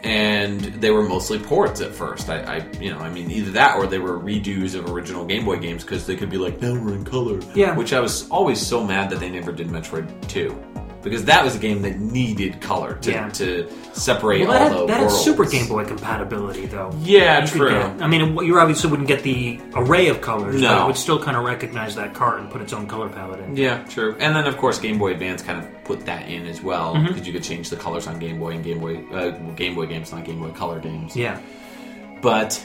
and 0.03 0.61
they 0.61 0.91
were 0.91 1.03
mostly 1.03 1.39
ports 1.39 1.81
at 1.81 1.93
first. 1.95 2.29
I, 2.29 2.41
I 2.59 2.71
you 2.81 2.91
know, 2.93 2.99
I 2.99 3.09
mean, 3.09 3.31
either 3.31 3.51
that 3.53 3.77
or 3.79 3.87
they 3.87 3.99
were 3.99 4.19
redos 4.19 4.75
of 4.75 4.91
original 4.91 5.25
Game 5.25 5.45
Boy 5.47 5.59
games 5.59 5.83
because 5.83 6.07
they 6.07 6.17
could 6.17 6.29
be 6.29 6.37
like, 6.37 6.61
now 6.61 6.73
we're 6.75 6.95
in 6.95 7.05
color. 7.05 7.41
Yeah. 7.55 7.75
Which 7.75 7.93
I 7.95 8.01
was 8.01 8.29
always 8.31 8.61
so 8.65 8.85
mad 8.85 9.09
that 9.11 9.21
they 9.21 9.31
never 9.31 9.53
did 9.53 9.69
Metroid 9.69 10.29
Two. 10.29 10.63
Because 11.05 11.25
that 11.27 11.45
was 11.45 11.55
a 11.55 11.59
game 11.59 11.83
that 11.83 12.01
needed 12.01 12.61
color 12.61 12.95
to, 13.03 13.11
Yeah. 13.11 13.29
to 13.29 13.71
separate 13.93 14.49
Well, 14.49 14.53
all 14.53 14.59
that, 14.59 14.73
the 14.73 14.79
had, 14.79 14.89
that 14.89 15.01
had. 15.03 15.11
Super 15.13 15.45
Game 15.45 15.69
Boy 15.69 15.85
compatibility, 15.85 16.67
though. 16.67 16.91
Yeah, 17.03 17.43
You 17.43 17.47
true. 17.47 17.71
get- 17.71 18.03
I 18.03 18.09
mean, 18.09 18.37
you 18.39 18.59
obviously 18.59 18.91
wouldn't 18.91 19.07
get 19.09 19.23
the 19.23 19.61
array 19.75 20.09
of 20.09 20.21
colors, 20.21 20.61
but 20.61 20.83
it 20.83 20.87
would 20.87 20.97
still 20.97 21.23
kind 21.23 21.37
of 21.37 21.45
recognize 21.45 21.95
that 21.95 22.15
cart 22.15 22.41
and 22.41 22.51
put 22.51 22.63
its 22.63 22.73
own 22.73 22.87
color 22.87 23.09
palette 23.09 23.41
in. 23.41 23.57
Yeah, 23.57 23.85
true. 23.85 24.17
And 24.19 24.35
then 24.35 24.47
of 24.47 24.57
course 24.57 24.79
Game 24.79 24.99
Boy 24.99 25.13
Advance 25.13 25.43
kind 25.43 25.59
of 25.63 25.85
put 25.85 26.05
that 26.07 26.29
in 26.29 26.47
as 26.47 26.63
well 26.63 26.95
Mm-hmm. 26.95 27.07
because 27.09 27.27
you 27.27 27.33
could 27.33 27.45
change 27.45 27.69
the 27.71 27.77
colors 27.77 28.07
on 28.07 28.19
Game 28.19 28.39
Boy 28.41 28.51
and 28.53 28.65
Game 28.65 28.81
Boy 28.81 29.01
uh, 29.13 29.31
Game 29.55 29.75
Boy 29.75 29.87
games, 29.87 30.11
not 30.11 30.25
Game 30.25 30.41
Boy 30.41 30.51
Color 30.51 30.81
games. 30.81 31.15
Yeah. 31.15 31.39
But, 32.23 32.59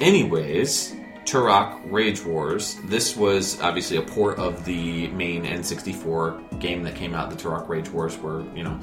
anyways, 0.00 0.94
Turok 1.30 1.80
Rage 1.90 2.24
Wars. 2.24 2.76
This 2.86 3.16
was 3.16 3.60
obviously 3.60 3.96
a 3.98 4.02
port 4.02 4.38
of 4.38 4.64
the 4.64 5.06
main 5.08 5.44
N64 5.44 6.58
game 6.60 6.82
that 6.82 6.96
came 6.96 7.14
out. 7.14 7.30
The 7.30 7.36
Turok 7.36 7.68
Rage 7.68 7.88
Wars 7.90 8.18
were, 8.18 8.42
you 8.54 8.64
know, 8.64 8.78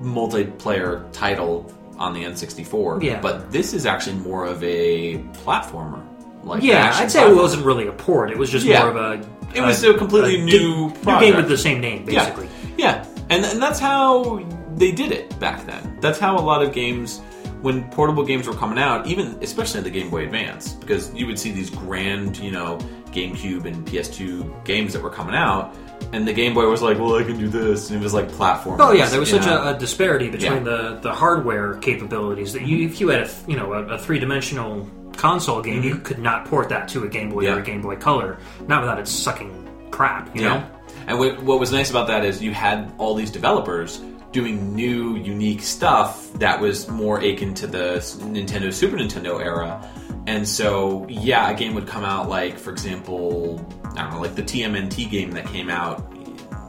multiplayer 0.00 1.10
title 1.12 1.72
on 1.98 2.14
the 2.14 2.24
N64. 2.24 3.02
Yeah. 3.02 3.20
But 3.20 3.50
this 3.52 3.74
is 3.74 3.86
actually 3.86 4.16
more 4.16 4.46
of 4.46 4.62
a 4.62 5.18
platformer. 5.44 6.02
Like 6.42 6.62
Yeah, 6.62 6.92
I'd 6.94 7.10
say 7.10 7.28
it 7.28 7.34
wasn't 7.34 7.64
really 7.66 7.86
a 7.86 7.92
port. 7.92 8.30
It 8.30 8.38
was 8.38 8.50
just 8.50 8.64
Yeah. 8.64 8.80
more 8.80 8.90
of 8.90 8.96
a. 8.96 9.26
It 9.54 9.60
was 9.60 9.82
a 9.84 9.94
completely 9.94 10.38
new 10.42 10.86
new 10.86 10.90
project. 11.02 11.20
game 11.20 11.36
with 11.36 11.48
the 11.48 11.58
same 11.58 11.80
name, 11.80 12.04
basically. 12.04 12.48
Yeah, 12.76 13.04
yeah, 13.04 13.24
and 13.30 13.44
and 13.44 13.60
that's 13.62 13.78
how 13.80 14.44
they 14.76 14.92
did 14.92 15.12
it 15.12 15.38
back 15.40 15.66
then. 15.66 15.98
That's 16.00 16.18
how 16.18 16.36
a 16.36 16.40
lot 16.40 16.62
of 16.62 16.72
games, 16.72 17.20
when 17.62 17.84
portable 17.90 18.24
games 18.24 18.46
were 18.46 18.54
coming 18.54 18.78
out, 18.78 19.06
even 19.06 19.36
especially 19.42 19.80
the 19.80 19.90
Game 19.90 20.10
Boy 20.10 20.24
Advance, 20.24 20.72
because 20.74 21.12
you 21.14 21.26
would 21.26 21.38
see 21.38 21.52
these 21.52 21.70
grand, 21.70 22.36
you 22.38 22.50
know, 22.50 22.78
GameCube 23.12 23.64
and 23.64 23.86
PS2 23.86 24.64
games 24.64 24.92
that 24.92 25.02
were 25.02 25.10
coming 25.10 25.34
out, 25.34 25.74
and 26.12 26.28
the 26.28 26.32
Game 26.32 26.52
Boy 26.54 26.68
was 26.68 26.82
like, 26.82 26.98
"Well, 26.98 27.14
I 27.16 27.22
can 27.24 27.38
do 27.38 27.48
this," 27.48 27.90
and 27.90 27.98
it 28.00 28.02
was 28.02 28.12
like 28.14 28.28
platform. 28.28 28.80
Oh 28.80 28.92
yeah, 28.92 29.08
there 29.08 29.20
was 29.20 29.30
such 29.30 29.46
a, 29.46 29.74
a 29.74 29.78
disparity 29.78 30.28
between 30.30 30.52
Yeah. 30.52 30.58
the, 30.92 30.98
the 31.02 31.12
hardware 31.14 31.74
capabilities 31.78 32.52
that 32.52 32.62
you, 32.62 32.86
if 32.86 33.00
you 33.00 33.08
had 33.08 33.22
a 33.22 33.30
you 33.48 33.56
know 33.56 33.72
a, 33.72 33.94
a 33.94 33.98
three 33.98 34.18
dimensional 34.18 34.88
console 35.16 35.62
game, 35.62 35.82
you 35.82 35.96
could 35.96 36.18
not 36.18 36.44
port 36.44 36.68
that 36.68 36.88
to 36.88 37.04
a 37.04 37.08
Game 37.08 37.30
Boy 37.30 37.46
or 37.46 37.52
Mm-hmm. 37.52 37.60
A 37.60 37.62
Game 37.64 37.80
Boy 37.80 37.96
Color, 37.96 38.38
not 38.68 38.82
without 38.82 38.98
it 38.98 39.08
sucking 39.08 39.88
crap. 39.90 40.34
You 40.36 40.42
know. 40.42 40.70
And 41.06 41.18
what, 41.18 41.40
what 41.42 41.60
was 41.60 41.70
nice 41.72 41.88
about 41.88 42.08
that 42.08 42.24
is 42.24 42.42
you 42.42 42.52
had 42.52 42.92
all 42.98 43.14
these 43.14 43.30
developers 43.30 44.00
doing 44.36 44.74
new, 44.74 45.16
unique 45.16 45.62
stuff 45.62 46.30
that 46.34 46.60
was 46.60 46.88
more 46.88 47.18
akin 47.20 47.54
to 47.54 47.66
the 47.66 47.94
Nintendo, 48.34 48.70
Super 48.72 48.96
Nintendo 48.96 49.40
era. 49.42 49.82
And 50.26 50.46
so, 50.46 51.06
yeah, 51.08 51.48
a 51.50 51.54
game 51.54 51.74
would 51.74 51.86
come 51.86 52.04
out 52.04 52.28
like, 52.28 52.58
for 52.58 52.70
example, 52.70 53.64
I 53.96 54.02
don't 54.02 54.10
know, 54.12 54.20
like 54.20 54.34
the 54.34 54.42
TMNT 54.42 55.08
game 55.10 55.30
that 55.32 55.46
came 55.46 55.70
out, 55.70 56.12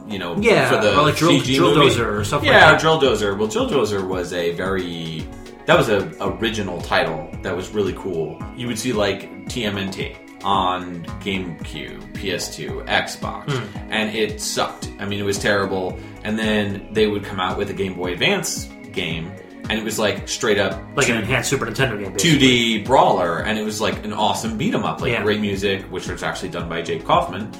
you 0.08 0.18
know, 0.18 0.34
Yeah, 0.38 0.70
for 0.70 0.76
the 0.80 0.96
or 0.98 1.02
like 1.02 1.16
Drill- 1.16 1.32
CG 1.40 1.56
Drill 1.56 1.74
movie. 1.74 1.94
Dozer 1.94 2.06
or 2.06 2.36
like 2.36 2.44
yeah, 2.46 2.70
that. 2.70 2.80
Drill 2.80 2.98
Dozer. 3.00 3.36
Well, 3.36 3.48
Drill 3.48 3.68
Dozer 3.68 4.06
was 4.08 4.32
a 4.32 4.52
very 4.52 5.26
that 5.66 5.76
was 5.76 5.90
a 5.90 6.10
original 6.24 6.80
title 6.80 7.28
that 7.42 7.54
was 7.54 7.68
really 7.70 7.92
cool. 7.92 8.42
You 8.56 8.68
would 8.68 8.78
see 8.78 8.94
like 8.94 9.28
TMNT 9.50 10.16
on 10.44 11.04
GameCube, 11.20 12.14
PS2, 12.14 12.86
Xbox, 12.86 13.50
Hmm. 13.52 13.92
and 13.92 14.16
it 14.16 14.40
sucked. 14.40 14.88
I 15.00 15.04
mean, 15.04 15.18
it 15.20 15.24
was 15.24 15.38
terrible. 15.38 15.98
And 16.24 16.38
then 16.38 16.88
they 16.92 17.06
would 17.06 17.24
come 17.24 17.40
out 17.40 17.56
with 17.58 17.70
a 17.70 17.74
Game 17.74 17.94
Boy 17.94 18.12
Advance 18.12 18.68
game, 18.92 19.30
and 19.70 19.72
it 19.78 19.84
was 19.84 19.98
like 19.98 20.28
straight 20.28 20.58
up 20.58 20.80
Like 20.96 21.08
an 21.08 21.16
enhanced 21.18 21.50
Super 21.50 21.66
Nintendo 21.66 21.98
game. 22.02 22.12
2D 22.14 22.84
brawler, 22.84 23.38
and 23.40 23.58
it 23.58 23.62
was 23.62 23.80
like 23.80 24.04
an 24.04 24.12
awesome 24.12 24.56
beat 24.58 24.74
'em 24.74 24.84
up. 24.84 25.00
Like 25.00 25.12
Yeah. 25.12 25.22
great 25.22 25.40
music, 25.40 25.82
which 25.90 26.08
was 26.08 26.22
actually 26.22 26.48
done 26.48 26.68
by 26.68 26.82
Jake 26.82 27.04
Kaufman. 27.04 27.50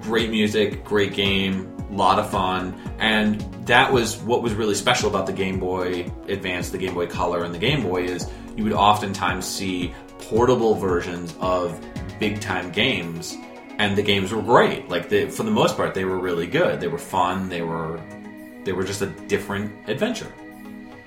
Great 0.00 0.30
music, 0.30 0.84
great 0.84 1.14
game, 1.14 1.68
lot 1.90 2.18
of 2.18 2.30
fun, 2.30 2.74
and 2.98 3.44
that 3.66 3.92
was 3.92 4.16
what 4.18 4.42
was 4.42 4.54
really 4.54 4.74
special 4.74 5.08
about 5.08 5.26
the 5.26 5.32
Game 5.32 5.58
Boy 5.58 6.10
Advance, 6.28 6.70
the 6.70 6.78
Game 6.78 6.94
Boy 6.94 7.06
Color, 7.06 7.44
and 7.44 7.52
the 7.54 7.58
Game 7.58 7.82
Boy 7.82 8.04
is 8.04 8.26
you 8.56 8.64
would 8.64 8.72
oftentimes 8.72 9.44
see 9.46 9.92
portable 10.18 10.74
versions 10.74 11.34
of 11.40 11.78
big 12.20 12.40
time 12.40 12.70
games, 12.70 13.36
and 13.78 13.96
the 13.96 14.02
games 14.02 14.32
were 14.32 14.42
great. 14.42 14.88
Like 14.88 15.08
they, 15.08 15.28
for 15.28 15.42
the 15.42 15.50
most 15.50 15.76
part, 15.76 15.94
they 15.94 16.04
were 16.04 16.18
really 16.18 16.46
good. 16.46 16.80
They 16.80 16.88
were 16.88 16.98
fun. 16.98 17.48
They 17.48 17.62
were 17.62 18.00
they 18.64 18.72
were 18.72 18.84
just 18.84 19.02
a 19.02 19.06
different 19.06 19.72
adventure. 19.88 20.32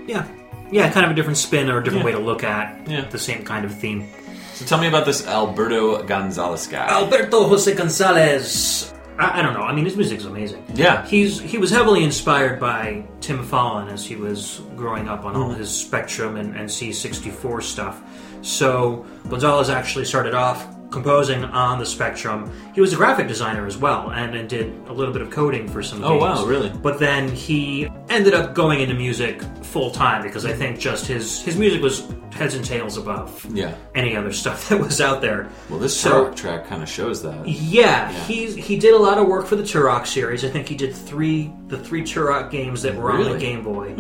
Yeah, 0.08 0.26
yeah, 0.72 0.90
kind 0.92 1.06
of 1.06 1.12
a 1.12 1.16
different 1.16 1.38
spin 1.38 1.70
or 1.70 1.80
a 1.80 1.84
different 1.84 2.06
Yeah. 2.06 2.12
way 2.14 2.20
to 2.20 2.20
look 2.26 2.44
at 2.44 2.88
Yeah. 2.88 3.06
the 3.10 3.20
same 3.20 3.44
kind 3.44 3.66
of 3.66 3.74
theme. 3.78 4.08
So 4.54 4.66
tell 4.66 4.80
me 4.80 4.88
about 4.88 5.06
this 5.06 5.26
Alberto 5.28 6.04
Gonzalez 6.04 6.68
guy. 6.68 6.88
Alberto 6.88 7.48
Jose 7.48 7.74
Gonzalez. 7.76 8.94
I, 9.18 9.40
I 9.40 9.42
don't 9.42 9.54
know. 9.54 9.62
I 9.64 9.74
mean, 9.74 9.86
his 9.86 9.96
music's 9.96 10.26
amazing. 10.26 10.64
Yeah. 10.74 11.06
he's 11.06 11.40
he 11.40 11.58
was 11.58 11.70
heavily 11.72 12.04
inspired 12.04 12.60
by 12.60 13.04
Tim 13.22 13.46
Follin 13.46 13.92
as 13.92 14.06
he 14.06 14.16
was 14.16 14.62
growing 14.76 15.08
up 15.10 15.26
on 15.26 15.36
all 15.36 15.50
Mm-hmm. 15.50 15.60
his 15.60 15.70
Spectrum 15.70 16.38
and, 16.38 16.56
and 16.56 16.70
C64 16.70 17.62
stuff. 17.64 18.02
So 18.42 19.06
Gonzalez 19.30 19.70
actually 19.70 20.06
started 20.06 20.34
off 20.34 20.66
composing 20.92 21.44
on 21.44 21.80
the 21.80 21.86
Spectrum. 21.86 22.52
He 22.74 22.82
was 22.82 22.94
a 22.94 22.96
graphic 22.96 23.28
designer 23.28 23.66
as 23.68 23.78
well, 23.78 24.12
and, 24.12 24.36
and 24.36 24.50
did 24.50 24.68
a 24.88 24.94
little 24.94 25.14
bit 25.14 25.22
of 25.22 25.30
coding 25.30 25.68
for 25.68 25.84
some. 25.84 26.04
Oh, 26.04 26.10
games. 26.20 26.22
wow, 26.22 26.46
really? 26.46 26.70
But 26.70 27.00
then 27.00 27.30
he 27.30 27.90
ended 28.10 28.34
up 28.34 28.54
going 28.56 28.80
into 28.82 28.96
music 28.96 29.42
full 29.64 29.92
time 29.92 30.24
because 30.24 30.46
I 30.46 30.54
think 30.54 30.80
just 30.80 31.06
his 31.06 31.42
his 31.44 31.56
music 31.58 31.82
was 31.82 32.08
heads 32.32 32.56
and 32.56 32.64
tails 32.66 32.98
above 32.98 33.46
Yeah. 33.52 33.76
any 33.96 34.16
other 34.16 34.32
stuff 34.32 34.70
that 34.70 34.80
was 34.80 35.00
out 35.02 35.22
there. 35.22 35.50
Well, 35.70 35.80
this 35.80 36.00
So- 36.00 36.26
Turok 36.26 36.36
track 36.36 36.68
kind 36.68 36.82
of 36.84 36.90
shows 36.90 37.22
that. 37.24 37.48
yeah, 37.48 38.12
Yeah. 38.12 38.24
he's 38.26 38.56
he 38.56 38.78
did 38.78 38.94
a 38.94 38.98
lot 38.98 39.18
of 39.18 39.28
work 39.28 39.46
for 39.46 39.56
the 39.56 39.64
Turok 39.64 40.08
series. 40.08 40.44
I 40.44 40.50
think 40.50 40.68
he 40.68 40.76
did 40.76 40.96
three 40.96 41.52
the 41.68 41.78
three 41.78 42.02
Turok 42.04 42.50
games 42.50 42.82
that 42.82 42.96
were 42.96 43.12
on 43.12 43.24
the 43.30 43.38
Game 43.38 43.64
Boy. 43.64 43.96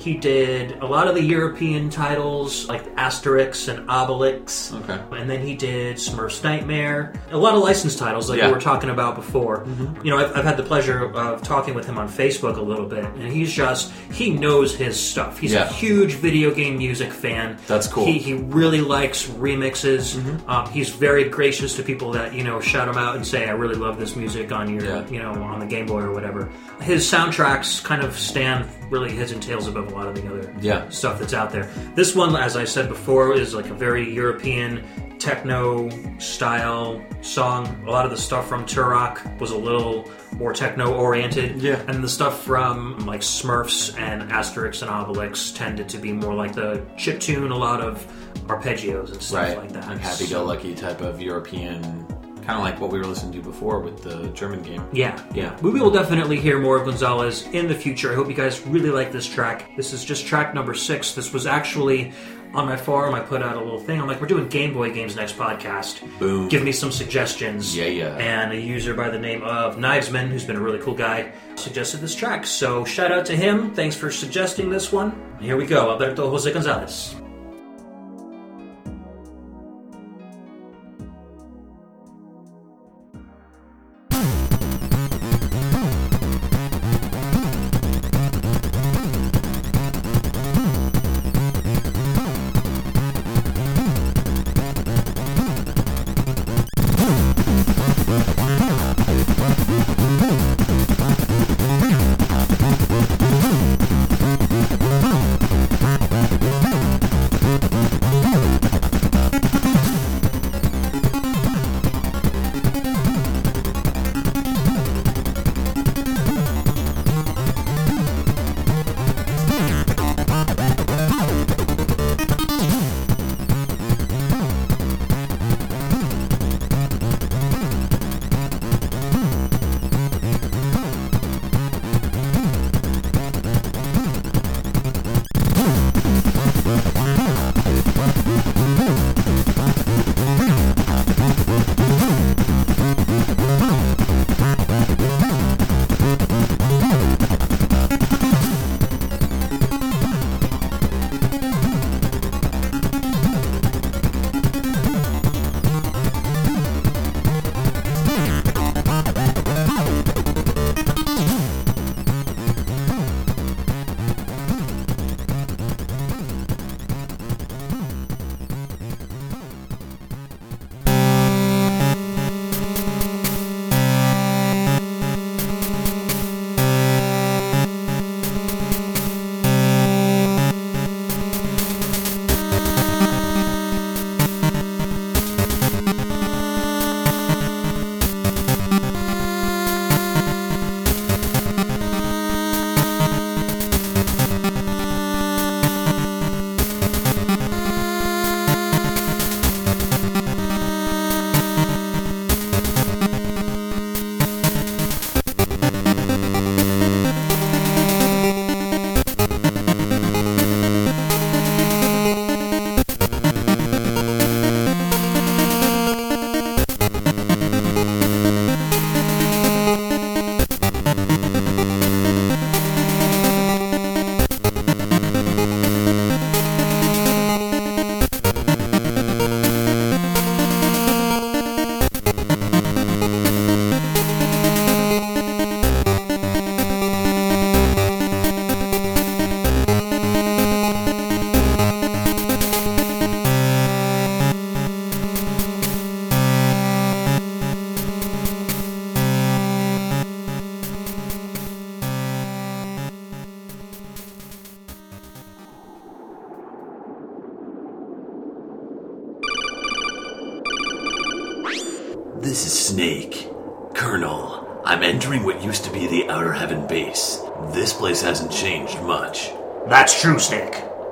He 0.00 0.14
did 0.16 0.78
a 0.80 0.86
lot 0.86 1.08
of 1.08 1.14
the 1.14 1.22
European 1.22 1.90
titles 1.90 2.66
like 2.68 2.84
Asterix 2.96 3.68
and 3.68 3.86
Obelix. 3.88 4.72
Okay. 4.82 4.98
And 5.20 5.28
then 5.28 5.44
he 5.44 5.54
did 5.54 5.96
Smurf's 5.96 6.42
Nightmare. 6.42 7.12
A 7.30 7.36
lot 7.36 7.54
of 7.54 7.62
licensed 7.62 7.98
titles 7.98 8.30
like 8.30 8.38
Yeah. 8.38 8.46
we 8.48 8.54
were 8.54 8.60
talking 8.60 8.88
about 8.90 9.14
before. 9.14 9.66
You 10.02 10.10
know, 10.10 10.16
I've, 10.18 10.34
I've 10.38 10.44
had 10.44 10.56
the 10.56 10.62
pleasure 10.62 11.04
of 11.14 11.42
talking 11.42 11.74
with 11.74 11.86
him 11.86 11.98
on 11.98 12.08
Facebook 12.08 12.56
a 12.56 12.62
little 12.62 12.86
bit, 12.86 13.04
and 13.04 13.30
he's 13.30 13.52
just, 13.52 13.92
he 14.12 14.30
knows 14.30 14.74
his 14.74 14.98
stuff. 14.98 15.38
He's 15.38 15.52
Yeah. 15.52 15.68
a 15.68 15.72
huge 15.72 16.14
video 16.14 16.50
game 16.54 16.78
music 16.78 17.12
fan. 17.12 17.58
That's 17.66 17.86
cool. 17.86 18.06
He, 18.06 18.18
he 18.18 18.34
really 18.34 18.80
likes 18.80 19.26
remixes. 19.26 20.16
Mm-hmm. 20.16 20.50
Um, 20.50 20.68
he's 20.70 20.88
very 20.88 21.28
gracious 21.28 21.76
to 21.76 21.82
people 21.82 22.10
that 22.12 22.32
you 22.34 22.42
know 22.44 22.60
shout 22.60 22.88
him 22.88 22.96
out 22.96 23.16
and 23.16 23.26
say, 23.26 23.46
"I 23.48 23.52
really 23.52 23.74
love 23.74 23.98
this 23.98 24.16
music 24.16 24.50
on 24.52 24.72
your, 24.72 24.84
Yeah. 24.84 25.08
you 25.08 25.18
know, 25.18 25.32
on 25.32 25.60
the 25.60 25.66
Game 25.66 25.86
Boy 25.86 26.00
or 26.00 26.12
whatever." 26.12 26.48
His 26.80 27.04
soundtracks 27.04 27.82
kind 27.84 28.02
of 28.02 28.18
stand 28.18 28.66
really 28.90 29.14
heads 29.14 29.30
and 29.32 29.42
tails 29.42 29.66
above 29.68 29.89
a 29.90 29.94
lot 29.94 30.06
of 30.08 30.14
the 30.14 30.26
other 30.28 30.54
Yeah. 30.60 30.88
stuff 30.88 31.18
that's 31.18 31.34
out 31.34 31.50
there. 31.50 31.68
This 31.94 32.14
one, 32.14 32.34
as 32.36 32.56
I 32.56 32.64
said 32.64 32.88
before, 32.88 33.34
is 33.34 33.54
like 33.54 33.68
a 33.70 33.74
very 33.74 34.10
European 34.12 34.82
techno 35.18 35.88
style 36.18 37.02
song. 37.20 37.82
A 37.86 37.90
lot 37.90 38.04
of 38.06 38.10
the 38.10 38.16
stuff 38.16 38.48
from 38.48 38.64
Turok 38.64 39.38
was 39.38 39.50
a 39.50 39.56
little 39.56 40.08
more 40.38 40.52
techno 40.54 40.94
oriented. 40.94 41.60
Yeah. 41.60 41.80
And 41.88 42.02
the 42.02 42.08
stuff 42.08 42.42
from 42.42 42.98
like 43.06 43.20
Smurfs 43.20 43.98
and 43.98 44.30
Asterix 44.30 44.80
and 44.80 44.90
Obelix 44.90 45.54
tended 45.54 45.88
to 45.90 45.98
be 45.98 46.12
more 46.12 46.34
like 46.34 46.54
the 46.54 46.82
chip 46.96 47.20
tune, 47.20 47.50
a 47.52 47.56
lot 47.56 47.80
of 47.82 48.06
arpeggios 48.46 49.12
and 49.12 49.20
stuff 49.22 49.48
Right. 49.48 49.58
like 49.58 49.72
that. 49.72 49.86
Like 49.88 49.98
happy-go-lucky 49.98 50.74
type 50.74 51.02
of 51.02 51.20
European, 51.20 52.06
kind 52.50 52.58
of 52.58 52.64
like 52.68 52.80
what 52.80 52.90
we 52.90 52.98
were 52.98 53.06
listening 53.06 53.32
to 53.32 53.40
before 53.40 53.78
with 53.78 54.02
the 54.02 54.26
German 54.30 54.60
game. 54.62 54.84
Yeah, 54.92 55.22
Yeah. 55.34 55.56
We 55.60 55.70
will 55.70 55.90
definitely 55.90 56.40
hear 56.40 56.58
more 56.58 56.76
of 56.76 56.84
Gonzalez 56.84 57.46
in 57.52 57.68
the 57.68 57.74
future. 57.76 58.10
I 58.10 58.16
hope 58.16 58.28
you 58.28 58.34
guys 58.34 58.60
really 58.66 58.90
like 58.90 59.12
this 59.12 59.28
track. 59.28 59.76
This 59.76 59.92
is 59.92 60.04
just 60.04 60.26
track 60.26 60.52
number 60.52 60.74
six. 60.74 61.14
This 61.14 61.32
was 61.32 61.46
actually 61.46 62.12
on 62.52 62.66
my 62.66 62.76
forum. 62.76 63.14
I 63.14 63.20
put 63.20 63.40
out 63.40 63.54
a 63.54 63.60
little 63.60 63.78
thing. 63.78 64.00
I'm 64.00 64.08
like, 64.08 64.20
we're 64.20 64.26
doing 64.26 64.48
Game 64.48 64.74
Boy 64.74 64.92
games 64.92 65.14
next 65.14 65.36
podcast. 65.36 66.00
Boom. 66.18 66.48
Give 66.48 66.64
me 66.64 66.72
some 66.72 66.90
suggestions. 66.90 67.76
Yeah, 67.76 67.84
yeah. 67.84 68.16
And 68.16 68.52
a 68.52 68.60
user 68.60 68.94
by 68.94 69.10
the 69.10 69.18
name 69.18 69.44
of 69.44 69.76
Knivesman, 69.76 70.28
who's 70.28 70.44
been 70.44 70.56
a 70.56 70.60
really 70.60 70.80
cool 70.80 70.94
guy, 70.94 71.32
suggested 71.54 71.98
this 71.98 72.16
track. 72.16 72.44
So 72.46 72.84
shout 72.84 73.12
out 73.12 73.26
to 73.26 73.36
him. 73.36 73.72
Thanks 73.74 73.94
for 73.94 74.10
suggesting 74.10 74.70
this 74.70 74.90
one. 74.90 75.12
Here 75.40 75.56
we 75.56 75.66
go. 75.66 75.90
Alberto 75.92 76.28
Jose 76.28 76.52
Gonzalez. 76.52 77.14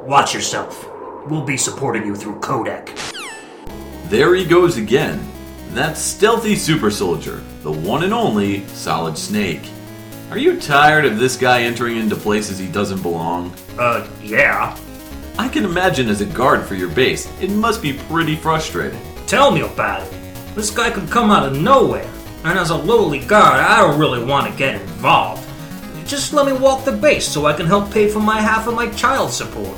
Watch 0.09 0.32
yourself. 0.32 0.88
We'll 1.26 1.44
be 1.44 1.59
supporting 1.59 2.06
you 2.06 2.16
through 2.16 2.40
Codec. 2.40 2.96
There 4.09 4.34
he 4.34 4.46
goes 4.46 4.78
again. 4.78 5.22
That 5.72 5.98
stealthy 5.98 6.56
super 6.56 6.90
soldier, 6.90 7.42
the 7.61 7.72
one 7.72 8.02
and 8.02 8.14
only 8.14 8.66
Solid 8.68 9.18
Snake. 9.18 9.61
Are 10.30 10.38
you 10.38 10.59
tired 10.59 11.04
of 11.04 11.18
this 11.18 11.36
guy 11.36 11.61
entering 11.61 11.98
into 11.98 12.16
places 12.16 12.59
he 12.59 12.68
doesn't 12.68 13.02
belong? 13.02 13.52
Uh, 13.78 14.09
yeah. 14.22 14.78
I 15.38 15.46
can 15.46 15.66
imagine 15.66 16.09
as 16.09 16.22
a 16.22 16.26
guard 16.26 16.64
for 16.64 16.74
your 16.74 16.88
base, 16.88 17.30
it 17.42 17.50
must 17.50 17.82
be 17.82 17.92
pretty 17.92 18.34
frustrating. 18.34 19.02
Tell 19.26 19.50
me 19.50 19.61
about 19.61 20.06
it. 20.06 20.54
This 20.54 20.70
guy 20.70 20.90
could 20.90 21.11
come 21.11 21.30
out 21.30 21.46
of 21.46 21.61
nowhere. 21.61 22.11
And 22.44 22.59
as 22.59 22.70
a 22.70 22.76
lowly 22.76 23.18
guard, 23.18 23.61
I 23.61 23.82
don't 23.82 24.00
really 24.00 24.24
want 24.24 24.50
to 24.50 24.59
get 24.59 24.80
involved. 24.80 25.46
Just 26.06 26.32
let 26.32 26.46
me 26.46 26.54
walk 26.54 26.86
the 26.86 26.92
base 26.92 27.28
so 27.28 27.44
I 27.44 27.52
can 27.52 27.66
help 27.66 27.92
pay 27.92 28.09
for 28.09 28.20
my 28.20 28.40
half 28.40 28.68
of 28.68 28.74
my 28.74 28.88
child 28.92 29.30
support. 29.30 29.76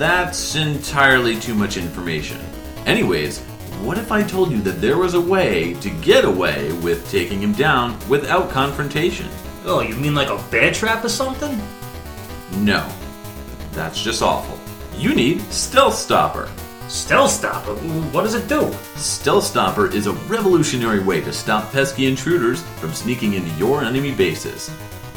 That's 0.00 0.54
entirely 0.54 1.38
too 1.38 1.54
much 1.54 1.76
information. 1.76 2.40
Anyways, 2.86 3.40
what 3.82 3.98
if 3.98 4.10
I 4.10 4.22
told 4.22 4.50
you 4.50 4.62
that 4.62 4.80
there 4.80 4.96
was 4.96 5.12
a 5.12 5.20
way 5.20 5.74
to 5.74 5.90
get 5.90 6.24
away 6.24 6.72
with 6.72 7.10
taking 7.10 7.42
him 7.42 7.52
down 7.52 7.98
without 8.08 8.48
confrontation? 8.48 9.28
Oh, 9.66 9.82
you 9.82 9.94
mean 9.96 10.14
like 10.14 10.30
a 10.30 10.42
bear 10.50 10.72
trap 10.72 11.04
or 11.04 11.10
something? 11.10 11.60
No. 12.64 12.90
That's 13.72 14.02
just 14.02 14.22
awful. 14.22 14.58
You 14.98 15.14
need 15.14 15.42
Stealth 15.52 15.96
Stopper. 15.96 16.48
Stealth 16.88 17.32
Stopper? 17.32 17.74
What 18.10 18.22
does 18.22 18.32
it 18.32 18.48
do? 18.48 18.72
Stealth 18.96 19.44
Stopper 19.44 19.94
is 19.94 20.06
a 20.06 20.12
revolutionary 20.12 21.00
way 21.00 21.20
to 21.20 21.30
stop 21.30 21.70
pesky 21.72 22.06
intruders 22.06 22.62
from 22.78 22.94
sneaking 22.94 23.34
into 23.34 23.50
your 23.58 23.84
enemy 23.84 24.14
bases. 24.14 24.70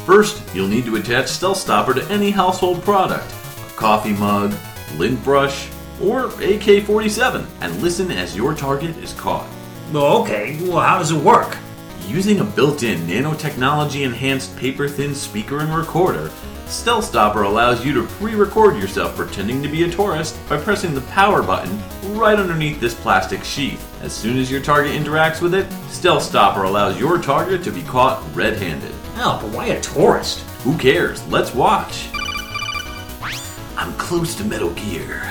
First, 0.04 0.42
you'll 0.54 0.68
need 0.68 0.84
to 0.84 0.96
attach 0.96 1.28
Stealth 1.28 1.56
Stopper 1.56 1.94
to 1.94 2.06
any 2.10 2.30
household 2.30 2.82
product 2.82 3.32
a 3.64 3.76
coffee 3.76 4.12
mug, 4.12 4.54
lint 4.98 5.22
brush, 5.24 5.68
or 6.02 6.26
AK 6.42 6.84
47 6.84 7.46
and 7.60 7.82
listen 7.82 8.10
as 8.10 8.36
your 8.36 8.54
target 8.54 8.96
is 8.98 9.12
caught. 9.14 9.48
Well, 9.92 10.22
okay. 10.22 10.58
Well, 10.62 10.80
how 10.80 10.98
does 10.98 11.12
it 11.12 11.22
work? 11.22 11.56
Using 12.06 12.40
a 12.40 12.44
built 12.44 12.82
in 12.82 13.00
nanotechnology 13.00 14.04
enhanced 14.04 14.56
paper 14.56 14.88
thin 14.88 15.14
speaker 15.14 15.60
and 15.60 15.74
recorder, 15.74 16.30
Stealth 16.66 17.04
Stopper 17.04 17.42
allows 17.42 17.84
you 17.84 17.92
to 17.94 18.06
pre 18.14 18.34
record 18.34 18.76
yourself 18.76 19.16
pretending 19.16 19.62
to 19.62 19.68
be 19.68 19.84
a 19.84 19.90
tourist 19.90 20.36
by 20.48 20.58
pressing 20.58 20.94
the 20.94 21.00
power 21.02 21.42
button 21.42 21.78
right 22.16 22.38
underneath 22.38 22.80
this 22.80 22.94
plastic 22.94 23.44
sheath. 23.44 23.82
As 24.02 24.12
soon 24.12 24.38
as 24.38 24.50
your 24.50 24.60
target 24.60 24.92
interacts 24.92 25.40
with 25.40 25.54
it, 25.54 25.70
Stealth 25.88 26.22
Stopper 26.22 26.64
allows 26.64 26.98
your 26.98 27.18
target 27.18 27.62
to 27.64 27.70
be 27.70 27.82
caught 27.82 28.22
red 28.34 28.56
handed. 28.56 28.92
Oh, 29.16 29.38
but 29.40 29.54
why 29.54 29.66
a 29.66 29.80
tourist? 29.80 30.40
Who 30.62 30.76
cares? 30.76 31.26
Let's 31.28 31.54
watch. 31.54 32.08
I'm 33.84 33.92
close 33.98 34.34
to 34.36 34.44
Metal 34.44 34.70
Gear. 34.70 35.30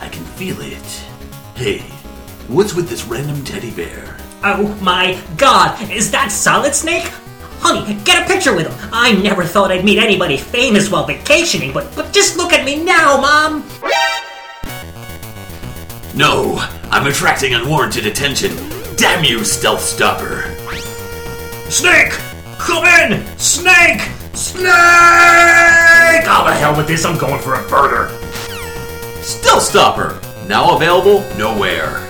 I 0.00 0.08
can 0.08 0.24
feel 0.24 0.60
it. 0.60 0.82
Hey, 1.54 1.82
what's 2.48 2.74
with 2.74 2.88
this 2.88 3.04
random 3.04 3.44
teddy 3.44 3.70
bear? 3.70 4.16
Oh 4.42 4.76
my 4.82 5.22
god, 5.36 5.88
is 5.88 6.10
that 6.10 6.32
Solid 6.32 6.74
Snake? 6.74 7.04
Honey, 7.60 7.94
get 8.02 8.24
a 8.24 8.26
picture 8.26 8.56
with 8.56 8.66
him. 8.66 8.90
I 8.92 9.12
never 9.12 9.44
thought 9.44 9.70
I'd 9.70 9.84
meet 9.84 10.00
anybody 10.00 10.36
famous 10.36 10.90
while 10.90 11.06
vacationing, 11.06 11.72
but, 11.72 11.94
but 11.94 12.12
just 12.12 12.36
look 12.36 12.52
at 12.52 12.64
me 12.64 12.82
now, 12.82 13.20
Mom. 13.20 13.64
No, 16.16 16.58
I'm 16.90 17.06
attracting 17.06 17.54
unwarranted 17.54 18.04
attention. 18.06 18.50
Damn 18.96 19.22
you, 19.22 19.44
Stealth 19.44 19.80
Stopper. 19.80 20.42
Snake! 21.70 22.10
Come 22.58 22.84
in! 22.84 23.24
Snake! 23.38 24.10
Snake! 24.34 24.64
Oh, 26.24 26.44
the 26.46 26.54
hell 26.54 26.76
with 26.76 26.86
this. 26.86 27.04
I'm 27.04 27.18
going 27.18 27.40
for 27.40 27.54
a 27.54 27.68
burger. 27.68 28.08
Stealth 29.22 29.62
Stopper! 29.62 30.20
Now 30.48 30.74
available 30.76 31.20
nowhere. 31.36 32.08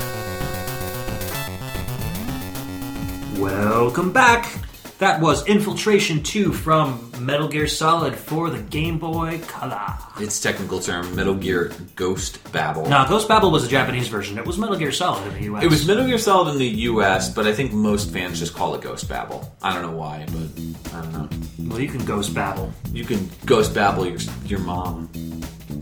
Welcome 3.36 4.12
back. 4.12 4.61
That 5.02 5.20
was 5.20 5.44
Infiltration 5.48 6.22
2 6.22 6.52
from 6.52 7.10
Metal 7.18 7.48
Gear 7.48 7.66
Solid 7.66 8.14
for 8.14 8.50
the 8.50 8.62
Game 8.62 9.00
Boy 9.00 9.40
Color. 9.48 9.98
Its 10.20 10.40
technical 10.40 10.78
term, 10.78 11.16
Metal 11.16 11.34
Gear 11.34 11.72
Ghost 11.96 12.38
Babel. 12.52 12.86
Now, 12.86 13.04
Ghost 13.08 13.26
Babel 13.26 13.50
was 13.50 13.64
a 13.64 13.68
Japanese 13.68 14.06
version. 14.06 14.38
It 14.38 14.46
was 14.46 14.58
Metal 14.58 14.76
Gear 14.76 14.92
Solid 14.92 15.26
in 15.26 15.34
the 15.34 15.56
US. 15.56 15.64
It 15.64 15.70
was 15.70 15.88
Metal 15.88 16.06
Gear 16.06 16.18
Solid 16.18 16.52
in 16.52 16.58
the 16.58 16.68
US, 16.68 17.34
but 17.34 17.48
I 17.48 17.52
think 17.52 17.72
most 17.72 18.12
fans 18.12 18.38
just 18.38 18.54
call 18.54 18.76
it 18.76 18.80
Ghost 18.80 19.08
Babel. 19.08 19.52
I 19.60 19.74
don't 19.74 19.82
know 19.82 19.98
why, 19.98 20.24
but 20.28 20.94
I 20.94 21.02
don't 21.02 21.12
know. 21.12 21.28
Well, 21.68 21.80
you 21.80 21.88
can 21.88 22.04
Ghost 22.04 22.32
Babel. 22.32 22.72
You 22.92 23.04
can 23.04 23.28
Ghost 23.44 23.74
Babel 23.74 24.06
your, 24.06 24.20
your 24.46 24.60
mom. 24.60 25.10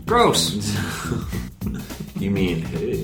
Gross. 0.07 0.65
You 2.17 2.31
mean, 2.31 2.61
hey, 2.63 3.03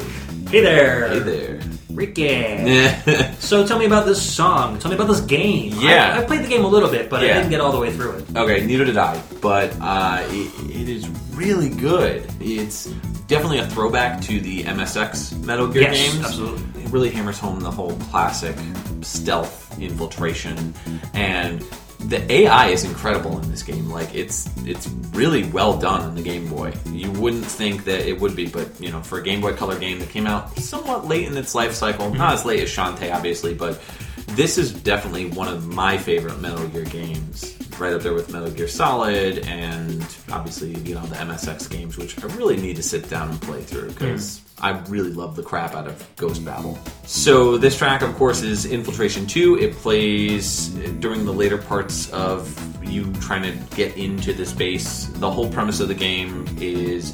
Hey 0.50 0.62
there. 0.62 1.08
hey 1.10 1.20
there. 1.20 1.60
Ricky. 1.92 2.28
So 3.40 3.66
tell 3.66 3.80
me 3.80 3.86
about 3.86 4.06
this 4.06 4.22
song. 4.22 4.78
Tell 4.80 4.90
me 4.92 4.96
about 4.96 5.08
this 5.08 5.22
game. 5.22 5.74
Yeah. 5.80 6.16
I, 6.18 6.22
I 6.22 6.26
played 6.26 6.44
the 6.44 6.48
game 6.50 6.66
a 6.66 6.68
little 6.68 6.90
bit, 6.90 7.10
but 7.10 7.22
I 7.24 7.28
didn't 7.28 7.50
get 7.50 7.62
all 7.62 7.72
the 7.72 7.80
way 7.80 7.92
through 7.94 8.18
it. 8.18 8.26
Okay, 8.36 8.66
neither 8.66 8.84
did 8.86 8.98
I, 8.98 9.22
but 9.42 9.74
uh, 9.80 10.24
it, 10.30 10.72
it 10.76 10.90
is 10.90 11.08
really 11.32 11.70
good. 11.70 12.30
It's 12.42 12.86
definitely 13.28 13.60
a 13.60 13.68
throwback 13.68 14.20
to 14.24 14.40
the 14.42 14.64
MSX 14.64 15.44
Metal 15.46 15.68
Gear 15.68 15.84
Yes, 15.84 16.14
games. 16.14 16.26
absolutely. 16.26 16.84
It 16.84 16.90
really 16.92 17.10
hammers 17.10 17.40
home 17.40 17.60
the 17.62 17.72
whole 17.72 17.94
classic 18.12 18.56
stealth 19.02 19.80
infiltration, 19.80 20.74
and 21.14 21.64
the 22.00 22.32
AI 22.32 22.68
is 22.68 22.84
incredible 22.84 23.40
in 23.40 23.50
this 23.50 23.64
game. 23.64 23.90
Like 23.90 24.14
it's 24.14 24.50
it's 24.66 24.88
really 25.12 25.46
well 25.46 25.78
done 25.78 26.02
on 26.02 26.16
the 26.16 26.22
Game 26.22 26.48
Boy. 26.48 26.74
You 26.92 27.12
wouldn't 27.12 27.46
think 27.46 27.86
that 27.86 28.08
it 28.08 28.20
would 28.20 28.36
be, 28.36 28.48
but 28.48 28.70
you 28.80 28.92
know, 28.92 29.02
for 29.02 29.20
a 29.20 29.24
Game 29.24 29.42
Boy 29.42 29.54
Color 29.54 29.80
game 29.80 30.00
that 30.00 30.10
came 30.10 30.28
out 30.28 30.58
somewhat 30.60 31.08
late 31.08 31.28
in 31.28 31.36
its 31.36 31.56
life 31.56 31.74
cycle, 31.74 32.10
not 32.10 32.14
mm-hmm. 32.14 32.34
as 32.34 32.46
late 32.46 32.60
as 32.62 32.70
Shantae, 32.70 33.14
obviously, 33.14 33.54
but 33.54 33.82
this 34.30 34.58
is 34.58 34.72
definitely 34.72 35.30
one 35.30 35.48
of 35.48 35.68
my 35.68 35.98
favorite 35.98 36.40
Metal 36.40 36.68
Gear 36.68 36.86
games. 36.86 37.57
Right 37.80 37.94
up 37.94 38.02
there 38.02 38.14
with 38.14 38.34
Metal 38.34 38.50
Gear 38.50 38.68
Solid 38.68 39.40
and 39.48 40.02
obviously, 40.32 40.76
you 40.80 40.96
know, 40.96 41.06
the 41.06 41.16
MSX 41.16 41.70
games, 41.70 41.96
which 41.96 42.18
I 42.24 42.28
really 42.36 42.58
need 42.58 42.76
to 42.78 42.84
sit 42.84 43.08
down 43.08 43.30
and 43.30 43.40
play 43.40 43.62
through 43.62 43.90
because 43.90 44.40
mm. 44.40 44.64
I 44.64 44.80
really 44.90 45.12
love 45.12 45.36
the 45.36 45.44
crap 45.44 45.76
out 45.76 45.86
of 45.86 46.16
Ghost 46.16 46.44
Babel. 46.44 46.80
So, 47.04 47.56
this 47.56 47.78
track, 47.78 48.02
of 48.02 48.16
course, 48.16 48.42
is 48.42 48.66
Infiltration 48.66 49.28
2. 49.28 49.60
It 49.60 49.74
plays 49.74 50.70
during 51.00 51.24
the 51.24 51.32
later 51.32 51.60
parts 51.60 52.12
of 52.12 52.52
you 52.84 53.14
trying 53.14 53.44
to 53.44 53.76
get 53.76 53.96
into 53.96 54.34
this 54.34 54.52
base. 54.52 55.06
The 55.06 55.30
whole 55.30 55.50
premise 55.50 55.80
of 55.80 55.88
the 55.88 55.96
game 55.96 56.48
is 56.60 57.14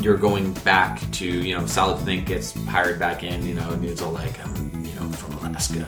you're 0.00 0.18
going 0.18 0.52
back 0.64 1.00
to, 1.12 1.26
you 1.26 1.56
know, 1.56 1.64
Solid 1.66 2.02
Snake 2.02 2.26
gets 2.26 2.52
hired 2.66 2.98
back 2.98 3.22
in, 3.22 3.46
you 3.46 3.54
know, 3.54 3.70
and 3.70 3.82
it's 3.84 4.02
all 4.02 4.12
like, 4.12 4.38
I'm, 4.44 4.84
you 4.84 4.94
know, 4.96 5.08
from 5.12 5.32
Alaska. 5.38 5.86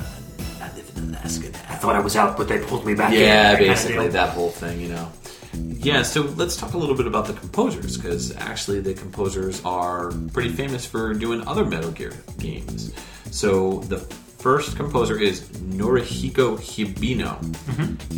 And 1.22 1.30
I 1.30 1.34
live 1.34 1.44
in 1.44 1.54
Alaska 1.54 1.68
now. 1.68 1.74
I 1.74 1.78
thought 1.78 1.96
I 1.96 2.00
was 2.00 2.16
out, 2.16 2.36
but 2.36 2.48
they 2.48 2.58
pulled 2.58 2.84
me 2.86 2.94
back 2.94 3.12
in. 3.12 3.20
Yeah, 3.20 3.52
That 3.52 3.58
kinda 3.58 3.72
basically 3.72 4.08
that 4.08 4.30
whole 4.30 4.50
thing, 4.50 4.80
you 4.80 4.88
know. 4.88 5.12
Yeah, 5.54 6.02
so 6.02 6.22
let's 6.36 6.56
talk 6.56 6.74
a 6.74 6.78
little 6.78 6.96
bit 6.96 7.06
about 7.06 7.26
the 7.26 7.32
composers 7.32 7.96
because 7.96 8.34
actually 8.36 8.80
the 8.80 8.92
composers 8.94 9.62
are 9.64 10.12
pretty 10.32 10.50
famous 10.50 10.84
for 10.84 11.14
doing 11.14 11.46
other 11.46 11.64
Metal 11.64 11.90
Gear 11.90 12.12
games. 12.38 12.92
So 13.30 13.80
the 13.88 13.98
first 13.98 14.76
composer 14.76 15.18
is 15.18 15.40
Norihiko 15.40 16.58
Hibino, 16.58 17.38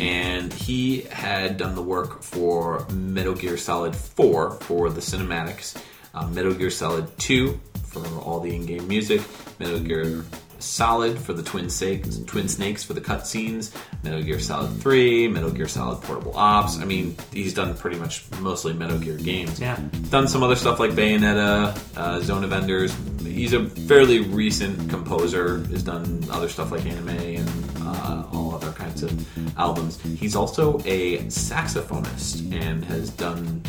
and 0.01 0.51
he 0.53 1.01
had 1.11 1.57
done 1.57 1.75
the 1.75 1.81
work 1.81 2.21
for 2.23 2.85
Metal 2.91 3.33
Gear 3.33 3.57
Solid 3.57 3.95
4 3.95 4.51
for 4.61 4.89
the 4.89 5.01
cinematics, 5.01 5.75
uh, 6.13 6.27
Metal 6.27 6.53
Gear 6.53 6.69
Solid 6.69 7.05
2 7.19 7.59
for 7.85 8.05
all 8.19 8.39
the 8.39 8.53
in-game 8.53 8.87
music, 8.87 9.21
Metal 9.59 9.79
Gear 9.79 10.25
Solid 10.59 11.17
for 11.17 11.33
the 11.33 11.43
Twin 11.43 11.69
Snakes, 11.69 12.19
Twin 12.25 12.47
Snakes 12.47 12.83
for 12.83 12.93
the 12.93 13.01
cutscenes, 13.01 13.75
Metal 14.03 14.21
Gear 14.21 14.39
Solid 14.39 14.81
3, 14.81 15.27
Metal 15.27 15.49
Gear 15.51 15.67
Solid 15.67 16.01
Portable 16.01 16.35
Ops. 16.35 16.79
I 16.79 16.85
mean, 16.85 17.15
he's 17.31 17.53
done 17.53 17.75
pretty 17.75 17.97
much 17.97 18.23
mostly 18.39 18.73
Metal 18.73 18.99
Gear 18.99 19.17
games. 19.17 19.59
Yeah. 19.59 19.79
Done 20.09 20.27
some 20.27 20.43
other 20.43 20.55
stuff 20.55 20.79
like 20.79 20.91
Bayonetta, 20.91 21.97
uh, 21.97 22.19
Zone 22.21 22.43
of 22.43 22.53
Enders. 22.53 22.93
He's 23.21 23.53
a 23.53 23.65
fairly 23.65 24.19
recent 24.19 24.89
composer. 24.89 25.59
Has 25.67 25.83
done 25.83 26.25
other 26.31 26.49
stuff 26.49 26.71
like 26.71 26.85
anime 26.85 27.09
and 27.09 27.49
uh, 27.81 28.25
all 28.31 28.53
other 28.55 28.71
kinds 28.71 29.03
of 29.03 29.57
albums. 29.57 30.01
He's 30.01 30.35
also 30.35 30.79
a 30.85 31.19
saxophonist 31.27 32.51
and 32.53 32.83
has 32.85 33.09
done 33.09 33.61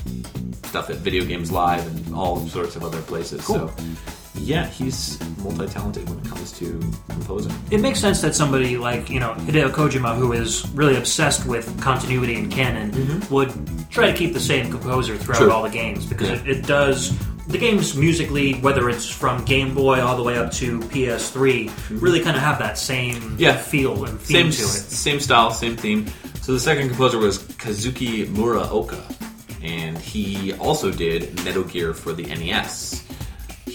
stuff 0.65 0.91
at 0.91 0.97
Video 0.97 1.25
Games 1.25 1.51
Live 1.51 1.87
and 1.87 2.15
all 2.15 2.47
sorts 2.47 2.77
of 2.77 2.85
other 2.85 3.03
places. 3.03 3.45
So, 3.45 3.73
yeah, 4.35 4.67
he's 4.67 5.19
multi-talented 5.39 6.09
when 6.09 6.19
it 6.19 6.25
comes 6.25 6.53
to 6.59 6.79
composing. 7.09 7.53
It 7.71 7.81
makes 7.81 7.99
sense 8.01 8.21
that 8.23 8.35
somebody 8.35 8.77
like, 8.77 9.11
you 9.11 9.21
know, 9.21 9.35
Hideo 9.35 9.71
Kojima, 9.71 10.17
who 10.17 10.33
is 10.33 10.69
really 10.71 10.97
obsessed 10.97 11.47
with 11.47 11.81
continuity 11.81 12.37
and 12.37 12.51
canon, 12.51 12.93
mm-hmm. 12.93 13.35
would 13.35 13.53
try 13.91 14.11
to 14.11 14.17
keep 14.17 14.33
the 14.33 14.41
same 14.41 14.71
composer 14.71 15.17
throughout 15.17 15.39
True. 15.39 15.51
all 15.53 15.63
the 15.63 15.71
games 15.71 16.07
because 16.07 16.29
Yeah. 16.29 16.37
it, 16.51 16.59
it 16.59 16.67
does 16.67 17.13
the 17.49 17.59
games 17.59 17.97
musically, 17.97 18.55
whether 18.61 18.89
it's 18.89 19.09
from 19.11 19.45
Game 19.45 19.75
Boy 19.75 20.01
all 20.01 20.17
the 20.17 20.23
way 20.23 20.39
up 20.39 20.53
to 20.53 20.79
PS3, 20.81 21.65
mm-hmm. 21.67 21.99
really 21.99 22.21
kind 22.21 22.37
of 22.37 22.43
have 22.43 22.59
that 22.61 22.79
same 22.79 23.35
Yeah. 23.39 23.57
feel 23.57 24.05
and 24.05 24.21
theme 24.21 24.53
same 24.53 24.53
to 24.53 24.63
it. 24.63 24.83
same 24.83 25.21
style, 25.21 25.51
same 25.51 25.77
theme. 25.77 26.07
So 26.43 26.53
the 26.53 26.61
second 26.61 26.89
composer 26.89 27.19
was 27.19 27.39
Kazuki 27.39 28.27
Muraoka, 28.27 29.01
and 29.63 29.99
he 29.99 30.53
also 30.55 30.91
did 30.93 31.45
Metal 31.45 31.65
Gear 31.65 31.93
for 31.93 32.13
the 32.13 32.23
NES. 32.25 33.03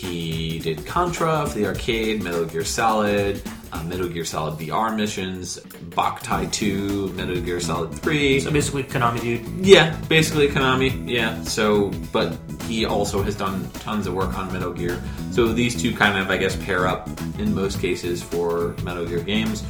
He 0.05 0.59
did 0.59 0.85
Contra 0.85 1.45
for 1.47 1.57
the 1.57 1.65
arcade, 1.65 2.23
Metal 2.23 2.45
Gear 2.45 2.63
Solid, 2.63 3.41
uh, 3.71 3.83
Metal 3.83 4.07
Gear 4.07 4.25
Solid 4.25 4.57
VR 4.59 4.95
missions, 4.95 5.59
Boktai 5.89 6.51
2, 6.51 7.09
Metal 7.13 7.41
Gear 7.41 7.59
Solid 7.59 7.93
3. 7.93 8.39
So 8.39 8.51
basically, 8.51 8.83
Konami 8.83 9.21
dude. 9.21 9.65
Yeah, 9.65 9.99
basically 10.07 10.47
Konami. 10.47 11.09
Yeah. 11.09 11.41
So, 11.43 11.89
but 12.11 12.37
he 12.63 12.85
also 12.85 13.21
has 13.23 13.35
done 13.35 13.69
tons 13.73 14.07
of 14.07 14.13
work 14.13 14.37
on 14.37 14.51
Metal 14.51 14.73
Gear. 14.73 15.01
So 15.31 15.47
these 15.47 15.79
two 15.79 15.93
kind 15.93 16.17
of, 16.17 16.29
I 16.29 16.37
guess, 16.37 16.55
pair 16.55 16.87
up 16.87 17.07
in 17.39 17.53
most 17.53 17.79
cases 17.81 18.23
for 18.23 18.75
Metal 18.83 19.05
Gear 19.05 19.21
games. 19.21 19.63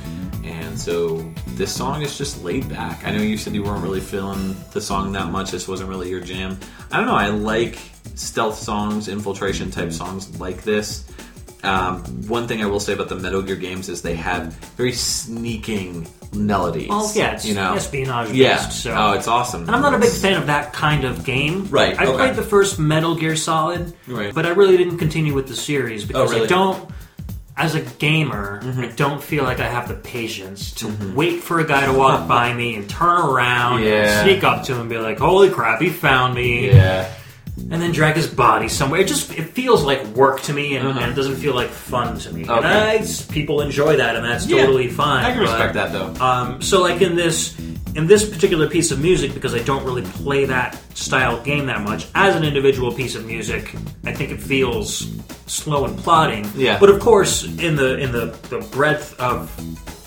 And 0.43 0.79
so 0.79 1.17
this 1.55 1.73
song 1.73 2.03
is 2.03 2.17
just 2.17 2.43
laid 2.43 2.69
back. 2.69 3.03
I 3.05 3.11
know 3.11 3.21
you 3.23 3.37
said 3.37 3.55
you 3.55 3.63
weren't 3.63 3.81
really 3.81 3.99
feeling 3.99 4.55
the 4.71 4.81
song 4.81 5.11
that 5.13 5.31
much. 5.31 5.49
This 5.51 5.67
wasn't 5.67 5.89
really 5.89 6.09
your 6.09 6.21
jam. 6.21 6.59
I 6.91 6.97
don't 6.97 7.07
know. 7.07 7.15
I 7.15 7.29
like 7.29 7.79
stealth 8.15 8.57
songs, 8.57 9.07
infiltration 9.07 9.69
type 9.71 9.91
songs 9.91 10.39
like 10.39 10.63
this. 10.63 11.05
Um, 11.63 12.03
one 12.27 12.47
thing 12.47 12.61
I 12.61 12.67
will 12.67 12.79
say 12.79 12.93
about 12.93 13.09
the 13.09 13.15
Metal 13.15 13.41
Gear 13.41 13.55
games 13.55 13.89
is 13.89 14.01
they 14.03 14.15
have 14.15 14.53
very 14.77 14.91
sneaking 14.91 16.07
melodies. 16.33 16.89
Oh 16.91 17.11
yeah, 17.15 17.31
it's 17.33 17.45
you 17.45 17.55
know, 17.55 17.73
espionage 17.73 18.27
based. 18.27 18.37
yeah. 18.37 18.57
So. 18.69 18.93
Oh, 18.95 19.13
it's 19.13 19.27
awesome. 19.27 19.61
And 19.63 19.71
I'm 19.71 19.81
not 19.81 19.93
a 19.95 19.99
big 19.99 20.11
fan 20.11 20.39
of 20.39 20.47
that 20.47 20.73
kind 20.73 21.03
of 21.05 21.23
game. 21.25 21.65
Right, 21.69 21.99
I 21.99 22.05
okay. 22.05 22.15
played 22.17 22.35
the 22.35 22.43
first 22.43 22.77
Metal 22.77 23.15
Gear 23.15 23.35
Solid, 23.35 23.93
Right. 24.07 24.33
but 24.33 24.45
I 24.45 24.49
really 24.49 24.77
didn't 24.77 24.97
continue 24.99 25.33
with 25.33 25.47
the 25.47 25.55
series 25.55 26.05
because 26.05 26.31
really? 26.31 26.45
I 26.45 26.49
don't. 26.49 26.89
As 27.57 27.73
a 27.73 27.81
gamer, 27.81 28.61
Mm-hmm. 28.61 28.81
I 28.81 28.87
don't 28.89 29.23
feel 29.23 29.45
like 29.45 29.61
I 29.61 29.67
have 29.69 29.87
the 29.87 29.93
patience 29.93 30.73
to 30.73 30.93
wait 31.15 31.41
for 31.41 31.61
a 31.61 31.65
guy 31.65 31.85
to 31.85 31.93
walk 31.97 32.27
by 32.37 32.53
me 32.53 32.75
and 32.75 32.87
turn 32.89 33.21
around 33.21 33.81
Yeah. 33.83 33.89
and 34.21 34.29
sneak 34.29 34.43
up 34.43 34.65
to 34.65 34.73
him 34.73 34.81
and 34.81 34.89
be 34.89 34.97
like, 34.97 35.17
"Holy 35.19 35.49
crap, 35.49 35.81
he 35.81 35.89
found 35.89 36.35
me!" 36.35 36.67
Yeah. 36.67 37.09
And 37.57 37.81
then 37.81 37.91
drag 37.91 38.15
his 38.15 38.27
body 38.27 38.67
somewhere. 38.67 38.99
It 39.01 39.07
just 39.07 39.31
it 39.33 39.49
feels 39.49 39.83
like 39.83 40.03
work 40.07 40.41
to 40.43 40.53
me, 40.53 40.75
and, 40.75 40.87
and 40.87 41.11
it 41.11 41.15
doesn't 41.15 41.35
feel 41.37 41.55
like 41.55 41.69
fun 41.69 42.17
to 42.19 42.33
me. 42.33 42.41
And 42.41 42.49
Uh-huh. 42.51 42.67
I, 42.67 43.05
people 43.33 43.61
enjoy 43.61 43.97
that, 43.97 44.15
and 44.15 44.25
that's 44.25 44.45
Yeah. 44.45 44.61
totally 44.65 44.87
fine. 44.89 45.25
I 45.25 45.31
can 45.31 45.39
respect 45.41 45.73
but- 45.73 45.91
that 45.91 46.17
though. 46.17 46.25
um, 46.25 46.61
so 46.61 46.81
like 46.81 47.01
in 47.01 47.15
this 47.15 47.55
in 47.95 48.07
this 48.07 48.27
particular 48.27 48.67
piece 48.67 48.91
of 48.91 48.99
music, 48.99 49.33
because 49.33 49.53
I 49.55 49.59
don't 49.59 49.85
really 49.85 50.01
play 50.01 50.43
that 50.45 50.77
style 50.97 51.41
game 51.43 51.67
that 51.67 51.81
much, 51.81 52.07
as 52.13 52.35
an 52.35 52.43
individual 52.43 52.91
piece 52.91 53.15
of 53.15 53.25
music, 53.25 53.73
I 54.05 54.11
think 54.11 54.31
it 54.31 54.41
feels 54.41 55.07
slow 55.47 55.85
and 55.85 55.97
plodding. 55.97 56.45
Yeah. 56.57 56.77
But 56.77 56.89
of 56.89 56.99
course, 56.99 57.45
in 57.45 57.77
the 57.77 57.97
in 57.97 58.11
the, 58.11 58.37
the 58.49 58.59
breadth 58.71 59.17
of 59.17 59.49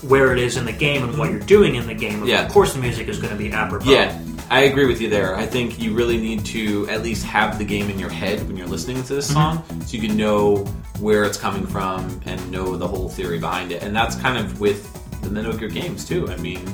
where 0.01 0.31
it 0.31 0.39
is 0.39 0.57
in 0.57 0.65
the 0.65 0.71
game 0.71 1.03
and 1.03 1.17
what 1.17 1.29
you're 1.29 1.39
doing 1.39 1.75
in 1.75 1.87
the 1.87 1.93
game, 1.93 2.25
Yeah. 2.25 2.45
of 2.45 2.51
course 2.51 2.73
the 2.73 2.79
music 2.79 3.07
is 3.07 3.19
going 3.19 3.31
to 3.31 3.37
be 3.37 3.51
apropos. 3.51 3.89
Yeah, 3.89 4.17
I 4.49 4.61
agree 4.61 4.85
with 4.85 5.01
you 5.01 5.09
there. 5.09 5.35
I 5.35 5.45
think 5.45 5.79
you 5.79 5.93
really 5.93 6.17
need 6.17 6.45
to 6.47 6.87
at 6.89 7.03
least 7.03 7.25
have 7.25 7.57
the 7.57 7.65
game 7.65 7.89
in 7.89 7.99
your 7.99 8.09
head 8.09 8.45
when 8.47 8.55
you're 8.57 8.67
listening 8.67 9.03
to 9.03 9.13
this 9.15 9.31
mm-hmm. 9.31 9.57
song, 9.67 9.81
so 9.85 9.97
you 9.97 10.07
can 10.07 10.15
know 10.17 10.57
where 10.99 11.23
it's 11.23 11.37
coming 11.37 11.65
from 11.67 12.21
and 12.25 12.51
know 12.51 12.75
the 12.75 12.87
whole 12.87 13.09
theory 13.09 13.39
behind 13.39 13.71
it. 13.71 13.83
And 13.83 13.95
that's 13.95 14.15
kind 14.15 14.37
of 14.37 14.59
with 14.59 14.81
the 15.21 15.29
Metal 15.29 15.53
Gear 15.53 15.69
games 15.69 16.05
too. 16.07 16.29
I 16.29 16.37
mean, 16.37 16.65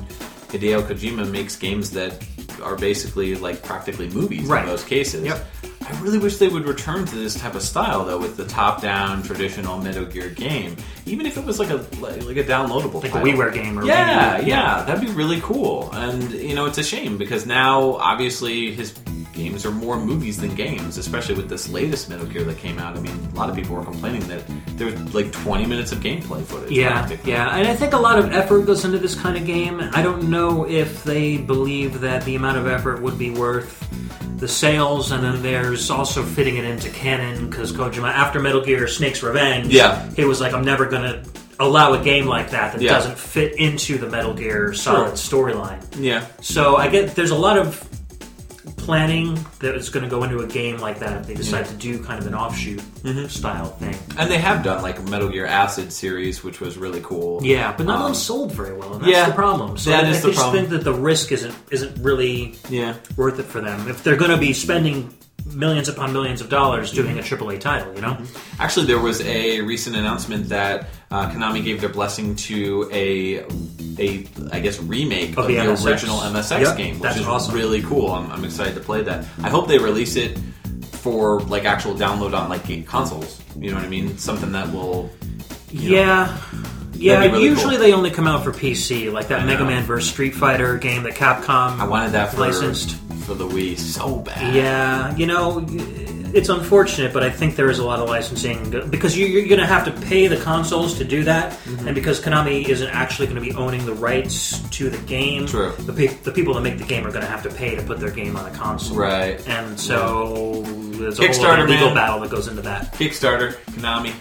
Hideo 0.49 0.81
Kojima 0.83 1.29
makes 1.29 1.55
games 1.55 1.91
that 1.91 2.23
are 2.63 2.75
basically 2.75 3.35
like 3.35 3.61
practically 3.63 4.09
movies 4.09 4.47
Right. 4.47 4.63
in 4.63 4.69
most 4.69 4.87
cases. 4.87 5.23
Yep. 5.25 5.45
I 5.87 5.99
really 6.01 6.17
wish 6.17 6.37
they 6.37 6.47
would 6.47 6.65
return 6.67 7.05
to 7.05 7.15
this 7.15 7.35
type 7.39 7.53
of 7.55 7.61
style 7.61 8.05
though, 8.05 8.17
with 8.17 8.37
the 8.37 8.45
top-down 8.45 9.21
traditional 9.23 9.77
Metal 9.79 10.05
Gear 10.05 10.29
game, 10.29 10.75
even 11.05 11.25
if 11.25 11.37
it 11.37 11.45
was 11.45 11.59
like 11.59 11.69
a 11.69 11.75
like, 11.99 12.23
like 12.25 12.37
a 12.37 12.43
downloadable, 12.43 12.95
Like 13.03 13.11
a 13.11 13.13
title. 13.13 13.27
WiiWare 13.33 13.53
game 13.53 13.77
or 13.77 13.85
Yeah, 13.85 14.37
maybe- 14.37 14.49
yeah, 14.49 14.83
that'd 14.83 15.05
be 15.05 15.11
really 15.13 15.39
cool. 15.41 15.91
And 15.93 16.31
you 16.31 16.55
know, 16.55 16.65
it's 16.65 16.77
a 16.79 16.83
shame 16.83 17.17
because 17.17 17.45
now 17.45 17.93
obviously 17.97 18.73
his 18.73 18.93
games 19.35 19.65
are 19.65 19.71
more 19.71 19.97
movies 19.99 20.37
than 20.37 20.55
games, 20.55 20.97
especially 20.97 21.35
with 21.35 21.49
this 21.49 21.69
latest 21.69 22.09
Metal 22.09 22.25
Gear 22.25 22.43
that 22.45 22.57
came 22.57 22.79
out. 22.79 22.97
I 22.97 23.01
mean, 23.01 23.13
a 23.33 23.35
lot 23.37 23.49
of 23.49 23.55
people 23.55 23.75
were 23.75 23.83
complaining 23.83 24.21
that 24.29 24.41
there 24.77 24.87
was 24.87 25.13
like 25.13 25.31
20 25.31 25.65
minutes 25.65 25.91
of 25.91 25.99
gameplay 25.99 26.41
footage. 26.43 26.71
Yeah, 26.71 27.07
yeah, 27.25 27.55
and 27.55 27.67
I 27.67 27.75
think 27.75 27.93
a 27.93 27.97
lot 27.97 28.17
of 28.17 28.31
effort 28.31 28.61
goes 28.65 28.85
into 28.85 28.97
this 28.97 29.13
kind 29.13 29.37
of 29.37 29.45
game. 29.45 29.79
I 29.93 30.01
don't 30.01 30.29
know 30.29 30.67
if 30.67 31.03
they 31.03 31.37
believe 31.37 31.99
that 32.01 32.23
the 32.23 32.35
amount 32.35 32.57
of 32.57 32.67
effort 32.67 33.01
would 33.01 33.17
be 33.19 33.29
worth 33.29 33.87
the 34.37 34.47
sales, 34.47 35.11
and 35.11 35.23
then 35.23 35.41
there's 35.43 35.89
also 35.91 36.23
fitting 36.23 36.57
it 36.57 36.63
into 36.65 36.89
canon 36.89 37.49
because 37.49 37.71
Kojima, 37.71 38.09
after 38.09 38.39
Metal 38.39 38.61
Gear 38.61 38.87
Snake's 38.87 39.21
Revenge, 39.21 39.67
Yeah. 39.67 40.09
he 40.15 40.25
was 40.25 40.41
like, 40.41 40.53
I'm 40.53 40.65
never 40.65 40.85
gonna 40.85 41.23
allow 41.59 41.93
a 41.93 42.03
game 42.03 42.25
like 42.25 42.51
that 42.51 42.73
that 42.73 42.81
Yeah. 42.81 42.91
doesn't 42.93 43.17
fit 43.17 43.55
into 43.57 43.97
the 43.97 44.09
Metal 44.09 44.33
Gear 44.33 44.73
Solid 44.73 45.13
storyline. 45.13 45.79
yeah, 45.99 46.25
So 46.41 46.75
I 46.75 46.87
get 46.89 47.15
there's 47.15 47.31
a 47.31 47.35
lot 47.35 47.57
of 47.57 47.87
planning 48.85 49.37
that 49.59 49.75
is 49.75 49.89
going 49.89 50.03
to 50.03 50.09
go 50.09 50.23
into 50.23 50.39
a 50.39 50.47
game 50.47 50.77
like 50.77 50.99
that 50.99 51.21
if 51.21 51.27
they 51.27 51.33
decide 51.33 51.65
to 51.65 51.73
do 51.75 52.01
kind 52.03 52.19
of 52.19 52.27
an 52.27 52.35
offshoot 52.35 52.81
Mm-hmm. 53.05 53.27
style 53.27 53.65
thing. 53.67 53.95
and 54.17 54.31
they 54.31 54.39
have 54.39 54.63
done 54.63 54.81
like 54.81 54.97
a 54.97 55.01
Metal 55.03 55.29
Gear 55.29 55.45
Acid 55.45 55.93
series, 55.93 56.43
which 56.43 56.59
was 56.59 56.75
really 56.75 57.01
cool. 57.03 57.39
Yeah, 57.45 57.71
but 57.77 57.85
none 57.85 57.95
of 57.97 58.01
Um, 58.01 58.07
them 58.07 58.15
sold 58.15 58.51
very 58.51 58.73
well, 58.75 58.93
and 58.93 59.01
that's 59.01 59.11
yeah, 59.11 59.27
the 59.27 59.33
problem. 59.35 59.77
So 59.77 59.91
that 59.91 60.05
I, 60.05 60.09
is 60.09 60.17
I 60.17 60.21
the 60.21 60.27
just 60.29 60.39
problem. 60.39 60.55
think 60.65 60.69
that 60.69 60.83
the 60.83 60.93
risk 60.93 61.31
isn't 61.31 61.53
isn't 61.69 62.01
really 62.03 62.55
yeah. 62.69 62.95
worth 63.15 63.37
it 63.39 63.43
for 63.45 63.61
them 63.61 63.87
if 63.87 64.03
they're 64.03 64.15
going 64.15 64.31
to 64.31 64.37
be 64.37 64.53
spending 64.53 65.13
millions 65.53 65.87
upon 65.87 66.11
millions 66.13 66.41
of 66.41 66.49
dollars 66.49 66.91
doing 66.91 67.19
a 67.19 67.21
AAA 67.21 67.59
title. 67.59 67.93
You 67.93 68.01
know, 68.01 68.17
Actually, 68.59 68.87
there 68.87 68.97
was 68.99 69.21
a 69.21 69.61
recent 69.61 69.95
announcement 69.95 70.49
that 70.49 70.87
uh, 71.11 71.29
Konami 71.29 71.63
gave 71.63 71.79
their 71.81 71.89
blessing 71.91 72.35
to 72.49 72.89
a 72.91 73.43
a 73.99 74.25
I 74.51 74.59
guess 74.59 74.79
remake 74.79 75.37
of, 75.37 75.47
the 75.47 75.55
the, 75.55 75.61
MSX. 75.61 75.85
original 75.85 76.17
MSX 76.19 76.61
Yep, 76.61 76.77
game, 76.77 76.99
which 76.99 77.15
is 77.17 77.25
awesome. 77.25 77.55
really 77.55 77.81
cool. 77.81 78.11
I'm, 78.11 78.31
I'm 78.31 78.43
excited 78.45 78.75
to 78.75 78.81
play 78.81 79.01
that. 79.03 79.25
I 79.41 79.49
hope 79.49 79.67
they 79.67 79.77
release 79.79 80.15
it 80.15 80.37
for 80.91 81.41
like 81.41 81.65
actual 81.65 81.93
download 81.95 82.33
on 82.37 82.49
like 82.49 82.65
game 82.65 82.83
consoles. 82.83 83.41
You 83.57 83.69
know 83.71 83.77
what 83.77 83.85
I 83.85 83.89
mean? 83.89 84.17
Something 84.17 84.51
that 84.53 84.71
will. 84.71 85.09
you 85.71 85.91
know- 85.91 85.95
yeah. 85.97 86.37
Yeah, 86.97 87.19
really 87.25 87.43
usually 87.43 87.75
cool. 87.75 87.83
they 87.83 87.91
only 87.91 88.09
come 88.09 88.25
out 88.25 88.45
for 88.45 88.53
PC, 88.53 89.11
like 89.11 89.27
that 89.27 89.41
I 89.41 89.45
Mega 89.45 89.63
know. 89.63 89.69
Man 89.69 89.83
vs. 89.83 90.09
Street 90.09 90.33
Fighter 90.33 90.77
game 90.77 91.03
that 91.03 91.13
Capcom 91.15 91.77
I 91.77 91.85
wanted 91.85 92.13
that 92.13 92.31
for 92.33 92.39
licensed. 92.39 92.95
for 93.25 93.33
the 93.33 93.45
Wii 93.45 93.77
so 93.77 94.15
bad. 94.19 94.55
Yeah, 94.55 95.13
you 95.17 95.27
know, 95.27 95.59
it's 96.33 96.49
unfortunate, 96.49 97.13
but 97.13 97.23
I 97.23 97.29
think 97.29 97.55
there 97.55 97.69
is 97.69 97.79
a 97.79 97.85
lot 97.85 97.99
of 97.99 98.09
licensing 98.09 98.69
because 98.89 99.17
you- 99.17 99.27
you're 99.27 99.47
going 99.47 99.59
to 99.59 99.65
have 99.67 99.85
to 99.85 99.91
pay 100.07 100.27
the 100.27 100.37
consoles 100.37 100.97
to 100.97 101.03
do 101.03 101.23
that, 101.25 101.51
Mm-hmm. 101.65 101.87
and 101.87 101.95
because 101.95 102.19
Konami 102.19 102.67
isn't 102.67 102.89
actually 102.89 103.27
going 103.27 103.35
to 103.35 103.41
be 103.41 103.53
owning 103.53 103.85
the 103.85 103.93
rights 103.93 104.59
to 104.71 104.89
the 104.89 104.97
game. 105.05 105.45
True. 105.47 105.73
The, 105.79 105.93
pe- 105.93 106.07
the 106.23 106.31
people 106.31 106.53
that 106.55 106.61
make 106.61 106.77
the 106.77 106.83
game 106.85 107.05
are 107.05 107.11
going 107.11 107.23
to 107.23 107.29
have 107.29 107.43
to 107.43 107.49
pay 107.49 107.75
to 107.75 107.81
put 107.83 107.99
their 107.99 108.11
game 108.11 108.35
on 108.35 108.45
a 108.45 108.51
console. 108.55 108.97
Right. 108.97 109.45
And 109.47 109.79
so 109.79 110.61
there's 110.65 111.19
a 111.19 111.21
whole 111.23 111.29
Kickstarter, 111.33 111.59
other 111.59 111.67
legal 111.67 111.87
man. 111.87 111.95
battle 111.95 112.19
that 112.21 112.31
goes 112.31 112.47
into 112.47 112.61
that. 112.63 112.93
Kickstarter, 112.93 113.53
Konami, 113.71 114.13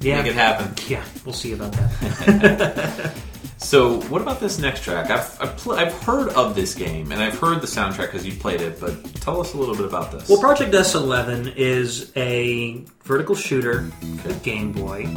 Yeah. 0.00 0.18
make 0.22 0.26
it 0.30 0.34
happen. 0.34 0.72
Yeah, 0.88 1.04
we'll 1.24 1.32
see 1.34 1.52
about 1.52 1.72
that. 1.72 3.12
So, 3.58 4.00
what 4.02 4.20
about 4.22 4.40
this 4.40 4.58
next 4.58 4.82
track? 4.82 5.10
I've 5.10 5.40
I've, 5.40 5.56
pl- 5.56 5.72
I've 5.74 5.92
heard 6.02 6.28
of 6.30 6.54
this 6.54 6.74
game 6.74 7.10
and 7.12 7.22
I've 7.22 7.38
heard 7.38 7.60
the 7.60 7.66
soundtrack 7.66 8.06
because 8.12 8.26
you 8.26 8.32
played 8.34 8.60
it, 8.60 8.80
but 8.80 9.02
tell 9.16 9.40
us 9.40 9.54
a 9.54 9.56
little 9.56 9.74
bit 9.74 9.84
about 9.86 10.12
this. 10.12 10.28
Well, 10.28 10.40
Project 10.40 10.72
S11 10.72 11.54
is 11.56 12.12
a 12.16 12.82
vertical 13.04 13.34
shooter 13.34 13.84
for 14.22 14.32
Game 14.40 14.72
Boy, 14.72 15.08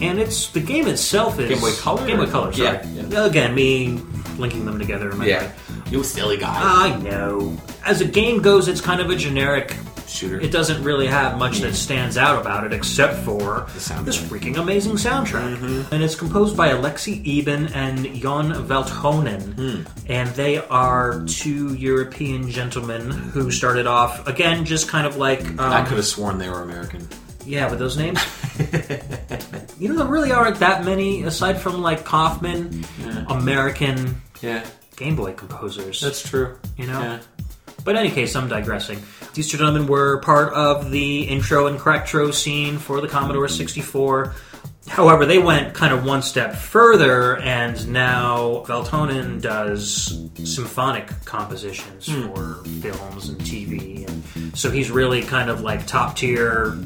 and 0.00 0.18
it's 0.18 0.50
the 0.50 0.60
game 0.60 0.86
itself 0.88 1.38
is 1.38 1.48
Game 1.48 1.60
Boy 1.60 1.72
Color? 1.76 2.06
Game 2.06 2.16
Boy 2.18 2.26
Color, 2.26 2.52
sorry. 2.52 2.80
Yeah, 2.88 3.24
Again, 3.24 3.54
me 3.54 4.00
linking 4.36 4.64
them 4.66 4.78
together. 4.78 5.10
In 5.10 5.18
my 5.18 5.26
yeah, 5.26 5.42
head. 5.42 5.54
you 5.92 6.02
silly 6.02 6.36
guy. 6.36 6.54
I 6.60 6.96
know. 6.98 7.56
As 7.84 8.00
a 8.00 8.04
game 8.04 8.42
goes, 8.42 8.68
it's 8.68 8.80
kind 8.80 9.00
of 9.00 9.10
a 9.10 9.16
generic. 9.16 9.74
Shooter. 10.08 10.40
It 10.40 10.52
doesn't 10.52 10.82
really 10.82 11.06
have 11.06 11.38
much 11.38 11.58
that 11.58 11.74
stands 11.74 12.16
out 12.16 12.40
about 12.40 12.64
it 12.64 12.72
except 12.72 13.16
for 13.24 13.66
this 14.04 14.16
freaking 14.18 14.56
amazing 14.56 14.92
soundtrack. 14.94 15.56
Mm-hmm. 15.56 15.92
And 15.94 16.02
it's 16.02 16.14
composed 16.14 16.56
by 16.56 16.68
Aleksi 16.70 17.24
Eeben 17.24 17.74
and 17.74 18.14
Jonne 18.16 18.52
Valtonen. 18.66 19.54
Hmm. 19.54 19.82
And 20.10 20.28
they 20.30 20.58
are 20.58 21.24
two 21.26 21.74
European 21.74 22.50
gentlemen 22.50 23.10
who 23.10 23.50
started 23.50 23.86
off, 23.86 24.26
again, 24.26 24.64
just 24.64 24.88
kind 24.88 25.06
of 25.06 25.16
like. 25.16 25.40
Um, 25.46 25.60
I 25.60 25.82
could 25.84 25.96
have 25.96 26.06
sworn 26.06 26.38
they 26.38 26.48
were 26.48 26.62
American. 26.62 27.06
yeah, 27.44 27.68
with 27.70 27.78
those 27.78 27.96
names. 27.96 28.20
you 29.78 29.88
know, 29.88 29.96
there 29.96 30.06
really 30.06 30.32
aren't 30.32 30.58
that 30.60 30.84
many, 30.84 31.22
aside 31.22 31.60
from 31.60 31.82
like 31.82 32.04
Kaufman, 32.04 32.84
American 33.28 34.20
Yeah, 34.40 34.64
Game 34.96 35.16
Boy 35.16 35.32
composers. 35.32 36.00
that's 36.00 36.26
true. 36.28 36.58
You 36.76 36.86
know? 36.86 37.00
Yeah. 37.00 37.18
But 37.86 37.94
in 37.94 38.00
any 38.00 38.10
case, 38.10 38.34
I'm 38.34 38.48
digressing. 38.48 39.00
These 39.34 39.48
two 39.48 39.58
gentlemen 39.58 39.86
were 39.86 40.18
part 40.18 40.52
of 40.54 40.90
the 40.90 41.22
intro 41.22 41.68
and 41.68 41.78
cracktro 41.78 42.34
scene 42.34 42.78
for 42.78 43.00
the 43.00 43.06
Commodore 43.06 43.46
64. 43.46 44.34
However, 44.88 45.24
they 45.24 45.38
went 45.38 45.72
kind 45.72 45.94
of 45.94 46.04
one 46.04 46.20
step 46.20 46.56
further, 46.56 47.38
and 47.38 47.88
now 47.88 48.64
Valtonen 48.66 49.40
does 49.40 50.28
symphonic 50.42 51.12
compositions 51.24 52.08
hmm. 52.08 52.26
for 52.26 52.64
films 52.80 53.28
and 53.28 53.40
TV 53.40 54.04
and 54.08 54.58
So 54.58 54.68
he's 54.68 54.90
really 54.90 55.22
kind 55.22 55.48
of 55.48 55.60
like 55.60 55.86
top 55.86 56.16
tier 56.16 56.76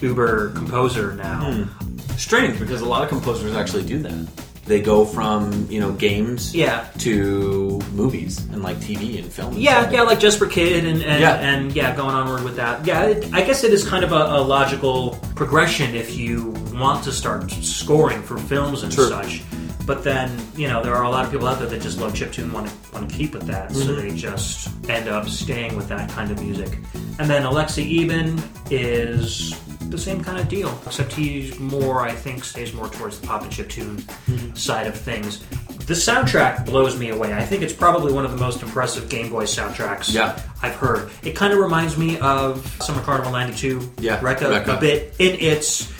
Uber 0.00 0.52
composer 0.52 1.12
now. 1.12 1.52
Hmm. 1.52 1.98
Strange 2.16 2.58
because 2.58 2.80
a 2.80 2.86
lot 2.86 3.02
of 3.02 3.10
composers 3.10 3.54
actually 3.54 3.84
do 3.84 3.98
that. 3.98 4.45
They 4.66 4.80
go 4.80 5.04
from 5.04 5.66
you 5.70 5.78
know 5.80 5.92
games 5.92 6.52
Yeah. 6.54 6.86
to 6.98 7.80
movies 7.94 8.38
and 8.52 8.62
like 8.62 8.78
TV 8.78 9.18
and 9.22 9.32
film. 9.32 9.54
and 9.54 9.62
Yeah, 9.62 9.82
stuff. 9.82 9.92
yeah, 9.92 10.02
like 10.02 10.18
Jesper 10.18 10.46
Kyd 10.46 10.78
and 10.90 11.02
and 11.02 11.20
Yeah. 11.20 11.34
and, 11.36 11.72
yeah 11.74 11.94
going 11.94 12.14
onward 12.16 12.42
with 12.42 12.56
that. 12.56 12.84
Yeah, 12.86 13.04
it, 13.04 13.28
I 13.32 13.42
guess 13.42 13.62
it 13.64 13.72
is 13.72 13.84
kind 13.86 14.02
of 14.04 14.12
a, 14.12 14.22
a 14.38 14.40
logical 14.40 15.18
progression 15.36 15.94
if 15.94 16.16
you 16.16 16.52
want 16.74 17.04
to 17.04 17.12
start 17.12 17.50
scoring 17.62 18.22
for 18.22 18.36
films 18.38 18.82
and 18.82 18.92
Sure. 18.92 19.08
such. 19.08 19.42
But 19.86 20.02
then 20.02 20.28
you 20.56 20.66
know 20.66 20.82
there 20.82 20.96
are 20.96 21.04
a 21.04 21.10
lot 21.10 21.24
of 21.24 21.30
people 21.30 21.46
out 21.46 21.60
there 21.60 21.68
that 21.68 21.80
just 21.80 22.00
love 22.00 22.12
chiptune 22.12 22.44
and 22.50 22.52
want 22.52 22.66
to 22.66 22.72
want 22.92 23.08
to 23.08 23.14
keep 23.16 23.34
with 23.34 23.46
that, 23.46 23.70
so 23.72 23.84
Mm-hmm. 23.84 24.00
they 24.08 24.10
just 24.16 24.68
end 24.90 25.08
up 25.08 25.28
staying 25.28 25.76
with 25.76 25.86
that 25.88 26.10
kind 26.10 26.32
of 26.32 26.42
music. 26.42 26.78
And 27.20 27.30
then 27.30 27.44
Aleksi 27.44 27.84
Eeben 27.86 28.42
is 28.70 29.54
the 29.90 29.98
same 29.98 30.22
kind 30.22 30.38
of 30.38 30.48
deal, 30.48 30.76
except 30.86 31.12
he's 31.12 31.58
more, 31.58 32.00
I 32.00 32.12
think, 32.12 32.44
stays 32.44 32.72
more 32.74 32.88
towards 32.88 33.20
the 33.20 33.26
pop 33.26 33.42
and 33.42 33.50
chiptune 33.50 33.96
Mm-hmm. 34.26 34.54
side 34.54 34.86
of 34.86 34.94
things. 34.96 35.44
The 35.86 35.94
soundtrack 35.94 36.66
blows 36.66 36.98
me 36.98 37.10
away. 37.10 37.32
I 37.32 37.44
think 37.44 37.62
it's 37.62 37.72
probably 37.72 38.12
one 38.12 38.24
of 38.24 38.32
the 38.32 38.36
most 38.38 38.62
impressive 38.62 39.08
Game 39.08 39.30
Boy 39.30 39.44
soundtracks 39.44 40.12
Yeah. 40.12 40.38
I've 40.62 40.74
heard. 40.74 41.10
It 41.22 41.36
kind 41.36 41.52
of 41.52 41.58
reminds 41.60 41.96
me 41.96 42.18
of 42.18 42.66
Summer 42.82 43.00
Carnival 43.02 43.30
'92, 43.32 43.92
Yeah, 44.00 44.18
Recca, 44.20 44.64
Recca. 44.64 44.76
a 44.78 44.80
bit 44.80 45.14
in 45.18 45.36
its 45.40 45.92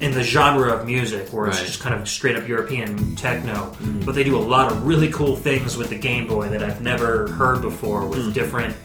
in 0.00 0.10
the 0.12 0.22
genre 0.22 0.72
of 0.72 0.84
music, 0.84 1.28
where 1.32 1.46
it's 1.46 1.58
Right. 1.58 1.66
just 1.66 1.78
kind 1.80 1.94
of 1.94 2.08
straight 2.08 2.36
up 2.36 2.46
European 2.48 3.14
techno. 3.14 3.52
Mm-hmm. 3.54 4.00
But 4.00 4.16
they 4.16 4.24
do 4.24 4.36
a 4.36 4.42
lot 4.42 4.72
of 4.72 4.84
really 4.84 5.08
cool 5.12 5.36
things 5.36 5.76
with 5.76 5.90
the 5.90 5.98
Game 5.98 6.26
Boy 6.26 6.48
that 6.48 6.60
I've 6.62 6.80
never 6.82 7.28
heard 7.28 7.62
before, 7.62 8.04
with 8.06 8.18
Mm. 8.26 8.32
different 8.34 8.76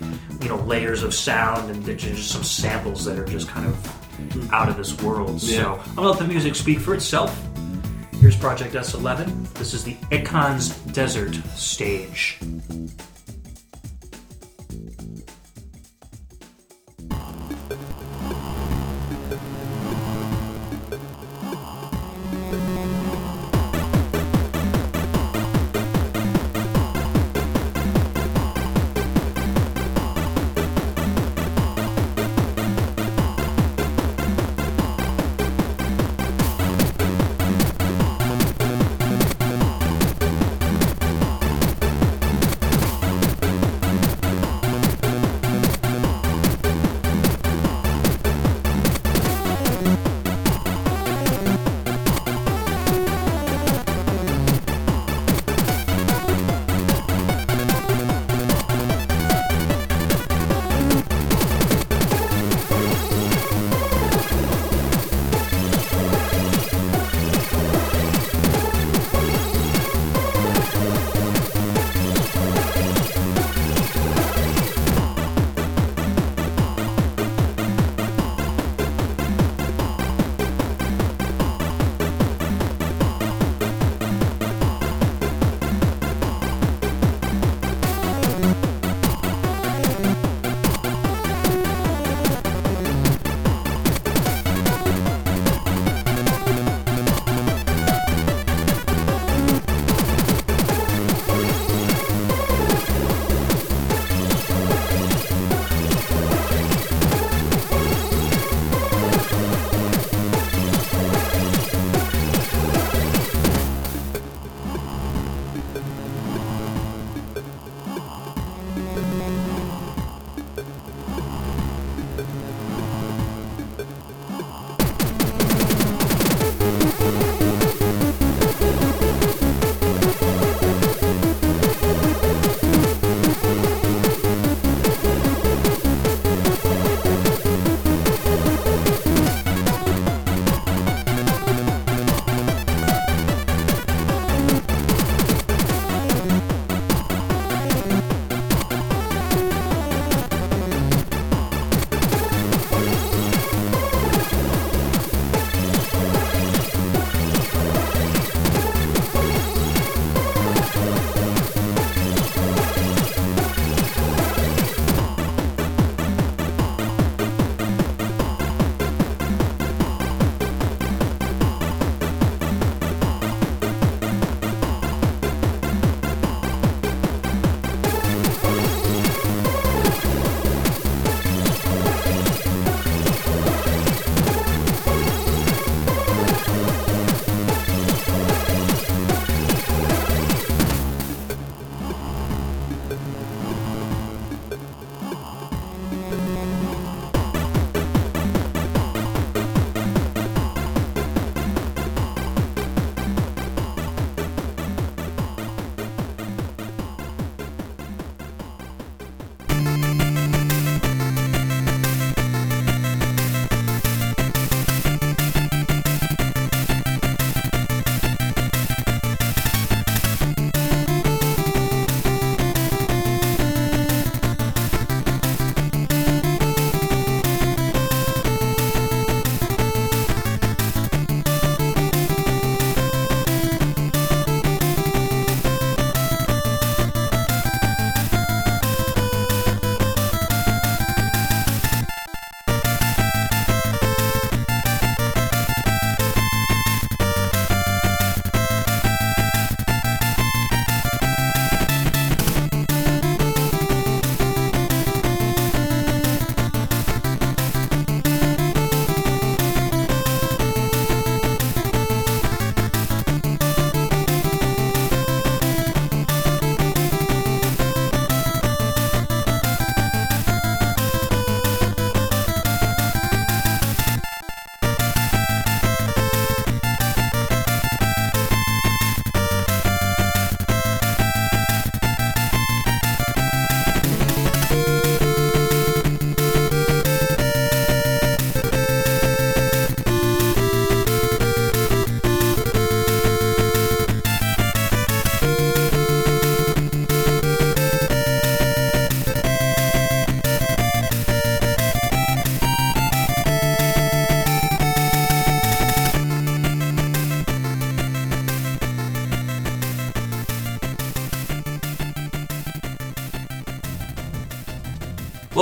you 0.41 0.47
know 0.49 0.57
layers 0.57 1.01
of 1.03 1.13
sound 1.15 1.71
and 1.71 1.97
just 1.97 2.29
some 2.29 2.43
samples 2.43 3.03
that 3.05 3.17
are 3.17 3.25
just 3.25 3.47
kind 3.49 3.65
of 3.65 3.96
out 4.51 4.69
of 4.69 4.77
this 4.77 5.01
world. 5.01 5.41
Yeah. 5.43 5.61
So 5.61 5.79
I'm 5.89 5.95
gonna 5.95 6.09
let 6.09 6.19
the 6.19 6.27
music 6.27 6.55
speak 6.55 6.79
for 6.79 6.93
itself. 6.93 7.39
Here's 8.19 8.35
Project 8.35 8.73
S11. 8.73 9.53
This 9.53 9.73
is 9.73 9.83
the 9.83 9.93
Ikon's 10.11 10.69
Desert 10.91 11.35
stage. 11.55 12.39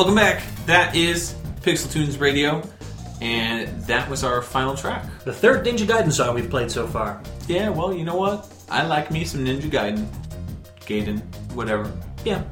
Welcome 0.06 0.22
back. 0.22 0.44
That 0.68 0.96
is 0.96 1.34
Pixel 1.62 1.92
Tunes 1.92 2.20
Radio, 2.20 2.62
and 3.22 3.68
that 3.86 4.08
was 4.08 4.24
our 4.24 4.44
final 4.44 4.76
track. 4.76 5.04
The 5.24 5.34
third 5.34 5.66
Ninja 5.66 5.88
Gaiden 5.88 6.12
song 6.12 6.36
we've 6.36 6.48
played 6.48 6.70
so 6.70 6.86
far. 6.86 7.24
Yeah, 7.48 7.70
well, 7.70 7.92
you 7.92 8.04
know 8.04 8.16
what? 8.16 8.48
I 8.70 8.86
like 8.86 9.10
me 9.10 9.26
some 9.26 9.44
Ninja 9.44 9.64
Gaiden. 9.64 10.06
Gaiden, 10.82 11.24
whatever. 11.56 11.92
Yeah, 12.24 12.44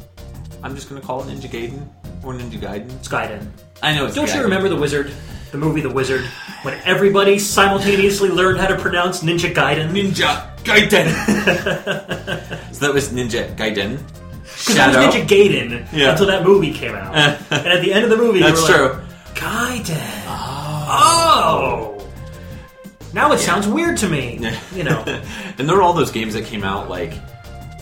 I'm 0.63 0.73
just 0.73 0.89
gonna 0.89 0.99
call 0.99 1.21
it 1.21 1.27
Ninja 1.27 1.47
Gaiden 1.47 1.87
or 2.23 2.33
Ninja 2.33 2.59
Gaiden. 2.59 2.91
it's 2.95 3.07
Gaiden. 3.07 3.47
I 3.83 3.93
know 3.93 4.07
it's 4.07 4.15
Don't 4.15 4.33
you 4.33 4.41
remember 4.41 4.67
The 4.67 4.75
Wizard? 4.75 5.13
The 5.51 5.59
movie 5.59 5.81
The 5.81 5.91
Wizard? 5.91 6.25
When 6.63 6.73
everybody 6.85 7.37
simultaneously 7.37 8.29
learned 8.29 8.61
how 8.61 8.67
to 8.69 8.79
pronounce 8.79 9.21
Ninja 9.21 9.53
Gaiden? 9.53 9.91
Ninja 9.91 10.57
Gaiden? 10.63 11.13
so 12.73 12.87
that 12.87 12.93
was 12.95 13.09
Ninja 13.09 13.55
Gaiden. 13.55 14.01
Because 14.65 14.95
it 14.95 14.97
was 14.97 15.15
Ninja 15.15 15.27
Gaiden 15.27 15.87
Yeah. 15.93 16.11
until 16.11 16.27
that 16.27 16.43
movie 16.43 16.71
came 16.73 16.95
out. 16.95 17.15
Eh. 17.15 17.37
and 17.51 17.67
at 17.67 17.81
the 17.81 17.93
end 17.93 18.03
of 18.03 18.09
the 18.09 18.17
movie, 18.17 18.39
That's 18.41 18.65
true. 18.65 18.89
like, 18.93 19.35
Gaiden. 19.35 20.23
Oh. 20.27 21.89
Now 23.13 23.31
it 23.31 23.39
sounds 23.39 23.67
weird 23.67 23.97
to 23.97 24.09
me. 24.09 24.39
You 24.73 24.83
know. 24.83 25.03
and 25.57 25.69
there 25.69 25.75
were 25.75 25.81
all 25.81 25.93
those 25.93 26.11
games 26.11 26.33
that 26.33 26.45
came 26.45 26.63
out 26.63 26.89
like 26.89 27.13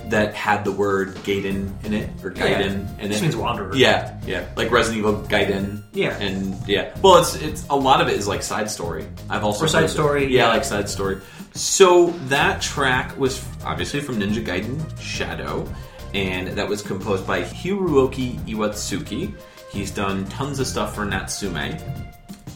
that 0.10 0.34
had 0.34 0.66
the 0.66 0.72
word 0.74 1.16
Gaiden 1.18 1.72
in 1.86 1.94
it 1.94 2.10
or 2.22 2.32
oh, 2.32 2.34
Gaiden 2.34 3.00
in 3.00 3.08
This 3.10 3.20
it. 3.20 3.22
means 3.22 3.36
Wanderer. 3.38 3.74
Yeah, 3.76 4.20
yeah, 4.26 4.46
like 4.58 4.70
Resident 4.70 5.00
Evil 5.00 5.22
Gaiden. 5.24 5.84
Yeah. 5.94 6.18
and 6.18 6.56
yeah. 6.68 6.94
Well, 7.02 7.18
it's 7.20 7.36
it's 7.36 7.66
a 7.70 7.76
lot 7.78 8.02
of 8.02 8.10
it 8.10 8.16
is 8.18 8.28
like 8.28 8.44
side 8.44 8.70
story. 8.70 9.08
I've 9.30 9.44
also 9.46 9.64
Or 9.66 9.68
side 9.70 9.90
story, 9.90 10.24
Yeah, 10.24 10.48
yeah. 10.48 10.50
like 10.50 10.66
side 10.66 10.90
story. 10.90 11.22
So 11.54 12.08
that 12.28 12.62
track 12.62 13.18
was 13.18 13.46
obviously 13.64 14.02
from 14.02 14.20
Ninja 14.20 14.46
Gaiden 14.46 14.82
Shadow, 15.00 15.66
and 16.14 16.48
that 16.50 16.68
was 16.68 16.82
composed 16.82 17.26
by 17.26 17.42
Hiroki 17.42 18.40
Iwatsuki. 18.46 19.34
He's 19.72 19.92
done 19.92 20.26
tons 20.26 20.60
of 20.60 20.68
stuff 20.68 20.96
for 20.96 21.06
Natsume. 21.06 21.78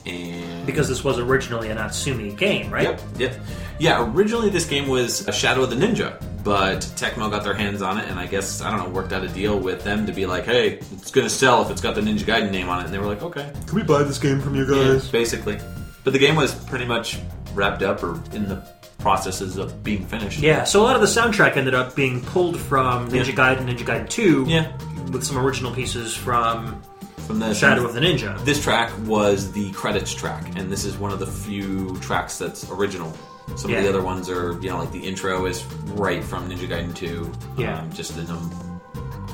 And 0.05 0.65
Because 0.65 0.87
this 0.87 1.03
was 1.03 1.17
originally 1.17 1.69
a 1.69 1.75
Natsume 1.75 2.35
game, 2.35 2.69
right? 2.71 2.83
Yep, 2.83 3.01
yep. 3.17 3.35
Yeah, 3.79 4.05
originally 4.13 4.49
this 4.49 4.65
game 4.65 4.87
was 4.87 5.27
a 5.27 5.31
Shadow 5.31 5.63
of 5.63 5.69
the 5.69 5.75
Ninja, 5.75 6.21
but 6.43 6.79
Tecmo 6.95 7.29
got 7.31 7.43
their 7.43 7.53
hands 7.55 7.81
on 7.81 7.97
it, 7.97 8.07
and 8.07 8.19
I 8.19 8.27
guess, 8.27 8.61
I 8.61 8.69
don't 8.69 8.79
know, 8.87 8.89
worked 8.93 9.11
out 9.13 9.23
a 9.23 9.27
deal 9.27 9.59
with 9.59 9.83
them 9.83 10.05
to 10.05 10.11
be 10.13 10.25
like, 10.25 10.45
hey, 10.45 10.73
it's 10.91 11.09
gonna 11.11 11.29
sell 11.29 11.63
if 11.63 11.71
it's 11.71 11.81
got 11.81 11.95
the 11.95 12.01
Ninja 12.01 12.19
Gaiden 12.19 12.51
name 12.51 12.69
on 12.69 12.81
it. 12.81 12.85
And 12.85 12.93
they 12.93 12.99
were 12.99 13.07
like, 13.07 13.23
okay. 13.23 13.51
Can 13.65 13.75
we 13.75 13.83
buy 13.83 14.03
this 14.03 14.19
game 14.19 14.39
from 14.39 14.55
you 14.55 14.63
Yeah, 14.65 14.93
guys? 14.93 15.09
basically. 15.09 15.57
But 16.03 16.13
the 16.13 16.19
game 16.19 16.35
was 16.35 16.53
pretty 16.53 16.85
much 16.85 17.17
wrapped 17.53 17.81
up 17.81 18.03
or 18.03 18.21
in 18.33 18.47
the 18.47 18.63
processes 19.09 19.57
of 19.57 19.83
being 19.83 20.03
finished. 20.03 20.39
Yeah, 20.39 20.63
so 20.63 20.81
a 20.81 20.83
lot 20.83 20.95
of 20.95 21.01
the 21.01 21.07
soundtrack 21.07 21.57
ended 21.57 21.75
up 21.75 21.95
being 21.95 22.21
pulled 22.21 22.59
from 22.59 23.07
Ninja 23.11 23.27
Yeah. 23.27 23.55
Gaiden, 23.55 23.67
Ninja 23.69 23.85
Gaiden 23.85 24.09
2, 24.09 24.45
Yeah. 24.47 24.71
with 25.11 25.23
some 25.23 25.37
original 25.37 25.71
pieces 25.71 26.15
from 26.15 26.81
From 27.27 27.37
the 27.37 27.53
Shadow 27.53 27.85
of 27.85 27.93
the 27.93 27.99
Ninja. 27.99 28.43
This 28.45 28.63
track 28.63 28.91
was 29.05 29.51
the 29.51 29.71
credits 29.73 30.11
track, 30.11 30.43
and 30.55 30.71
this 30.71 30.85
is 30.85 30.97
one 30.97 31.11
of 31.11 31.19
the 31.19 31.27
few 31.27 31.95
tracks 32.01 32.39
that's 32.39 32.67
original. 32.71 33.13
Some 33.55 33.71
of 33.71 33.83
the 33.83 33.87
other 33.87 34.01
ones 34.01 34.27
are, 34.27 34.53
you 34.59 34.71
know, 34.71 34.79
like 34.79 34.91
the 34.91 35.05
intro 35.07 35.45
is 35.45 35.63
right 35.93 36.23
from 36.23 36.49
Ninja 36.49 36.67
Gaiden 36.67 36.95
2. 36.95 37.31
Yeah. 37.59 37.77
Um, 37.81 37.93
just 37.93 38.17
in 38.17 38.25
a 38.25 38.37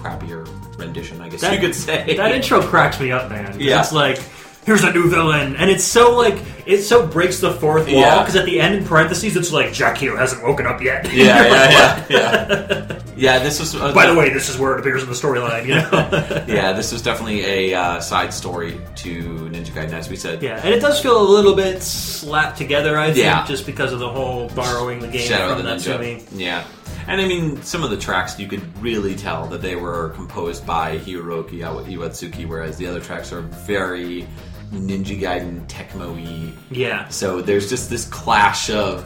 crappier 0.04 0.46
rendition, 0.78 1.22
I 1.22 1.30
guess 1.30 1.40
That- 1.42 1.54
you 1.54 1.60
could 1.62 1.76
say. 1.76 2.16
That 2.18 2.34
intro 2.34 2.62
cracks 2.62 3.00
me 3.00 3.14
up, 3.14 3.30
man. 3.30 3.56
Yeah. 3.58 3.80
It's 3.80 3.94
like, 3.94 4.20
here's 4.66 4.84
a 4.84 4.92
new 4.94 5.10
villain. 5.10 5.56
And 5.56 5.70
it's 5.70 5.84
so, 5.84 6.16
like, 6.16 6.38
it 6.66 6.82
so 6.84 7.06
breaks 7.08 7.40
the 7.40 7.52
fourth 7.54 7.88
wall, 7.88 7.96
Yeah. 8.02 8.20
because 8.20 8.36
at 8.36 8.46
the 8.46 8.60
end, 8.60 8.76
in 8.76 8.86
parentheses, 8.86 9.36
it's 9.36 9.52
like, 9.52 9.74
Jack 9.74 9.98
hasn't 9.98 10.44
woken 10.44 10.66
up 10.68 10.82
yet. 10.82 11.12
yeah, 11.14 11.46
yeah, 11.46 11.70
yeah, 11.72 12.06
yeah. 12.10 12.98
Yeah, 13.18 13.40
this 13.40 13.60
was. 13.60 13.76
Uh, 13.76 13.94
By 13.94 14.08
the 14.08 14.16
way, 14.16 14.30
this 14.30 14.50
is 14.50 14.58
where 14.58 14.74
it 14.74 14.80
appears 14.80 15.04
in 15.04 15.10
the 15.10 15.16
storyline, 15.16 15.66
you 15.68 15.76
know? 15.76 16.46
yeah, 16.48 16.74
this 16.74 16.92
was 16.92 17.02
definitely 17.04 17.44
a 17.72 17.74
uh, 17.80 18.00
side 18.00 18.34
story 18.34 18.80
to 18.96 19.24
Ninja 19.52 19.66
Gaiden, 19.68 19.94
as 19.94 20.10
we 20.10 20.16
said. 20.16 20.42
yeah, 20.42 20.60
and 20.64 20.74
it 20.74 20.80
does 20.80 21.00
feel 21.02 21.22
a 21.22 21.28
little 21.30 21.54
bit 21.56 21.84
slapped 21.84 22.58
together, 22.58 22.98
I 22.98 23.08
think, 23.08 23.18
Yeah. 23.18 23.46
just 23.46 23.66
because 23.68 23.92
of 23.94 24.00
the 24.00 24.10
whole 24.10 24.48
borrowing 24.50 25.00
the 25.00 25.08
game 25.08 25.28
Shadow 25.28 25.52
of 25.52 25.58
from 25.58 25.66
the 25.66 25.72
Ninja. 25.72 26.00
Natsume. 26.00 26.40
Yeah. 26.40 26.64
And 27.08 27.20
I 27.20 27.28
mean, 27.28 27.62
some 27.64 27.84
of 27.84 27.90
the 27.90 27.98
tracks 27.98 28.40
you 28.40 28.48
could 28.48 28.62
really 28.82 29.16
tell 29.16 29.46
that 29.48 29.62
they 29.62 29.76
were 29.76 30.10
composed 30.10 30.66
by 30.66 30.98
Hiroki 31.00 31.60
Iwa- 31.64 31.84
Iwatsuki, 31.84 32.48
whereas 32.48 32.78
the 32.78 32.88
other 32.88 33.02
tracks 33.02 33.32
are 33.34 33.42
very 33.42 34.28
Ninja 34.72 35.20
Gaiden 35.20 35.68
Tecmo-y. 35.68 36.54
Yeah. 36.72 37.08
So 37.10 37.42
there's 37.42 37.70
just 37.70 37.90
this 37.90 38.06
clash 38.06 38.70
of 38.70 39.06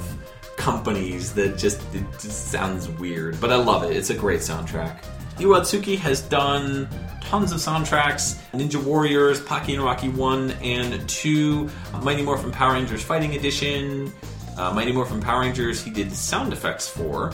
companies 0.58 1.34
that 1.34 1.58
just 1.58 1.82
it 1.94 2.04
just 2.14 2.48
sounds 2.52 2.88
weird, 2.88 3.40
but 3.42 3.52
I 3.52 3.56
love 3.56 3.84
it. 3.84 3.96
It's 3.96 4.10
a 4.10 4.14
great 4.16 4.40
soundtrack. 4.42 5.04
Iwatsuki 5.38 5.98
has 5.98 6.22
done 6.22 6.88
tons 7.22 7.52
of 7.52 7.58
soundtracks: 7.60 8.40
Ninja 8.54 8.82
Warriors, 8.82 9.42
Pocky 9.42 9.74
and 9.74 9.84
Rocky 9.84 10.10
One 10.10 10.52
and 10.62 11.08
Two, 11.10 11.70
Mighty 12.02 12.22
Morphin 12.22 12.52
Power 12.52 12.74
Rangers 12.74 13.04
Fighting 13.04 13.36
Edition, 13.36 14.12
uh, 14.58 14.72
Mighty 14.74 14.92
Morphin 14.92 15.20
Power 15.20 15.42
Rangers. 15.42 15.84
He 15.84 15.92
did 15.92 16.12
sound 16.14 16.54
effects 16.54 16.88
for 16.88 17.32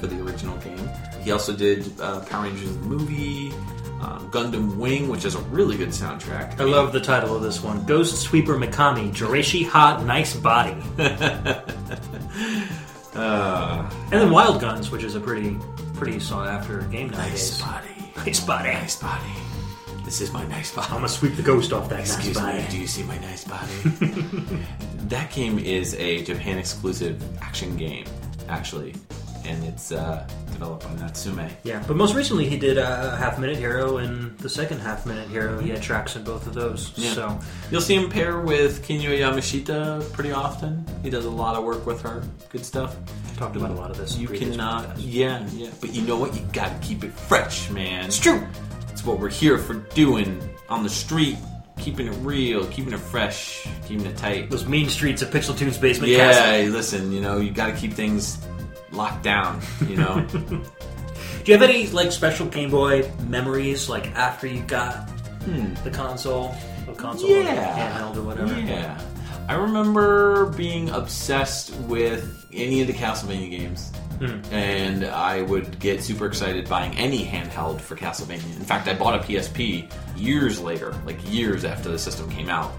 for 0.00 0.06
the 0.06 0.20
original 0.22 0.56
game. 0.58 0.90
He 1.22 1.30
also 1.32 1.54
did 1.54 1.98
uh, 2.00 2.20
Power 2.20 2.44
Rangers 2.44 2.76
movie. 2.78 3.52
Um, 4.00 4.30
Gundam 4.30 4.76
Wing, 4.76 5.08
which 5.08 5.24
is 5.24 5.34
a 5.34 5.40
really 5.40 5.76
good 5.76 5.88
soundtrack. 5.88 6.60
I 6.60 6.64
love 6.64 6.92
the 6.92 7.00
title 7.00 7.34
of 7.34 7.42
this 7.42 7.62
one 7.62 7.84
Ghost 7.86 8.20
Sweeper 8.20 8.54
Mikami, 8.56 9.10
Joreishi 9.10 9.66
Hot 9.66 10.04
Nice 10.04 10.36
Body. 10.36 10.76
Uh, 13.14 13.88
And 14.12 14.20
then 14.20 14.30
Wild 14.30 14.60
Guns, 14.60 14.90
which 14.90 15.02
is 15.02 15.14
a 15.14 15.20
pretty 15.20 15.56
pretty 15.94 16.20
sought 16.20 16.46
after 16.46 16.82
game 16.82 17.08
nowadays. 17.08 17.58
Nice 17.58 17.62
Body. 17.62 18.12
Nice 18.18 18.40
body. 18.44 18.68
Nice 18.68 19.00
body. 19.00 19.24
This 20.04 20.20
is 20.20 20.32
my 20.32 20.44
nice 20.48 20.74
body. 20.74 20.88
I'm 20.90 20.96
gonna 20.96 21.08
sweep 21.08 21.34
the 21.36 21.42
ghost 21.42 21.72
off 21.72 21.88
that 21.88 22.00
Excuse 22.00 22.36
nice 22.36 22.54
me, 22.56 22.60
body. 22.60 22.70
do 22.72 22.78
you 22.78 22.86
see 22.86 23.02
my 23.04 23.16
nice 23.18 23.44
body? 23.44 23.72
that 25.08 25.32
game 25.32 25.58
is 25.58 25.94
a 25.94 26.22
Japan 26.24 26.58
exclusive 26.58 27.22
action 27.40 27.74
game, 27.78 28.04
actually, 28.50 28.94
and 29.46 29.62
it's 29.64 29.92
uh, 29.92 30.26
developed 30.52 30.84
by 30.84 30.94
Natsume. 30.94 31.48
Yeah, 31.64 31.82
but 31.86 31.96
most 31.96 32.14
recently 32.14 32.48
he 32.48 32.56
did 32.58 32.78
a 32.78 33.16
Half 33.16 33.38
Minute 33.38 33.56
Hero 33.56 33.98
and 33.98 34.36
the 34.38 34.48
second 34.48 34.78
Half 34.80 35.06
Minute 35.06 35.28
Hero. 35.28 35.58
He 35.60 35.70
had 35.70 35.82
tracks 35.82 36.16
in 36.16 36.24
both 36.24 36.46
of 36.46 36.54
those. 36.54 36.92
Yeah. 36.96 37.12
So 37.12 37.38
You'll 37.70 37.80
see 37.80 37.94
him 37.94 38.08
pair 38.10 38.40
with 38.40 38.86
Kinuyo 38.86 39.18
Yamashita 39.18 40.12
pretty 40.12 40.32
often. 40.32 40.84
He 41.02 41.10
does 41.10 41.24
a 41.24 41.30
lot 41.30 41.56
of 41.56 41.64
work 41.64 41.86
with 41.86 42.00
her. 42.02 42.22
Good 42.50 42.64
stuff. 42.64 42.96
talked 43.36 43.56
about 43.56 43.70
a 43.70 43.74
lot 43.74 43.90
of 43.90 43.96
this. 43.96 44.16
You 44.16 44.28
cannot, 44.28 44.84
podcasts. 44.88 44.94
yeah, 44.98 45.46
yeah. 45.52 45.70
But 45.80 45.94
you 45.94 46.02
know 46.02 46.16
what? 46.18 46.34
You 46.34 46.42
gotta 46.52 46.78
keep 46.80 47.04
it 47.04 47.12
fresh, 47.12 47.70
man. 47.70 48.06
It's 48.06 48.18
true. 48.18 48.46
It's 48.90 49.04
what 49.04 49.18
we're 49.20 49.28
here 49.30 49.58
for 49.58 49.74
doing 49.94 50.40
on 50.68 50.82
the 50.82 50.88
street. 50.90 51.36
Keeping 51.78 52.06
it 52.06 52.16
real, 52.22 52.66
keeping 52.68 52.94
it 52.94 52.98
fresh, 52.98 53.66
keeping 53.86 54.06
it 54.06 54.16
tight. 54.16 54.48
Those 54.48 54.66
mean 54.66 54.88
streets 54.88 55.20
of 55.20 55.28
Pixel 55.28 55.56
Tunes 55.56 55.76
basement 55.76 56.10
Yeah, 56.10 56.32
castle. 56.32 56.70
listen, 56.72 57.12
you 57.12 57.20
know, 57.20 57.36
you 57.38 57.50
got 57.50 57.66
to 57.66 57.72
keep 57.76 57.92
things 57.92 58.38
locked 58.96 59.22
down, 59.22 59.60
you 59.88 59.96
know. 59.96 60.26
Do 60.30 61.52
you 61.52 61.58
have 61.58 61.62
any 61.68 61.86
like 61.88 62.10
special 62.12 62.46
Game 62.46 62.70
Boy 62.70 63.10
memories, 63.28 63.88
like 63.88 64.08
after 64.16 64.46
you 64.46 64.62
got 64.62 65.08
the 65.84 65.90
console, 65.92 66.54
the 66.86 66.92
console, 66.94 67.30
or 67.32 67.40
Hmm. 67.42 67.46
Yeah. 67.46 67.98
handheld, 68.00 68.16
or 68.16 68.22
whatever? 68.22 68.58
yeah. 68.60 69.00
I 69.48 69.54
remember 69.54 70.46
being 70.56 70.88
obsessed 70.90 71.72
with 71.82 72.46
any 72.52 72.80
of 72.80 72.88
the 72.88 72.92
Castlevania 72.92 73.50
games. 73.50 73.92
And 74.50 75.04
I 75.04 75.42
would 75.42 75.78
get 75.78 76.02
super 76.02 76.24
excited 76.26 76.66
buying 76.70 76.96
any 76.96 77.22
handheld 77.24 77.80
for 77.82 77.96
Castlevania. 77.96 78.56
In 78.56 78.64
fact, 78.64 78.88
I 78.88 78.94
bought 78.94 79.14
a 79.14 79.18
PSP 79.22 79.92
years 80.16 80.58
later, 80.58 80.94
like 81.04 81.18
years 81.30 81.64
after 81.66 81.90
the 81.90 81.98
system 81.98 82.28
came 82.30 82.48
out, 82.48 82.72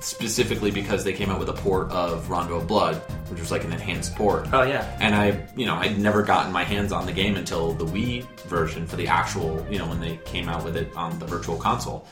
specifically 0.00 0.70
because 0.70 1.04
they 1.04 1.12
came 1.12 1.30
out 1.30 1.38
with 1.38 1.48
a 1.48 1.54
port 1.54 1.90
of 1.90 2.30
Rondo 2.30 2.56
of 2.56 2.66
Blood, 2.66 2.96
which 3.30 3.40
was 3.40 3.50
like 3.50 3.64
an 3.64 3.72
enhanced 3.72 4.14
port. 4.14 4.48
Oh 4.52 4.62
yeah. 4.62 4.96
and 5.00 5.14
I, 5.14 5.48
you 5.56 5.66
know, 5.66 5.74
I'd 5.74 5.98
never 5.98 6.22
gotten 6.22 6.52
my 6.52 6.64
hands 6.64 6.92
on 6.92 7.06
the 7.06 7.12
game 7.12 7.36
until 7.36 7.72
the 7.72 7.84
Wii 7.84 8.24
version 8.42 8.86
for 8.86 8.96
the 8.96 9.08
actual, 9.08 9.66
you 9.70 9.78
know, 9.78 9.86
when 9.86 10.00
they 10.00 10.16
came 10.24 10.48
out 10.48 10.64
with 10.64 10.76
it 10.76 10.94
on 10.96 11.18
the 11.18 11.26
Virtual 11.26 11.56
Console. 11.56 12.06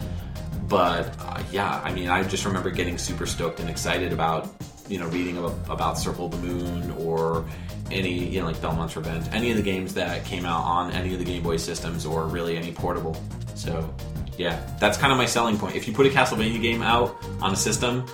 But 0.68 1.14
uh, 1.20 1.42
yeah, 1.52 1.80
I 1.84 1.92
mean, 1.92 2.08
I 2.08 2.22
just 2.24 2.44
remember 2.44 2.70
getting 2.70 2.98
super 2.98 3.26
stoked 3.26 3.60
and 3.60 3.70
excited 3.70 4.12
about, 4.12 4.48
you 4.88 4.98
know, 4.98 5.06
reading 5.08 5.38
about, 5.38 5.54
about 5.68 5.98
Circle 5.98 6.26
of 6.26 6.32
the 6.32 6.38
Moon 6.38 6.90
or 6.98 7.44
any, 7.90 8.12
you 8.12 8.40
know, 8.40 8.46
like 8.46 8.60
Belmont's 8.60 8.96
Revenge, 8.96 9.26
any 9.32 9.50
of 9.50 9.56
the 9.56 9.62
games 9.62 9.94
that 9.94 10.24
came 10.24 10.44
out 10.44 10.64
on 10.64 10.90
any 10.92 11.12
of 11.12 11.20
the 11.20 11.24
Game 11.24 11.42
Boy 11.42 11.56
systems 11.56 12.04
or 12.04 12.26
really 12.26 12.56
any 12.56 12.72
portable. 12.72 13.16
So 13.54 13.94
yeah, 14.36 14.60
that's 14.78 14.98
kind 14.98 15.12
of 15.12 15.18
my 15.18 15.26
selling 15.26 15.58
point. 15.58 15.76
If 15.76 15.86
you 15.88 15.94
put 15.94 16.06
a 16.06 16.10
Castlevania 16.10 16.60
game 16.60 16.82
out 16.82 17.16
on 17.40 17.52
a 17.52 17.56
system, 17.56 18.04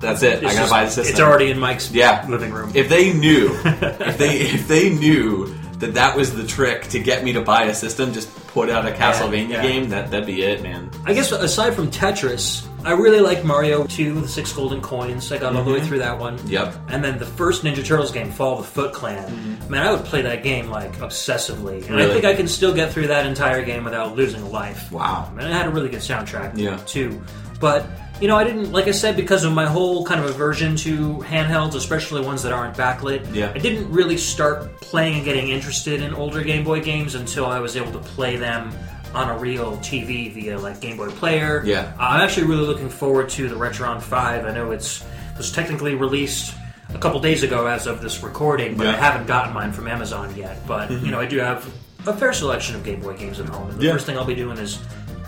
that's 0.00 0.22
it. 0.22 0.38
I 0.38 0.42
gotta 0.42 0.56
just- 0.56 0.70
buy 0.70 0.84
the 0.84 0.90
system. 0.90 1.12
It's 1.12 1.20
already 1.20 1.50
in 1.50 1.58
Mike's 1.58 1.90
Yeah. 1.90 2.24
living 2.28 2.52
room. 2.52 2.70
If 2.74 2.88
they 2.88 3.12
knew, 3.12 3.50
if 3.64 4.18
they 4.18 4.38
if 4.38 4.68
they 4.68 4.90
knew 4.90 5.54
that 5.78 5.94
that 5.94 6.16
was 6.16 6.34
the 6.34 6.44
trick 6.46 6.88
to 6.88 6.98
get 6.98 7.22
me 7.24 7.32
to 7.32 7.40
buy 7.40 7.64
a 7.64 7.74
system, 7.74 8.12
just 8.12 8.28
put 8.48 8.68
out 8.70 8.86
a 8.86 8.90
Castlevania 8.90 9.50
yeah. 9.50 9.62
game. 9.62 9.88
That 9.90 10.10
that'd 10.10 10.26
be 10.26 10.42
it, 10.42 10.62
man. 10.62 10.90
I 11.04 11.14
guess 11.14 11.30
aside 11.32 11.74
from 11.74 11.90
Tetris, 11.90 12.64
I 12.88 12.92
really 12.92 13.20
like 13.20 13.44
Mario 13.44 13.84
2, 13.86 14.22
the 14.22 14.26
six 14.28 14.50
golden 14.50 14.80
coins. 14.80 15.30
I 15.30 15.36
got 15.36 15.54
all 15.54 15.62
the 15.62 15.70
way 15.70 15.76
mm-hmm. 15.76 15.88
through 15.88 15.98
that 15.98 16.18
one. 16.18 16.38
Yep. 16.48 16.74
And 16.88 17.04
then 17.04 17.18
the 17.18 17.26
first 17.26 17.62
Ninja 17.62 17.84
Turtles 17.84 18.10
game, 18.10 18.30
Fall 18.30 18.60
of 18.60 18.64
the 18.64 18.72
Foot 18.72 18.94
Clan. 18.94 19.30
Mm-hmm. 19.30 19.70
Man, 19.70 19.86
I 19.86 19.92
would 19.92 20.06
play 20.06 20.22
that 20.22 20.42
game 20.42 20.70
like 20.70 20.94
obsessively, 20.96 21.84
and 21.86 21.96
I 21.96 21.98
Really? 21.98 22.12
think 22.14 22.24
I 22.24 22.34
can 22.34 22.48
still 22.48 22.72
get 22.72 22.90
through 22.90 23.08
that 23.08 23.26
entire 23.26 23.62
game 23.62 23.84
without 23.84 24.16
losing 24.16 24.40
a 24.40 24.48
life. 24.48 24.90
Wow. 24.90 25.30
And 25.32 25.42
it 25.42 25.52
had 25.52 25.66
a 25.66 25.70
really 25.70 25.90
good 25.90 26.00
soundtrack 26.00 26.56
Yeah. 26.56 26.78
too. 26.86 27.22
But 27.60 27.84
you 28.22 28.26
know, 28.26 28.36
I 28.38 28.44
didn't 28.44 28.72
like 28.72 28.86
I 28.88 28.92
said 28.92 29.16
because 29.16 29.44
of 29.44 29.52
my 29.52 29.66
whole 29.66 30.06
kind 30.06 30.18
of 30.24 30.30
aversion 30.30 30.74
to 30.76 31.18
handhelds, 31.18 31.74
especially 31.74 32.22
ones 32.22 32.42
that 32.42 32.52
aren't 32.52 32.74
backlit. 32.74 33.34
Yeah. 33.34 33.52
I 33.54 33.58
didn't 33.58 33.90
really 33.92 34.16
start 34.16 34.80
playing 34.80 35.16
and 35.16 35.24
getting 35.26 35.50
interested 35.50 36.00
in 36.00 36.14
older 36.14 36.42
Game 36.42 36.64
Boy 36.64 36.80
games 36.80 37.14
until 37.14 37.44
I 37.44 37.60
was 37.60 37.76
able 37.76 37.92
to 37.92 37.98
play 37.98 38.36
them 38.36 38.72
on 39.14 39.28
a 39.30 39.38
real 39.38 39.76
TV 39.78 40.32
via 40.32 40.58
like 40.58 40.80
Game 40.80 40.96
Boy 40.96 41.10
Player. 41.10 41.62
Yeah. 41.64 41.92
I'm 41.98 42.20
actually 42.20 42.46
really 42.46 42.66
looking 42.66 42.88
forward 42.88 43.28
to 43.30 43.48
the 43.48 43.54
Retron 43.54 44.00
5. 44.02 44.44
I 44.44 44.50
know 44.52 44.70
it's 44.70 45.00
it 45.02 45.38
was 45.38 45.52
technically 45.52 45.94
released 45.94 46.54
a 46.94 46.98
couple 46.98 47.20
days 47.20 47.42
ago 47.42 47.66
as 47.66 47.86
of 47.86 48.00
this 48.02 48.22
recording, 48.22 48.76
but 48.76 48.86
I 48.86 48.90
Yeah. 48.90 48.94
Mm-hmm. 48.96 49.02
haven't 49.04 49.26
gotten 49.26 49.54
mine 49.54 49.72
from 49.72 49.88
Amazon 49.88 50.34
yet. 50.36 50.66
But 50.66 50.90
you 50.90 51.10
know, 51.10 51.20
I 51.20 51.26
do 51.26 51.38
have 51.38 51.66
a 52.06 52.12
fair 52.14 52.32
selection 52.32 52.74
of 52.76 52.84
Game 52.84 53.00
Boy 53.00 53.16
games 53.16 53.40
at 53.40 53.46
home. 53.48 53.70
And 53.70 53.78
the 53.78 53.84
Yeah. 53.86 53.92
first 53.92 54.06
thing 54.06 54.16
I'll 54.18 54.24
be 54.24 54.34
doing 54.34 54.58
is 54.58 54.78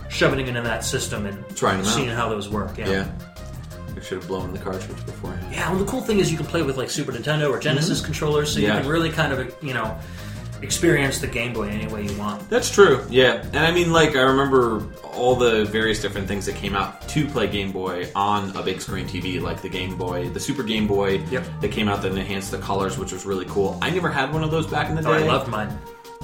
shoving 0.09 0.40
it 0.40 0.48
into 0.48 0.62
that 0.62 0.85
system 0.85 1.27
and 1.27 1.44
Trying 1.57 1.78
them 1.78 1.86
out. 1.86 1.94
seeing 1.94 2.09
how 2.09 2.28
those 2.28 2.48
work. 2.48 2.77
Yeah. 2.78 2.89
Yeah. 2.90 3.07
I 3.97 4.02
should 4.02 4.19
have 4.19 4.28
blown 4.28 4.52
the 4.52 4.59
cartridge 4.59 5.05
beforehand. 5.05 5.47
Yeah, 5.52 5.69
well, 5.70 5.78
the 5.78 5.85
cool 5.85 6.01
thing 6.01 6.20
is 6.20 6.31
you 6.31 6.36
can 6.39 6.47
play 6.47 6.62
with 6.62 6.77
like 6.78 6.89
Super 6.90 7.12
Nintendo 7.12 7.51
or 7.51 7.59
Genesis 7.59 8.01
controllers, 8.01 8.52
so 8.55 8.59
Mm-hmm. 8.61 8.66
You 8.77 8.81
can 8.81 8.89
really 8.89 9.11
kind 9.11 9.32
of 9.32 9.55
you 9.62 9.74
know 9.74 9.97
experience 10.62 11.19
the 11.19 11.27
Game 11.27 11.53
Boy 11.53 11.69
any 11.69 11.87
way 11.87 12.07
you 12.07 12.16
want. 12.19 12.49
That's 12.49 12.70
true. 12.70 13.05
Yeah, 13.11 13.43
and 13.43 13.59
I 13.59 13.70
mean, 13.70 13.93
like 13.93 14.16
I 14.16 14.23
remember 14.23 14.87
all 15.05 15.37
the 15.37 15.65
various 15.65 16.01
different 16.01 16.28
things 16.28 16.47
that 16.47 16.57
came 16.57 16.74
out 16.74 17.09
to 17.09 17.27
play 17.27 17.49
Game 17.49 17.73
Boy 17.73 18.11
on 18.15 18.57
a 18.57 18.62
big 18.62 18.81
screen 18.81 19.07
TV, 19.07 19.41
like 19.41 19.62
the 19.62 19.69
Game 19.69 19.97
Boy, 19.97 20.28
the 20.28 20.41
Super 20.41 20.62
Game 20.62 20.87
Boy. 20.87 21.19
Yep. 21.31 21.47
That 21.61 21.73
came 21.73 21.89
out 21.89 22.03
that 22.03 22.12
enhanced 22.12 22.51
the 22.51 22.59
colors, 22.59 22.99
which 22.99 23.12
was 23.12 23.27
really 23.27 23.47
cool. 23.47 23.78
I 23.82 23.91
never 23.91 24.11
had 24.11 24.32
one 24.32 24.43
of 24.43 24.51
those 24.51 24.66
back 24.66 24.89
in 24.89 24.95
the 24.95 25.03
day. 25.03 25.09
Oh, 25.09 25.12
I 25.15 25.27
loved 25.27 25.49
mine. 25.49 25.78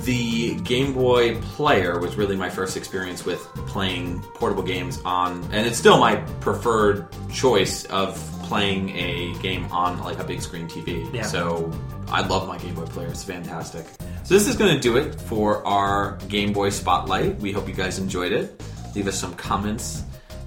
The 0.04 0.56
Game 0.56 0.92
Boy 0.92 1.40
Player 1.40 1.98
was 1.98 2.16
really 2.16 2.36
my 2.36 2.50
first 2.50 2.76
experience 2.76 3.24
with 3.24 3.40
playing 3.66 4.20
portable 4.34 4.62
games 4.62 5.00
on, 5.06 5.42
and 5.52 5.66
it's 5.66 5.78
still 5.78 5.98
my 5.98 6.16
preferred 6.40 7.08
choice 7.32 7.86
of 7.86 8.14
playing 8.42 8.90
a 8.90 9.34
game 9.40 9.64
on 9.72 9.98
like 10.02 10.18
a 10.18 10.24
big 10.24 10.42
screen 10.42 10.68
TV. 10.68 11.12
Yeah. 11.14 11.22
So 11.22 11.72
I 12.08 12.26
love 12.26 12.46
my 12.46 12.58
Game 12.58 12.74
Boy 12.74 12.84
Player; 12.84 13.08
it's 13.08 13.24
fantastic. 13.24 13.86
So 14.26 14.34
this 14.34 14.48
is 14.48 14.56
going 14.56 14.74
to 14.74 14.80
do 14.80 14.96
it 14.96 15.14
for 15.14 15.64
our 15.64 16.16
Game 16.26 16.52
Boy 16.52 16.70
Spotlight. 16.70 17.36
We 17.36 17.52
hope 17.52 17.68
you 17.68 17.74
guys 17.74 18.00
enjoyed 18.00 18.32
it. 18.32 18.60
Leave 18.96 19.06
us 19.06 19.16
some 19.16 19.32
comments, 19.36 20.02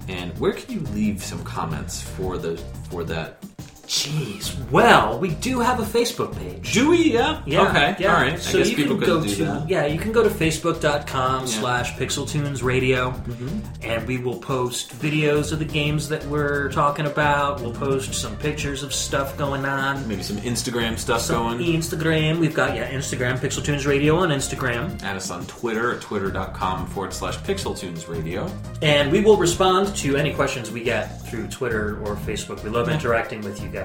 and 0.06 0.38
where 0.38 0.52
can 0.52 0.74
you 0.74 0.80
leave 0.92 1.24
some 1.24 1.42
comments 1.44 2.02
for 2.02 2.36
the 2.36 2.58
for 2.90 3.04
that? 3.04 3.42
Jeez. 3.90 4.56
Well, 4.70 5.18
we 5.18 5.30
do 5.30 5.58
have 5.58 5.80
a 5.80 5.82
Facebook 5.82 6.36
page. 6.38 6.72
Do 6.72 6.90
we? 6.90 7.12
Yeah. 7.12 7.42
Yeah. 7.44 7.68
Okay. 7.68 7.96
Yeah. 7.98 8.14
All 8.14 8.22
right. 8.22 8.38
So 8.38 8.50
I 8.56 8.62
guess 8.62 8.70
you 8.70 8.76
people 8.76 8.96
can 8.96 9.04
go 9.04 9.20
do 9.20 9.34
to 9.34 9.44
that. 9.46 9.68
yeah, 9.68 9.84
you 9.86 9.98
can 9.98 10.12
go 10.12 10.22
to 10.22 10.28
facebook.com 10.30 11.48
slash 11.48 11.94
pixeltunes 11.94 12.62
radio 12.62 13.10
Mm-hmm. 13.10 13.58
and 13.82 14.06
we 14.06 14.18
will 14.18 14.38
post 14.38 14.90
videos 14.96 15.50
of 15.50 15.58
the 15.58 15.64
games 15.64 16.08
that 16.08 16.24
we're 16.26 16.70
talking 16.70 17.06
about. 17.06 17.60
We'll 17.62 17.72
post 17.74 18.14
some 18.14 18.36
pictures 18.36 18.84
of 18.84 18.94
stuff 18.94 19.36
going 19.36 19.64
on. 19.64 20.06
Maybe 20.06 20.22
some 20.22 20.36
Instagram 20.36 20.96
stuff 20.96 21.22
Some 21.22 21.58
going. 21.58 21.72
Instagram. 21.74 22.38
We've 22.38 22.54
got 22.54 22.76
yeah, 22.76 22.88
Instagram, 22.92 23.38
Pixeltunes 23.38 23.88
Radio 23.88 24.14
on 24.18 24.28
Instagram. 24.28 25.02
Add 25.02 25.16
us 25.16 25.32
on 25.32 25.44
Twitter 25.46 25.96
at 25.96 26.00
twitter.com 26.00 26.86
forward 26.86 27.12
slash 27.12 27.38
pixeltunes 27.38 28.08
radio. 28.08 28.48
And 28.82 29.10
we 29.10 29.20
will 29.20 29.36
respond 29.36 29.96
to 29.96 30.16
any 30.16 30.32
questions 30.32 30.70
we 30.70 30.84
get 30.84 31.20
through 31.22 31.48
Twitter 31.48 32.00
or 32.04 32.14
Facebook. 32.14 32.62
We 32.62 32.70
love 32.70 32.88
interacting 32.88 33.40
with 33.40 33.60
you 33.60 33.66
guys. 33.68 33.79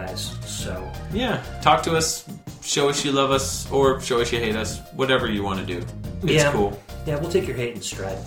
So 0.46 0.92
Yeah. 1.14 1.42
Talk 1.62 1.84
to 1.84 1.96
us, 1.96 2.26
show 2.62 2.90
us 2.90 3.06
you 3.06 3.12
love 3.12 3.32
us, 3.32 3.70
or 3.72 4.02
show 4.02 4.20
us 4.22 4.32
you 4.32 4.40
hate 4.40 4.56
us, 4.56 4.80
whatever 4.94 5.30
you 5.30 5.44
want 5.44 5.60
to 5.60 5.66
do. 5.66 5.86
It's 6.24 6.44
yeah. 6.44 6.52
cool. 6.52 6.80
Yeah, 7.06 7.20
we'll 7.20 7.32
take 7.32 7.48
your 7.48 7.56
hate 7.56 7.76
in 7.76 7.82
stride. 7.82 8.18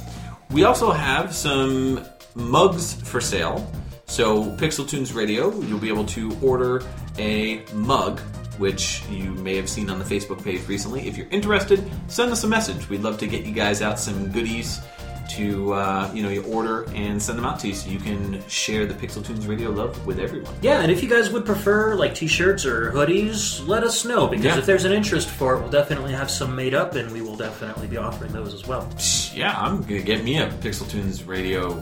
We 0.50 0.64
also 0.64 0.90
have 0.90 1.34
some 1.34 2.04
mugs 2.34 2.94
for 2.94 3.20
sale. 3.20 3.70
So, 4.06 4.44
Pixel 4.56 4.88
Tunes 4.88 5.12
Radio, 5.12 5.52
you'll 5.60 5.78
be 5.78 5.88
able 5.88 6.06
to 6.06 6.34
order 6.40 6.82
a 7.18 7.62
mug, 7.74 8.20
which 8.56 9.02
you 9.10 9.32
may 9.32 9.56
have 9.56 9.68
seen 9.68 9.90
on 9.90 9.98
the 9.98 10.04
Facebook 10.04 10.42
page 10.42 10.66
recently. 10.66 11.06
If 11.06 11.18
you're 11.18 11.28
interested, 11.28 11.84
send 12.06 12.32
us 12.32 12.44
a 12.44 12.48
message. 12.48 12.88
We'd 12.88 13.02
love 13.02 13.18
to 13.18 13.26
get 13.26 13.44
you 13.44 13.52
guys 13.52 13.82
out 13.82 13.98
some 13.98 14.32
goodies 14.32 14.80
to 15.28 15.72
uh, 15.74 16.10
you 16.14 16.22
know 16.22 16.28
you 16.30 16.42
order 16.44 16.84
and 16.94 17.22
send 17.22 17.38
them 17.38 17.44
out 17.44 17.60
to 17.60 17.68
you 17.68 17.74
so 17.74 17.90
you 17.90 17.98
can 17.98 18.42
share 18.48 18.86
the 18.86 18.94
Pixel 18.94 19.24
Tunes 19.24 19.46
Radio 19.46 19.70
love 19.70 20.06
with 20.06 20.18
everyone. 20.18 20.54
Yeah, 20.62 20.80
and 20.80 20.90
if 20.90 21.02
you 21.02 21.08
guys 21.08 21.30
would 21.30 21.44
prefer 21.44 21.94
like 21.94 22.14
t-shirts 22.14 22.64
or 22.64 22.90
hoodies, 22.92 23.66
let 23.66 23.82
us 23.84 24.04
know 24.04 24.26
because 24.26 24.44
Yeah. 24.44 24.58
if 24.58 24.66
there's 24.66 24.84
an 24.84 24.92
interest 24.92 25.28
for 25.28 25.54
it, 25.54 25.60
we'll 25.60 25.70
definitely 25.70 26.12
have 26.12 26.30
some 26.30 26.56
made 26.56 26.74
up 26.74 26.94
and 26.94 27.10
we 27.12 27.20
will 27.20 27.36
definitely 27.36 27.86
be 27.86 27.96
offering 27.98 28.32
those 28.32 28.54
as 28.54 28.66
well. 28.66 28.88
Yeah, 29.34 29.54
I'm 29.60 29.82
gonna 29.82 30.00
get 30.00 30.24
me 30.24 30.38
a 30.38 30.48
Pixel 30.50 30.88
Tunes 30.90 31.22
Radio 31.24 31.72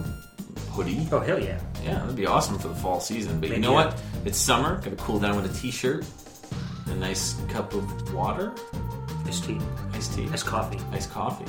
hoodie. 0.73 1.06
Oh 1.12 1.20
hell 1.20 1.40
yeah. 1.40 1.59
Yeah, 1.85 2.01
that'd 2.01 2.16
be 2.16 2.27
awesome 2.27 2.59
for 2.59 2.68
the 2.68 2.74
fall 2.74 3.01
season. 3.01 3.39
But 3.40 3.51
you 3.51 3.59
know 3.59 3.70
yeah. 3.78 3.86
what? 3.86 4.01
It's 4.24 4.39
summer. 4.39 4.77
Gotta 4.82 4.97
cool 4.97 5.20
down 5.20 5.36
with 5.40 5.51
a 5.51 5.60
t-shirt, 5.60 6.05
a 6.89 6.94
nice 6.97 7.36
cup 7.48 7.73
of 7.74 8.12
water, 8.12 8.52
Iced 9.27 9.44
tea. 9.44 9.59
iced 9.93 10.14
tea, 10.14 10.28
Iced 10.32 10.47
coffee. 10.47 10.78
iced 10.93 11.10
coffee. 11.12 11.44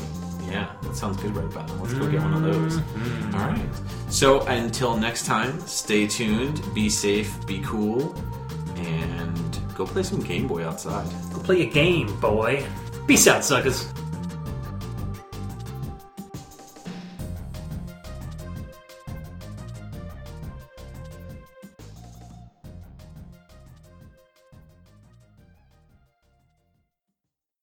Yeah, 0.48 0.72
that 0.82 0.96
sounds 0.96 1.18
good 1.18 1.36
right 1.36 1.46
about 1.46 1.68
now. 1.68 1.76
Let's 1.76 1.94
go 1.94 2.10
get 2.10 2.22
one 2.22 2.34
of 2.34 2.42
those. 2.44 2.78
Mm-hmm. 2.78 3.36
All 3.36 3.48
right. 3.48 3.70
So 4.10 4.42
until 4.48 4.98
next 4.98 5.26
time, 5.26 5.60
stay 5.62 6.08
tuned, 6.08 6.62
be 6.74 6.90
safe, 6.90 7.46
be 7.46 7.62
cool, 7.62 8.16
and 8.78 9.60
go 9.76 9.86
play 9.86 10.04
some 10.04 10.22
Game 10.22 10.48
Boy 10.48 10.66
outside. 10.66 11.08
Go 11.34 11.40
play 11.40 11.64
a 11.64 11.70
game, 11.70 12.18
boy. 12.20 12.66
Peace 13.08 13.28
out, 13.28 13.44
suckers. 13.44 13.92